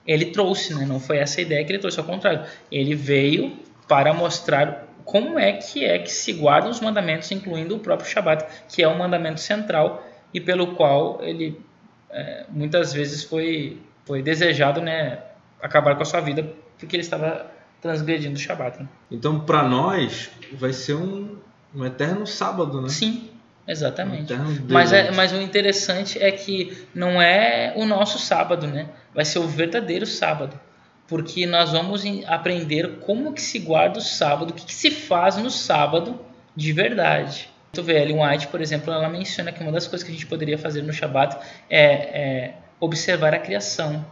ele 0.08 0.26
trouxe, 0.26 0.74
né? 0.74 0.86
Não 0.88 1.00
foi 1.00 1.18
essa 1.20 1.40
ideia 1.40 1.64
que 1.64 1.72
ele 1.72 1.78
trouxe, 1.78 2.00
ao 2.00 2.06
contrário. 2.06 2.46
Ele 2.72 2.96
veio 2.96 3.60
para 3.88 4.12
mostrar 4.12 4.88
como 5.06 5.38
é 5.38 5.54
que 5.54 5.86
é 5.86 6.00
que 6.00 6.12
se 6.12 6.34
guardam 6.34 6.72
os 6.72 6.80
mandamentos, 6.80 7.32
incluindo 7.32 7.76
o 7.76 7.80
próprio 7.80 8.10
Shabat, 8.10 8.44
que 8.70 8.82
é 8.82 8.88
o 8.88 8.98
mandamento 8.98 9.40
central 9.40 10.04
e 10.34 10.42
pelo 10.42 10.74
qual 10.76 11.20
ele 11.22 11.62
é, 12.10 12.46
muitas 12.50 12.92
vezes 12.92 13.24
foi 13.24 13.78
foi 14.04 14.24
desejado, 14.24 14.82
né, 14.82 15.20
acabar 15.62 15.96
com 15.96 16.02
a 16.02 16.06
sua 16.06 16.22
vida 16.22 16.50
porque 16.80 16.96
ele 16.96 17.04
estava 17.04 17.57
transgredindo 17.88 18.36
o 18.36 18.40
Shabat. 18.40 18.82
Né? 18.82 18.88
Então, 19.10 19.40
para 19.40 19.64
nós, 19.64 20.30
vai 20.54 20.74
ser 20.74 20.96
um, 20.96 21.38
um 21.74 21.86
eterno 21.86 22.28
sábado, 22.28 22.82
né? 22.82 22.90
Sim, 22.90 23.30
Um 23.66 23.72
exatamente. 23.72 24.34
eterno 24.34 24.66
Mas, 24.70 24.92
é, 24.92 25.12
mas 25.12 25.32
o 25.32 25.42
interessante 25.42 26.22
é 26.22 26.32
que 26.32 26.86
não 26.94 27.22
é 27.22 27.74
o 27.78 27.86
nosso 27.86 28.20
sábado, 28.20 28.68
né? 28.68 28.90
Vai 29.16 29.24
ser 29.24 29.40
o 29.40 29.48
verdadeiro 29.48 30.06
sábado. 30.06 30.60
Porque 31.08 31.46
nós 31.46 31.72
vamos 31.72 32.04
aprender 32.28 33.00
como 33.00 33.32
que 33.32 33.42
se 33.42 33.60
guarda 33.60 34.00
o 34.00 34.02
sábado, 34.02 34.52
o 34.52 34.54
que, 34.54 34.66
que 34.66 34.74
se 34.74 34.92
faz 34.92 35.38
no 35.38 35.50
sábado 35.50 36.20
de 36.54 36.74
verdade. 36.74 37.50
Tu 37.72 37.82
vê, 37.82 38.02
Ellen 38.02 38.22
White, 38.22 38.48
por 38.48 38.60
exemplo, 38.60 38.92
ela 38.92 39.08
menciona 39.08 39.54
que 39.54 39.64
uma 39.64 39.72
das 39.72 39.88
coisas 39.88 40.06
que 40.06 40.12
a 40.12 40.14
gente 40.14 40.26
poderia 40.26 40.58
fazer 40.58 40.82
no 40.82 40.92
Shabat 40.92 41.38
é, 41.70 41.82
é 41.82 42.54
observar 42.80 43.34
a 43.34 43.40
criação. 43.40 44.06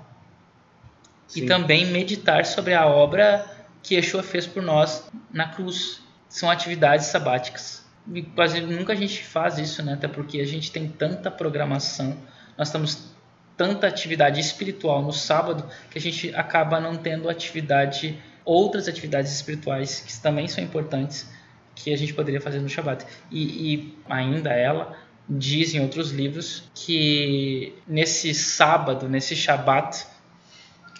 E 1.35 1.39
Sim. 1.39 1.45
também 1.47 1.87
meditar 1.87 2.45
sobre 2.45 2.73
a 2.73 2.85
obra 2.85 3.54
que 3.85 3.93
Yeshua 3.93 4.23
fez 4.23 4.47
por 4.47 4.63
nós 4.63 5.07
na 5.31 5.47
cruz. 5.47 6.01
São 6.27 6.49
atividades 6.49 7.05
sabáticas. 7.05 7.85
E 8.11 8.23
quase 8.23 8.59
nunca 8.59 8.93
a 8.93 8.95
gente 8.95 9.23
faz 9.23 9.59
isso, 9.59 9.83
né? 9.83 9.93
Até 9.93 10.07
porque 10.07 10.39
a 10.39 10.45
gente 10.45 10.71
tem 10.71 10.87
tanta 10.87 11.29
programação, 11.29 12.17
nós 12.57 12.71
temos 12.71 13.13
tanta 13.55 13.87
atividade 13.87 14.39
espiritual 14.41 15.01
no 15.01 15.13
sábado 15.13 15.69
que 15.89 15.97
a 15.97 16.01
gente 16.01 16.33
acaba 16.35 16.79
não 16.79 16.97
tendo 16.97 17.29
atividade, 17.29 18.19
outras 18.43 18.87
atividades 18.87 19.31
espirituais 19.31 20.01
que 20.01 20.19
também 20.19 20.47
são 20.47 20.63
importantes 20.63 21.29
que 21.75 21.93
a 21.93 21.97
gente 21.97 22.13
poderia 22.13 22.41
fazer 22.41 22.59
no 22.59 22.67
Shabat. 22.67 23.05
E, 23.31 23.73
e 23.73 23.97
ainda 24.09 24.51
ela 24.51 24.97
diz 25.29 25.73
em 25.73 25.79
outros 25.79 26.11
livros 26.11 26.69
que 26.73 27.73
nesse 27.87 28.33
sábado, 28.33 29.07
nesse 29.07 29.35
Shabat, 29.35 30.05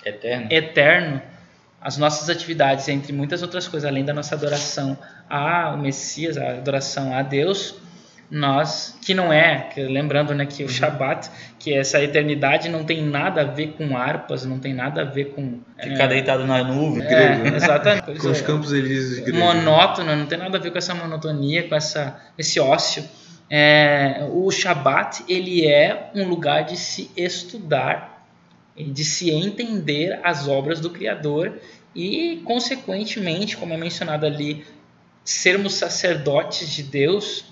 Eterno. 0.06 0.48
eterno 0.52 1.35
as 1.86 1.98
nossas 1.98 2.32
atividades, 2.32 2.88
entre 2.88 3.14
muitas 3.14 3.44
outras 3.44 3.68
coisas, 3.68 3.88
além 3.88 4.04
da 4.04 4.12
nossa 4.12 4.34
adoração 4.34 4.98
ao 5.30 5.78
Messias, 5.78 6.36
a 6.36 6.54
adoração 6.54 7.14
a 7.14 7.22
Deus, 7.22 7.76
nós, 8.32 8.98
que 9.06 9.14
não 9.14 9.32
é, 9.32 9.70
que, 9.72 9.84
lembrando 9.84 10.34
né, 10.34 10.48
que 10.48 10.64
o 10.64 10.68
Shabat, 10.68 11.30
que 11.60 11.72
essa 11.72 12.02
eternidade 12.02 12.70
não 12.70 12.84
tem 12.84 13.04
nada 13.06 13.42
a 13.42 13.44
ver 13.44 13.74
com 13.78 13.96
harpas, 13.96 14.44
não 14.46 14.58
tem 14.58 14.74
nada 14.74 15.04
a 15.04 15.06
ver 15.06 15.26
com... 15.26 15.60
Ficar 15.80 16.08
deitado 16.08 16.48
na 16.48 16.64
nuvem. 16.64 17.04
é, 17.04 17.08
grego, 17.08 17.52
né? 17.52 17.56
exatamente. 17.56 18.18
Com 18.18 18.30
os 18.30 18.42
é 18.42 18.44
campos 18.44 18.74
elíseos 18.74 19.20
gregos. 19.20 19.40
monótono, 19.40 20.16
não 20.16 20.26
tem 20.26 20.40
nada 20.40 20.58
a 20.58 20.60
ver 20.60 20.72
com 20.72 20.80
essa 20.80 20.96
monotonia, 20.96 21.70
com 21.70 21.76
essa, 21.76 22.20
esse 22.36 22.60
ócio. 22.60 23.04
É, 23.48 24.28
o 24.32 24.50
Shabat 24.50 25.24
ele 25.30 25.68
é 25.68 26.10
um 26.16 26.28
lugar 26.28 26.64
de 26.64 26.78
se 26.78 27.12
estudar, 27.16 28.14
de 28.78 29.05
se 29.05 29.30
entender 29.32 30.19
as 30.23 30.47
obras 30.47 30.80
do 30.80 30.89
Criador 30.89 31.59
e, 31.95 32.41
consequentemente, 32.43 33.55
como 33.55 33.73
é 33.73 33.78
mencionado 33.78 34.26
ali, 34.26 34.65
sermos 35.23 35.76
sacerdotes 35.76 36.69
de 36.69 36.84
Deus 36.84 37.45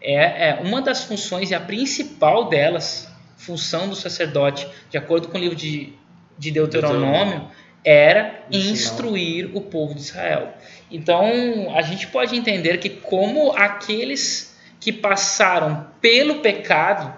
é, 0.00 0.50
é 0.50 0.60
uma 0.62 0.80
das 0.80 1.04
funções 1.04 1.50
e 1.50 1.54
a 1.54 1.60
principal 1.60 2.48
delas, 2.48 3.08
função 3.36 3.88
do 3.88 3.94
sacerdote, 3.94 4.66
de 4.88 4.96
acordo 4.96 5.28
com 5.28 5.36
o 5.36 5.40
livro 5.40 5.56
de, 5.56 5.92
de 6.38 6.50
Deuteronômio, 6.50 7.48
era 7.84 8.44
Ensinar. 8.50 8.72
instruir 8.72 9.50
o 9.54 9.60
povo 9.60 9.94
de 9.94 10.00
Israel. 10.00 10.52
Então, 10.90 11.74
a 11.74 11.82
gente 11.82 12.06
pode 12.06 12.36
entender 12.36 12.78
que 12.78 12.88
como 12.88 13.52
aqueles 13.52 14.58
que 14.78 14.92
passaram 14.92 15.86
pelo 16.00 16.36
pecado, 16.36 17.12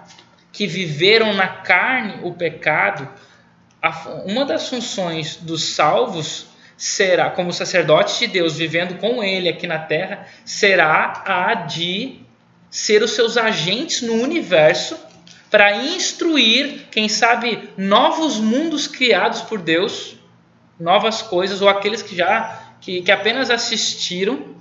que 0.51 0.67
viveram 0.67 1.33
na 1.33 1.47
carne 1.47 2.19
o 2.23 2.33
pecado, 2.33 3.09
uma 4.25 4.45
das 4.45 4.69
funções 4.69 5.35
dos 5.35 5.63
salvos 5.75 6.45
será, 6.77 7.29
como 7.29 7.51
sacerdotes 7.51 8.19
de 8.19 8.27
Deus 8.27 8.57
vivendo 8.57 8.97
com 8.99 9.23
ele 9.23 9.49
aqui 9.49 9.67
na 9.67 9.79
terra, 9.79 10.27
será 10.45 11.23
a 11.25 11.53
de 11.53 12.19
ser 12.69 13.03
os 13.03 13.11
seus 13.11 13.37
agentes 13.37 14.01
no 14.01 14.13
universo 14.13 14.97
para 15.51 15.75
instruir, 15.75 16.87
quem 16.89 17.07
sabe, 17.07 17.69
novos 17.77 18.39
mundos 18.39 18.87
criados 18.87 19.41
por 19.41 19.59
Deus, 19.59 20.15
novas 20.79 21.21
coisas, 21.21 21.61
ou 21.61 21.69
aqueles 21.69 22.01
que 22.01 22.15
já 22.15 22.59
que, 22.81 23.01
que 23.01 23.11
apenas 23.11 23.49
assistiram, 23.49 24.55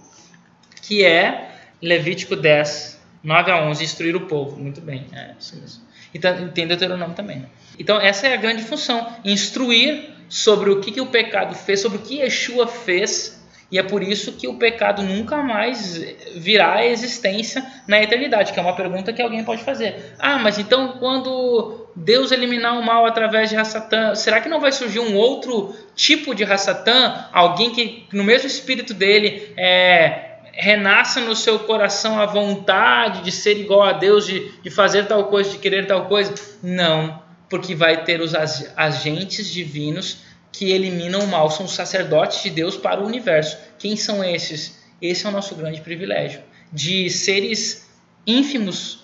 que 0.83 1.05
é 1.05 1.51
Levítico 1.81 2.37
10, 2.37 2.92
9 3.23 3.51
a 3.51 3.63
11, 3.65 3.85
instruir 3.85 4.17
o 4.17 4.23
povo. 4.23 4.57
Muito 4.59 4.81
bem, 4.81 5.07
é 5.13 5.31
isso 5.39 5.57
mesmo. 5.57 5.83
E 6.15 6.19
tá- 6.19 6.33
e 6.33 6.49
tem 6.49 6.67
Deuteronômio 6.67 7.15
também. 7.15 7.39
Né? 7.41 7.47
Então, 7.79 8.01
essa 8.01 8.27
é 8.27 8.35
a 8.35 8.37
grande 8.37 8.63
função: 8.63 9.07
instruir 9.25 10.11
sobre 10.29 10.71
o 10.71 10.81
que, 10.81 10.91
que 10.93 11.01
o 11.01 11.07
pecado 11.07 11.55
fez, 11.55 11.81
sobre 11.81 11.99
o 11.99 12.01
que 12.03 12.17
Yeshua 12.19 12.67
fez. 12.67 13.41
E 13.71 13.79
é 13.79 13.83
por 13.83 14.03
isso 14.03 14.33
que 14.33 14.47
o 14.47 14.59
pecado 14.59 15.03
nunca 15.03 15.39
mais 15.43 15.97
virá 16.37 16.75
à 16.75 16.87
existência 16.87 17.65
na 17.89 18.03
eternidade, 18.03 18.53
que 18.53 18.59
é 18.59 18.63
uma 18.63 18.77
pergunta 18.77 19.15
que 19.15 19.23
alguém 19.23 19.43
pode 19.45 19.65
fazer. 19.65 20.13
Ah, 20.19 20.39
mas 20.39 20.59
então 20.59 20.99
quando 20.99 21.89
Deus 21.97 22.33
eliminar 22.33 22.79
o 22.79 22.85
mal 22.85 23.07
através 23.07 23.49
de 23.49 23.57
Rassatã, 23.57 24.15
será 24.15 24.43
que 24.43 24.49
não 24.51 24.61
vai 24.61 24.73
surgir 24.73 25.01
um 25.01 25.17
outro 25.17 25.75
tipo 25.97 26.35
de 26.35 26.45
Rassatã? 26.45 27.27
Alguém 27.33 27.71
que 27.71 28.05
no 28.13 28.23
mesmo 28.23 28.47
espírito 28.47 28.93
dele 28.93 29.55
é, 29.57 30.32
renasça 30.53 31.21
no 31.21 31.35
seu 31.35 31.61
coração 31.61 32.21
a 32.21 32.27
vontade 32.27 33.23
de 33.23 33.33
ser 33.33 33.59
igual 33.59 33.83
a 33.83 33.93
Deus, 33.93 34.27
de, 34.27 34.53
de 34.61 34.71
fazer 34.71 35.07
tal 35.07 35.25
coisa, 35.25 35.51
de 35.51 35.59
querer 35.59 35.87
tal 35.87 36.07
coisa? 36.07 36.35
Não, 36.63 37.23
porque 37.49 37.75
vai 37.75 38.05
ter 38.05 38.21
os 38.21 38.35
agentes 38.77 39.51
divinos 39.51 40.19
que 40.53 40.71
eliminam 40.71 41.21
o 41.21 41.27
mal, 41.27 41.51
são 41.51 41.65
os 41.65 41.73
sacerdotes 41.73 42.43
de 42.43 42.51
Deus 42.51 42.77
para 42.77 43.01
o 43.01 43.07
universo. 43.07 43.57
Quem 43.79 43.97
são 43.97 44.23
esses? 44.23 44.79
Esse 45.01 45.27
é 45.27 45.29
o 45.29 45.33
nosso 45.33 45.55
grande 45.55 45.81
privilégio, 45.81 46.43
de 46.71 47.09
seres 47.09 47.91
ínfimos 48.27 49.01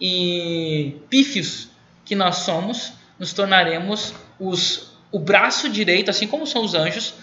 e 0.00 0.96
pífios 1.10 1.68
que 2.04 2.14
nós 2.14 2.36
somos, 2.36 2.92
nos 3.18 3.32
tornaremos 3.32 4.14
os, 4.38 4.92
o 5.10 5.18
braço 5.18 5.68
direito, 5.68 6.10
assim 6.10 6.26
como 6.26 6.46
são 6.46 6.64
os 6.64 6.74
anjos. 6.74 7.14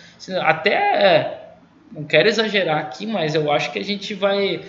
Até, 0.41 1.38
não 1.91 2.03
quero 2.03 2.27
exagerar 2.27 2.77
aqui, 2.77 3.05
mas 3.05 3.35
eu 3.35 3.51
acho 3.51 3.71
que 3.71 3.79
a 3.79 3.83
gente 3.83 4.13
vai 4.13 4.61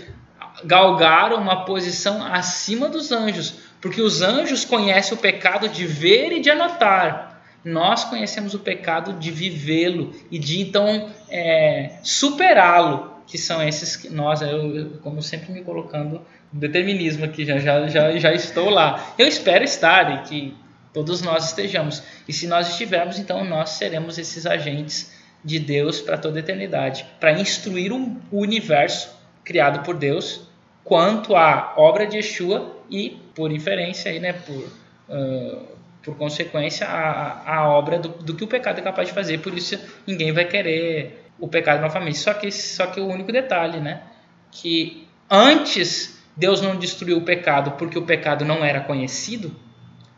galgar 0.64 1.32
uma 1.32 1.64
posição 1.64 2.24
acima 2.24 2.88
dos 2.88 3.12
anjos, 3.12 3.54
porque 3.80 4.00
os 4.00 4.22
anjos 4.22 4.64
conhecem 4.64 5.16
o 5.16 5.20
pecado 5.20 5.68
de 5.68 5.86
ver 5.86 6.32
e 6.32 6.40
de 6.40 6.50
anotar. 6.50 7.42
Nós 7.64 8.04
conhecemos 8.04 8.54
o 8.54 8.58
pecado 8.58 9.12
de 9.14 9.30
vivê-lo 9.30 10.14
e 10.30 10.38
de 10.38 10.60
então 10.60 11.10
é, 11.28 11.98
superá-lo, 12.02 13.10
que 13.26 13.36
são 13.36 13.62
esses 13.62 13.96
que 13.96 14.08
nós, 14.08 14.42
eu, 14.42 14.98
como 15.02 15.22
sempre 15.22 15.52
me 15.52 15.62
colocando 15.62 16.20
determinismo 16.52 17.24
aqui, 17.24 17.44
já, 17.44 17.58
já, 17.58 17.86
já, 17.86 18.18
já 18.18 18.32
estou 18.32 18.70
lá. 18.70 19.14
Eu 19.18 19.28
espero 19.28 19.62
estar 19.62 20.14
e 20.14 20.28
que 20.28 20.56
todos 20.92 21.22
nós 21.22 21.46
estejamos. 21.46 22.02
E 22.26 22.32
se 22.32 22.46
nós 22.46 22.70
estivermos, 22.70 23.18
então 23.18 23.44
nós 23.44 23.70
seremos 23.70 24.18
esses 24.18 24.46
agentes 24.46 25.12
de 25.44 25.58
Deus 25.58 26.00
para 26.00 26.18
toda 26.18 26.38
a 26.38 26.40
eternidade, 26.40 27.06
para 27.18 27.32
instruir 27.32 27.92
o 27.92 28.18
universo 28.32 29.18
criado 29.44 29.82
por 29.84 29.96
Deus 29.96 30.48
quanto 30.84 31.36
à 31.36 31.74
obra 31.76 32.06
de 32.06 32.16
Yeshua 32.16 32.76
e, 32.90 33.20
por 33.34 33.52
inferência, 33.52 34.10
aí, 34.10 34.18
né, 34.18 34.32
por, 34.32 34.68
uh, 35.08 35.66
por 36.02 36.16
consequência, 36.16 36.86
a, 36.86 37.58
a 37.58 37.68
obra 37.68 37.98
do, 37.98 38.08
do 38.08 38.34
que 38.34 38.44
o 38.44 38.48
pecado 38.48 38.78
é 38.78 38.82
capaz 38.82 39.08
de 39.08 39.14
fazer. 39.14 39.38
Por 39.38 39.56
isso, 39.56 39.78
ninguém 40.06 40.32
vai 40.32 40.44
querer 40.46 41.30
o 41.38 41.48
pecado 41.48 41.80
novamente. 41.80 42.18
Só 42.18 42.34
que, 42.34 42.50
só 42.50 42.86
que 42.86 43.00
o 43.00 43.06
único 43.06 43.32
detalhe, 43.32 43.80
né, 43.80 44.02
que 44.50 45.06
antes 45.30 46.20
Deus 46.36 46.60
não 46.60 46.76
destruiu 46.76 47.18
o 47.18 47.22
pecado 47.22 47.72
porque 47.72 47.98
o 47.98 48.02
pecado 48.02 48.44
não 48.44 48.64
era 48.64 48.80
conhecido, 48.80 49.54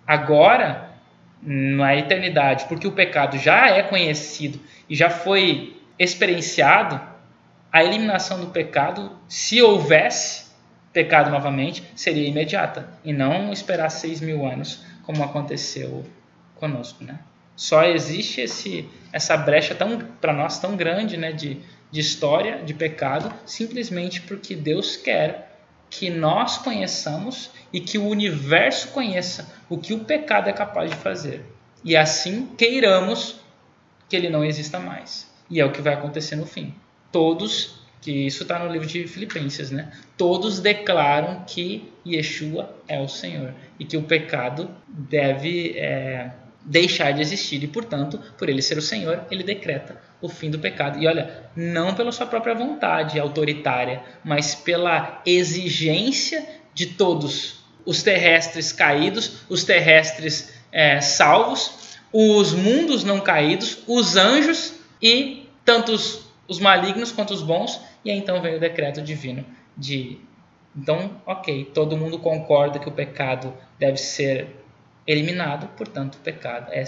agora, 0.06 0.91
na 1.43 1.97
eternidade, 1.97 2.66
porque 2.66 2.86
o 2.86 2.93
pecado 2.93 3.36
já 3.36 3.68
é 3.68 3.82
conhecido 3.82 4.61
e 4.88 4.95
já 4.95 5.11
foi 5.11 5.76
experienciado, 5.99 7.01
a 7.72 7.82
eliminação 7.82 8.40
do 8.40 8.49
pecado, 8.49 9.11
se 9.28 9.61
houvesse 9.62 10.53
pecado 10.93 11.30
novamente, 11.30 11.82
seria 11.97 12.28
imediata 12.28 12.88
e 13.03 13.12
não 13.12 13.53
esperar 13.53 13.88
seis 13.90 14.20
mil 14.20 14.47
anos, 14.47 14.84
como 15.05 15.24
aconteceu 15.24 16.05
conosco, 16.57 17.03
né? 17.03 17.18
Só 17.57 17.84
existe 17.84 18.40
esse, 18.40 18.88
essa 19.12 19.36
brecha 19.36 19.74
tão 19.74 19.99
para 20.20 20.32
nós 20.32 20.59
tão 20.59 20.76
grande, 20.76 21.16
né, 21.16 21.32
de, 21.32 21.61
de 21.90 22.01
história 22.01 22.62
de 22.62 22.74
pecado, 22.74 23.32
simplesmente 23.47 24.20
porque 24.22 24.55
Deus 24.55 24.97
quer 24.97 25.51
que 25.93 26.09
nós 26.09 26.57
conheçamos 26.57 27.51
e 27.70 27.78
que 27.78 27.99
o 27.99 28.09
universo 28.09 28.88
conheça 28.88 29.53
o 29.68 29.76
que 29.76 29.93
o 29.93 29.99
pecado 29.99 30.49
é 30.49 30.53
capaz 30.53 30.90
de 30.90 30.97
fazer. 30.97 31.45
E 31.84 31.95
assim 31.95 32.47
queiramos 32.57 33.36
que 34.09 34.16
ele 34.16 34.30
não 34.30 34.43
exista 34.43 34.80
mais. 34.80 35.30
E 35.51 35.61
é 35.61 35.64
o 35.66 35.70
que 35.70 35.82
vai 35.82 35.93
acontecer 35.93 36.34
no 36.36 36.47
fim. 36.47 36.74
Todos, 37.12 37.82
que 38.01 38.11
isso 38.11 38.43
está 38.43 38.59
no 38.59 38.72
livro 38.72 38.86
de 38.86 39.07
Filipenses, 39.07 39.70
né? 39.70 39.93
Todos 40.16 40.61
declaram 40.61 41.45
que 41.47 41.93
Yeshua 42.07 42.74
é 42.88 42.99
o 42.99 43.07
Senhor 43.07 43.53
e 43.78 43.84
que 43.84 43.99
o 43.99 44.03
pecado 44.03 44.70
deve 44.88 45.78
é, 45.78 46.30
deixar 46.64 47.12
de 47.12 47.20
existir 47.20 47.62
e, 47.62 47.66
portanto, 47.66 48.20
por 48.38 48.48
ele 48.48 48.62
ser 48.62 48.78
o 48.78 48.82
Senhor, 48.82 49.24
ele 49.30 49.42
decreta 49.42 50.00
o 50.20 50.28
fim 50.28 50.50
do 50.50 50.58
pecado. 50.58 50.98
E 50.98 51.06
olha, 51.06 51.44
não 51.56 51.94
pela 51.94 52.12
sua 52.12 52.26
própria 52.26 52.54
vontade 52.54 53.18
autoritária, 53.18 54.02
mas 54.24 54.54
pela 54.54 55.20
exigência 55.26 56.46
de 56.72 56.86
todos 56.86 57.64
os 57.84 58.02
terrestres 58.02 58.72
caídos, 58.72 59.42
os 59.48 59.64
terrestres 59.64 60.52
é, 60.70 61.00
salvos, 61.00 61.98
os 62.12 62.52
mundos 62.52 63.02
não 63.02 63.20
caídos, 63.20 63.78
os 63.86 64.16
anjos 64.16 64.74
e 65.00 65.48
tanto 65.64 65.92
os, 65.92 66.26
os 66.46 66.60
malignos 66.60 67.10
quanto 67.10 67.34
os 67.34 67.42
bons. 67.42 67.80
E 68.04 68.10
aí 68.10 68.18
então 68.18 68.40
vem 68.40 68.56
o 68.56 68.60
decreto 68.60 69.02
divino 69.02 69.44
de 69.76 70.20
então, 70.74 71.20
ok, 71.26 71.66
todo 71.66 71.98
mundo 71.98 72.18
concorda 72.18 72.78
que 72.78 72.88
o 72.88 72.92
pecado 72.92 73.52
deve 73.78 73.98
ser 73.98 74.61
eliminado, 75.07 75.68
portanto, 75.76 76.16
o 76.16 76.18
pecado 76.18 76.70
é 76.72 76.84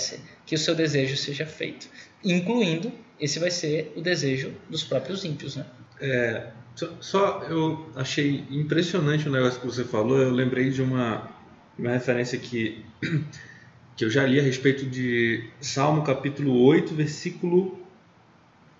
que 0.47 0.55
o 0.55 0.59
seu 0.59 0.75
desejo 0.75 1.17
seja 1.17 1.47
feito, 1.47 1.89
incluindo 2.25 2.93
esse 3.21 3.39
vai 3.39 3.51
ser 3.51 3.93
o 3.97 4.01
desejo 4.01 4.53
dos 4.69 4.85
próprios 4.85 5.25
ímpios, 5.25 5.57
né? 5.57 5.65
É, 6.01 6.49
só, 6.75 6.91
só, 7.01 7.43
eu 7.49 7.89
achei 7.95 8.45
impressionante 8.51 9.29
o 9.29 9.33
negócio 9.33 9.61
que 9.61 9.67
você 9.67 9.85
falou. 9.85 10.19
Eu 10.19 10.31
lembrei 10.31 10.71
de 10.71 10.83
uma, 10.83 11.31
uma 11.79 11.93
referência 11.93 12.39
que 12.39 12.85
que 13.97 14.05
eu 14.05 14.11
já 14.11 14.25
li 14.27 14.39
a 14.39 14.43
respeito 14.43 14.85
de 14.85 15.45
Salmo 15.61 16.03
capítulo 16.03 16.61
8, 16.65 16.95
versículo 16.95 17.79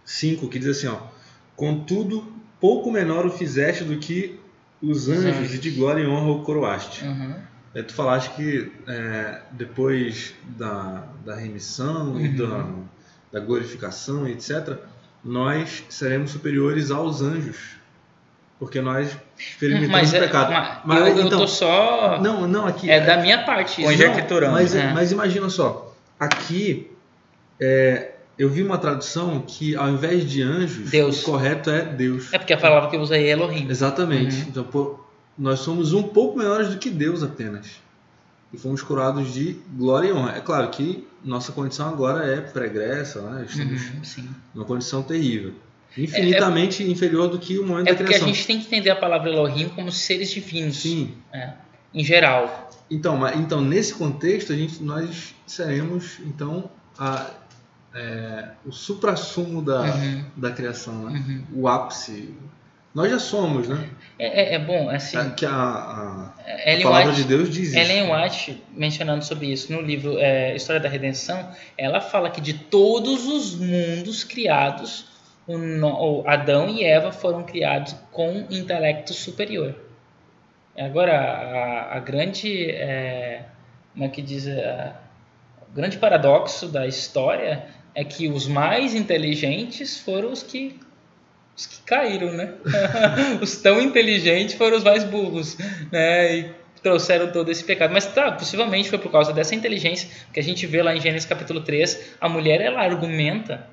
5, 0.05 0.49
que 0.49 0.59
diz 0.59 0.69
assim, 0.69 0.89
ó: 0.89 0.99
Contudo, 1.57 2.33
pouco 2.61 2.91
menor 2.91 3.25
o 3.27 3.31
fizeste 3.31 3.85
do 3.85 3.97
que 3.99 4.39
os 4.83 5.09
anjos, 5.09 5.25
anjos. 5.25 5.55
e 5.55 5.59
de 5.59 5.71
glória 5.71 6.03
e 6.03 6.07
honra 6.07 6.33
o 6.33 6.43
coroaste. 6.43 7.05
Uhum. 7.05 7.37
É, 7.75 7.83
tu 7.83 7.93
falaste 7.93 8.31
que 8.37 8.71
é, 8.87 9.41
depois 9.51 10.35
da, 10.57 11.03
da 11.25 11.35
remissão 11.35 12.13
uhum. 12.13 12.25
e 12.25 12.29
da, 12.29 12.67
da 13.33 13.41
glorificação, 13.41 14.29
etc., 14.29 14.77
nós 15.25 15.85
seremos 15.89 16.31
superiores 16.31 16.91
aos 16.91 17.21
anjos. 17.21 17.75
Porque 18.59 18.81
nós 18.81 19.17
experimentamos 19.37 19.91
mas, 19.91 20.13
o 20.13 20.17
é, 20.17 20.21
pecado. 20.21 20.53
Mas, 20.53 20.79
mas 20.85 21.19
eu, 21.19 21.27
então, 21.27 21.39
eu 21.39 21.39
tô 21.39 21.47
só. 21.49 22.21
Não, 22.21 22.47
não, 22.47 22.67
aqui. 22.67 22.89
É, 22.89 22.97
é 22.97 23.01
da 23.01 23.17
minha 23.17 23.43
parte. 23.45 23.83
Conjecturando. 23.83 24.53
Mas, 24.53 24.75
é. 24.75 24.93
mas 24.93 25.11
imagina 25.11 25.49
só. 25.51 25.93
Aqui, 26.21 26.91
é, 27.61 28.13
eu 28.39 28.49
vi 28.49 28.63
uma 28.63 28.79
tradução 28.79 29.43
que 29.47 29.75
ao 29.75 29.89
invés 29.89 30.29
de 30.31 30.43
anjos, 30.43 30.91
Deus. 30.91 31.23
o 31.23 31.25
correto 31.25 31.71
é 31.71 31.85
Deus. 31.85 32.33
É 32.33 32.39
porque 32.39 32.53
a 32.53 32.59
palavra 32.59 32.89
que 32.89 32.97
eu 32.97 33.01
usei 33.01 33.27
é 33.27 33.31
Elohim. 33.31 33.69
Exatamente. 33.69 34.37
Uhum. 34.37 34.47
Então, 34.49 34.65
nós 35.39 35.61
somos 35.61 35.93
um 35.93 36.03
pouco 36.03 36.39
menores 36.39 36.69
do 36.69 36.79
que 36.79 36.91
Deus 36.91 37.23
apenas. 37.23 37.83
E 38.53 38.59
fomos 38.59 38.83
curados 38.83 39.35
de 39.35 39.57
glória 39.77 40.09
e 40.09 40.13
honra. 40.13 40.37
É 40.37 40.41
claro 40.41 40.71
que 40.71 41.07
nossa 41.25 41.51
condição 41.51 41.89
agora 41.89 42.25
é 42.25 42.41
pregressa, 42.41 43.21
né? 43.23 43.47
estamos 43.49 44.17
uhum, 44.17 44.29
numa 44.55 44.65
condição 44.65 45.03
terrível. 45.03 45.55
Infinitamente 45.97 46.83
é, 46.83 46.87
é, 46.87 46.91
inferior 46.91 47.29
do 47.29 47.39
que 47.39 47.59
o 47.59 47.67
momento 47.67 47.89
é 47.89 47.93
da 47.93 47.97
criação. 47.97 48.15
É 48.15 48.19
porque 48.19 48.31
a 48.31 48.35
gente 48.35 48.47
tem 48.47 48.61
que 48.61 48.67
entender 48.67 48.91
a 48.91 48.97
palavra 48.97 49.31
Elohim 49.31 49.69
como 49.71 49.91
seres 49.91 50.31
divinos. 50.31 50.77
Sim. 50.77 51.15
É, 51.33 51.53
em 51.93 52.05
geral. 52.05 52.71
Então, 52.91 53.17
mas, 53.17 53.39
então, 53.39 53.61
nesse 53.61 53.95
contexto, 53.95 54.53
a 54.53 54.57
gente, 54.57 54.83
nós 54.83 55.35
seremos, 55.47 56.19
então, 56.21 56.71
a, 56.99 57.31
é, 57.95 58.51
o 58.67 58.73
supra-sumo 58.73 59.63
da, 59.63 59.83
uhum. 59.83 60.25
da 60.37 60.51
criação, 60.51 61.11
né? 61.11 61.25
Uhum. 61.27 61.63
o 61.63 61.69
ápice, 61.69 62.35
nós 62.95 63.11
já 63.11 63.19
somos, 63.19 63.69
né? 63.69 63.91
É, 64.17 64.43
é, 64.43 64.55
é 64.55 64.59
bom, 64.59 64.89
assim. 64.89 65.19
É 65.19 65.31
que 65.31 65.45
a, 65.45 65.51
a, 65.51 66.35
a 66.37 66.83
palavra 66.83 67.09
White, 67.09 67.23
de 67.23 67.25
Deus 67.25 67.51
diz 67.51 67.69
isso. 67.71 67.79
Ellen 67.79 68.13
White, 68.13 68.63
mencionando 68.71 69.25
sobre 69.25 69.49
isso 69.49 69.73
no 69.73 69.81
livro 69.81 70.17
é, 70.19 70.55
História 70.55 70.81
da 70.81 70.89
Redenção, 70.89 71.51
ela 71.77 72.01
fala 72.01 72.31
que 72.31 72.41
de 72.41 72.55
todos 72.55 73.27
os 73.27 73.57
mundos 73.57 74.23
criados, 74.23 75.07
o, 75.45 75.57
o 75.57 76.29
Adão 76.29 76.69
e 76.69 76.85
Eva 76.85 77.11
foram 77.11 77.43
criados 77.43 77.97
com 78.13 78.47
intelecto 78.49 79.13
superior. 79.13 79.75
Agora, 80.79 81.19
a, 81.19 81.97
a 81.97 81.99
grande. 81.99 82.71
É, 82.71 83.43
como 83.93 84.05
é 84.05 84.09
que 84.09 84.23
diz? 84.23 84.47
A, 84.47 84.95
o 85.69 85.75
grande 85.75 85.99
paradoxo 85.99 86.69
da 86.69 86.87
história 86.87 87.67
é 87.93 88.05
que 88.05 88.29
os 88.29 88.47
mais 88.47 88.95
inteligentes 88.95 89.99
foram 89.99 90.31
os 90.31 90.45
que 90.45 90.79
os 91.57 91.67
que 91.67 91.83
caíram, 91.83 92.33
né? 92.33 92.55
os 93.41 93.57
tão 93.57 93.81
inteligentes 93.81 94.55
foram 94.55 94.77
os 94.77 94.85
mais 94.85 95.05
burros, 95.05 95.57
né? 95.91 96.37
E 96.37 96.51
trouxeram 96.83 97.33
todo 97.33 97.51
esse 97.51 97.65
pecado. 97.65 97.93
Mas 97.93 98.07
tá, 98.07 98.33
possivelmente 98.33 98.91
foi 98.91 98.99
por 98.99 99.11
causa 99.11 99.33
dessa 99.33 99.55
inteligência 99.55 100.09
que 100.33 100.39
a 100.39 100.43
gente 100.43 100.67
vê 100.67 100.83
lá 100.83 100.95
em 100.95 101.01
Gênesis 101.01 101.27
capítulo 101.27 101.63
3, 101.63 102.17
a 102.21 102.29
mulher 102.29 102.61
ela 102.61 102.83
argumenta 102.83 103.67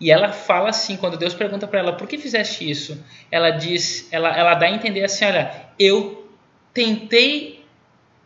e 0.00 0.10
ela 0.10 0.32
fala 0.32 0.70
assim, 0.70 0.96
quando 0.96 1.16
Deus 1.16 1.34
pergunta 1.34 1.66
para 1.66 1.78
ela, 1.78 1.92
por 1.92 2.08
que 2.08 2.18
fizeste 2.18 2.68
isso? 2.68 3.02
Ela 3.30 3.50
diz, 3.50 4.08
ela, 4.12 4.36
ela 4.36 4.54
dá 4.54 4.66
a 4.66 4.70
entender 4.70 5.04
assim, 5.04 5.24
olha, 5.24 5.50
eu 5.78 6.28
tentei 6.74 7.64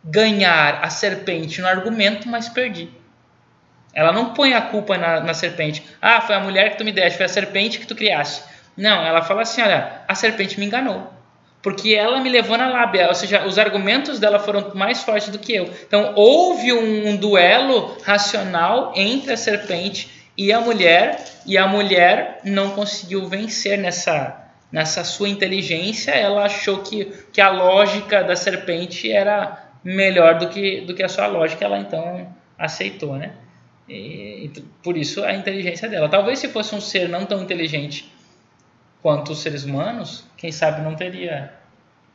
ganhar 0.03 0.83
a 0.83 0.89
serpente 0.89 1.61
no 1.61 1.67
argumento, 1.67 2.27
mas 2.27 2.49
perdi. 2.49 2.89
Ela 3.93 4.11
não 4.11 4.33
põe 4.33 4.53
a 4.53 4.61
culpa 4.61 4.97
na, 4.97 5.19
na, 5.19 5.33
serpente. 5.33 5.83
Ah, 6.01 6.19
foi 6.19 6.35
a 6.35 6.39
mulher 6.39 6.71
que 6.71 6.77
tu 6.77 6.83
me 6.83 6.91
deste, 6.91 7.17
foi 7.17 7.27
a 7.27 7.29
serpente 7.29 7.79
que 7.79 7.85
tu 7.85 7.95
criaste. 7.95 8.43
Não, 8.75 9.05
ela 9.05 9.21
fala 9.21 9.41
assim: 9.41 9.61
olha, 9.61 10.01
a 10.07 10.15
serpente 10.15 10.59
me 10.59 10.65
enganou. 10.65 11.11
Porque 11.61 11.93
ela 11.93 12.19
me 12.19 12.29
levou 12.29 12.57
na 12.57 12.67
lábia, 12.69 13.07
ou 13.07 13.13
seja, 13.13 13.45
os 13.45 13.57
argumentos 13.57 14.19
dela 14.19 14.37
foram 14.37 14.71
mais 14.75 15.01
fortes 15.01 15.29
do 15.29 15.39
que 15.39 15.53
eu. 15.53 15.69
Então, 15.87 16.11
houve 16.13 16.73
um, 16.73 17.07
um 17.07 17.15
duelo 17.15 17.97
racional 18.03 18.91
entre 18.95 19.31
a 19.31 19.37
serpente 19.37 20.09
e 20.37 20.51
a 20.51 20.59
mulher, 20.59 21.23
e 21.45 21.57
a 21.57 21.65
mulher 21.65 22.41
não 22.43 22.71
conseguiu 22.71 23.29
vencer 23.29 23.77
nessa, 23.77 24.45
nessa 24.69 25.05
sua 25.05 25.29
inteligência. 25.29 26.11
Ela 26.11 26.45
achou 26.45 26.79
que, 26.79 27.05
que 27.31 27.39
a 27.39 27.49
lógica 27.49 28.21
da 28.23 28.35
serpente 28.35 29.09
era 29.09 29.71
melhor 29.81 30.39
do 30.39 30.49
que, 30.49 30.81
do 30.81 30.93
que 30.93 31.03
a 31.03 31.09
sua 31.09 31.27
lógica, 31.27 31.63
ela 31.63 31.77
então 31.79 32.27
aceitou, 32.57 33.15
né? 33.15 33.31
E, 33.87 34.51
por 34.81 34.97
isso 34.97 35.23
a 35.23 35.33
inteligência 35.33 35.87
dela. 35.87 36.09
Talvez 36.09 36.39
se 36.39 36.49
fosse 36.49 36.73
um 36.75 36.81
ser 36.81 37.07
não 37.07 37.25
tão 37.25 37.41
inteligente 37.41 38.11
quanto 39.03 39.33
os 39.33 39.41
seres 39.41 39.65
humanos, 39.65 40.23
quem 40.37 40.51
sabe 40.51 40.81
não 40.81 40.95
teria 40.95 41.51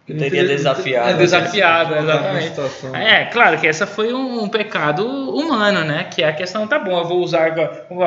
não 0.08 0.16
teria 0.16 0.46
desafiado. 0.46 1.10
É, 1.10 1.14
desafiado, 1.14 1.94
exatamente. 1.94 2.60
É, 2.94 3.26
claro 3.26 3.60
que 3.60 3.66
essa 3.66 3.86
foi 3.86 4.14
um, 4.14 4.42
um, 4.42 4.48
pecado 4.48 5.06
humano, 5.06 5.84
né? 5.84 6.04
Que 6.04 6.22
é 6.22 6.28
a 6.28 6.32
questão, 6.32 6.66
tá 6.66 6.78
bom, 6.78 6.98
eu 6.98 7.04
vou 7.04 7.22
usar 7.22 7.44
agora, 7.44 7.84
vou 7.90 8.06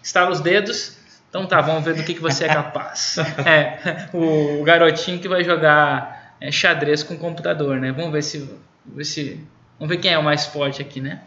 estalar 0.00 0.30
os 0.30 0.40
dedos, 0.40 0.96
então 1.28 1.44
tá, 1.46 1.60
vamos 1.60 1.84
ver 1.84 1.94
do 1.94 2.04
que, 2.04 2.14
que 2.14 2.20
você 2.20 2.44
é 2.44 2.48
capaz. 2.54 3.16
é, 3.44 4.06
o, 4.14 4.60
o 4.60 4.62
garotinho 4.62 5.18
que 5.18 5.28
vai 5.28 5.42
jogar 5.42 6.36
é, 6.40 6.52
xadrez 6.52 7.02
com 7.02 7.16
computador, 7.18 7.80
né? 7.80 7.90
Vamos 7.90 8.12
ver 8.12 8.22
se, 8.22 8.48
ver 8.86 9.04
se. 9.04 9.44
Vamos 9.76 9.92
ver 9.92 10.00
quem 10.00 10.12
é 10.12 10.18
o 10.18 10.22
mais 10.22 10.46
forte 10.46 10.80
aqui, 10.80 11.00
né? 11.00 11.20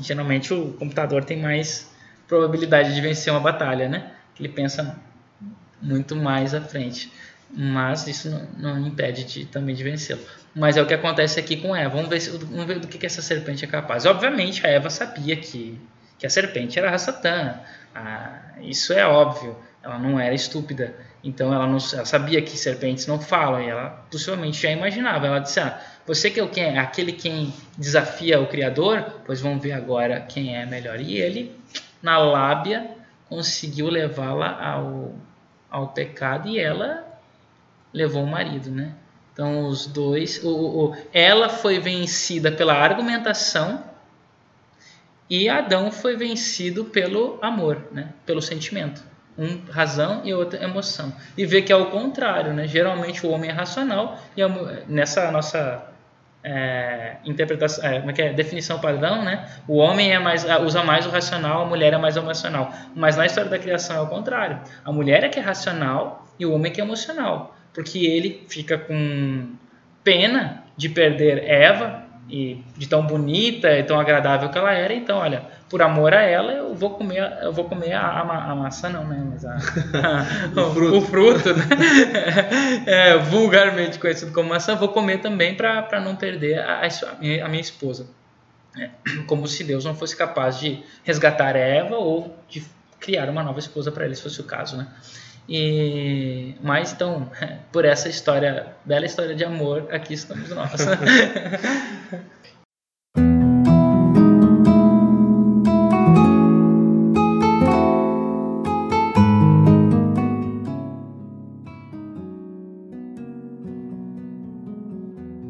Geralmente 0.00 0.54
o 0.54 0.72
computador 0.72 1.22
tem 1.22 1.38
mais 1.38 1.92
probabilidade 2.26 2.94
de 2.94 3.00
vencer 3.02 3.30
uma 3.30 3.40
batalha, 3.40 3.90
né? 3.90 4.10
Ele 4.40 4.48
pensa 4.48 4.96
muito 5.84 6.16
mais 6.16 6.54
à 6.54 6.60
frente. 6.60 7.12
Mas 7.56 8.06
isso 8.08 8.30
não, 8.30 8.74
não 8.74 8.86
impede 8.86 9.24
de, 9.24 9.44
também 9.44 9.74
de 9.74 9.84
vencê-lo. 9.84 10.20
Mas 10.54 10.76
é 10.76 10.82
o 10.82 10.86
que 10.86 10.94
acontece 10.94 11.38
aqui 11.38 11.56
com 11.56 11.74
Eva. 11.74 11.94
Vamos 11.94 12.08
ver, 12.08 12.20
se, 12.20 12.30
vamos 12.30 12.64
ver 12.64 12.80
do 12.80 12.88
que, 12.88 12.98
que 12.98 13.06
essa 13.06 13.22
serpente 13.22 13.64
é 13.64 13.68
capaz. 13.68 14.06
Obviamente, 14.06 14.66
a 14.66 14.70
Eva 14.70 14.90
sabia 14.90 15.36
que, 15.36 15.78
que 16.18 16.26
a 16.26 16.30
serpente 16.30 16.78
era 16.78 16.92
a 16.92 16.98
Satã. 16.98 17.60
Ah, 17.94 18.40
isso 18.60 18.92
é 18.92 19.06
óbvio. 19.06 19.56
Ela 19.82 19.98
não 19.98 20.18
era 20.18 20.34
estúpida. 20.34 20.94
Então 21.22 21.52
ela, 21.52 21.66
não, 21.66 21.78
ela 21.92 22.04
sabia 22.04 22.42
que 22.42 22.56
serpentes 22.56 23.06
não 23.06 23.20
falam. 23.20 23.62
E 23.62 23.68
ela 23.68 24.04
possivelmente 24.10 24.60
já 24.60 24.70
imaginava. 24.70 25.26
Ela 25.26 25.38
disse: 25.38 25.60
ah, 25.60 25.80
Você 26.06 26.30
que 26.30 26.40
é 26.40 26.46
quem, 26.46 26.78
aquele 26.78 27.12
quem 27.12 27.52
desafia 27.78 28.40
o 28.40 28.46
Criador? 28.46 29.20
Pois 29.24 29.40
vamos 29.40 29.62
ver 29.62 29.72
agora 29.72 30.20
quem 30.20 30.56
é 30.56 30.66
melhor. 30.66 31.00
E 31.00 31.16
ele, 31.18 31.54
na 32.02 32.18
lábia, 32.18 32.90
conseguiu 33.28 33.88
levá-la 33.88 34.60
ao, 34.60 35.14
ao 35.74 35.88
pecado. 35.88 36.48
E 36.48 36.60
ela 36.60 37.04
levou 37.92 38.22
o 38.22 38.26
marido, 38.26 38.70
né? 38.70 38.94
Então 39.32 39.66
os 39.66 39.86
dois, 39.86 40.42
o, 40.44 40.48
o, 40.48 40.96
ela 41.12 41.48
foi 41.48 41.80
vencida 41.80 42.52
pela 42.52 42.72
argumentação 42.72 43.82
e 45.28 45.48
Adão 45.48 45.90
foi 45.90 46.16
vencido 46.16 46.84
pelo 46.84 47.38
amor, 47.42 47.88
né? 47.90 48.10
Pelo 48.24 48.40
sentimento, 48.40 49.02
um 49.36 49.60
razão 49.68 50.22
e 50.24 50.32
outra 50.32 50.62
emoção. 50.62 51.12
E 51.36 51.44
vê 51.44 51.62
que 51.62 51.72
é 51.72 51.76
o 51.76 51.90
contrário, 51.90 52.52
né? 52.52 52.68
Geralmente 52.68 53.26
o 53.26 53.30
homem 53.30 53.50
é 53.50 53.52
racional 53.52 54.20
e 54.36 54.42
a, 54.42 54.48
nessa 54.86 55.32
nossa 55.32 55.93
é, 56.44 57.16
interpretação, 57.24 57.84
é, 57.84 57.98
como 57.98 58.10
é 58.10 58.14
que 58.14 58.22
é? 58.22 58.32
definição 58.32 58.78
padrão, 58.78 59.24
né? 59.24 59.48
O 59.66 59.78
homem 59.78 60.12
é 60.12 60.18
mais, 60.18 60.44
usa 60.62 60.84
mais 60.84 61.06
o 61.06 61.10
racional, 61.10 61.62
a 61.62 61.66
mulher 61.66 61.92
é 61.92 61.98
mais 61.98 62.16
emocional. 62.16 62.72
Mas 62.94 63.16
na 63.16 63.26
história 63.26 63.50
da 63.50 63.58
criação 63.58 63.96
é 63.96 64.00
o 64.00 64.06
contrário. 64.06 64.60
A 64.84 64.92
mulher 64.92 65.24
é 65.24 65.28
que 65.28 65.40
é 65.40 65.42
racional 65.42 66.26
e 66.38 66.44
o 66.44 66.52
homem 66.52 66.70
é 66.70 66.74
que 66.74 66.80
é 66.80 66.84
emocional 66.84 67.54
porque 67.74 67.98
ele 68.06 68.46
fica 68.48 68.78
com 68.78 69.48
pena 70.04 70.64
de 70.76 70.88
perder 70.88 71.44
Eva 71.44 72.03
e 72.28 72.62
de 72.76 72.88
tão 72.88 73.06
bonita 73.06 73.70
e 73.70 73.82
tão 73.82 73.98
agradável 73.98 74.48
que 74.48 74.58
ela 74.58 74.72
era. 74.72 74.94
Então, 74.94 75.18
olha, 75.18 75.44
por 75.68 75.82
amor 75.82 76.14
a 76.14 76.22
ela, 76.22 76.52
eu 76.52 76.74
vou 76.74 76.90
comer, 76.90 77.38
eu 77.42 77.52
vou 77.52 77.64
comer 77.64 77.92
a, 77.92 78.00
a, 78.00 78.52
a 78.52 78.54
maçã 78.54 78.88
não, 78.88 79.04
né? 79.04 79.26
Mas 79.30 79.44
a, 79.44 79.56
o, 80.60 80.72
fruto. 80.72 80.96
o, 80.96 81.00
fruto. 81.02 81.54
né? 81.54 81.64
É, 82.86 83.18
vulgarmente 83.18 83.98
conhecido 83.98 84.32
como 84.32 84.50
maçã, 84.50 84.74
vou 84.74 84.88
comer 84.88 85.18
também 85.18 85.54
para 85.54 86.00
não 86.00 86.16
perder 86.16 86.58
a, 86.58 86.82
a, 86.82 87.48
minha 87.48 87.60
esposa. 87.60 88.06
É, 88.78 88.90
como 89.26 89.46
se 89.46 89.62
Deus 89.62 89.84
não 89.84 89.94
fosse 89.94 90.16
capaz 90.16 90.58
de 90.58 90.82
resgatar 91.04 91.54
Eva 91.56 91.96
ou 91.96 92.36
de 92.48 92.64
criar 92.98 93.28
uma 93.28 93.42
nova 93.42 93.58
esposa 93.58 93.92
para 93.92 94.04
ele, 94.04 94.14
se 94.14 94.22
fosse 94.22 94.40
o 94.40 94.44
caso, 94.44 94.76
né? 94.76 94.88
E, 95.48 96.54
mas 96.62 96.92
então, 96.92 97.30
por 97.72 97.84
essa 97.84 98.08
história, 98.08 98.74
bela 98.84 99.04
história 99.06 99.34
de 99.34 99.44
amor, 99.44 99.88
aqui 99.92 100.14
estamos 100.14 100.50
nós. 100.50 100.72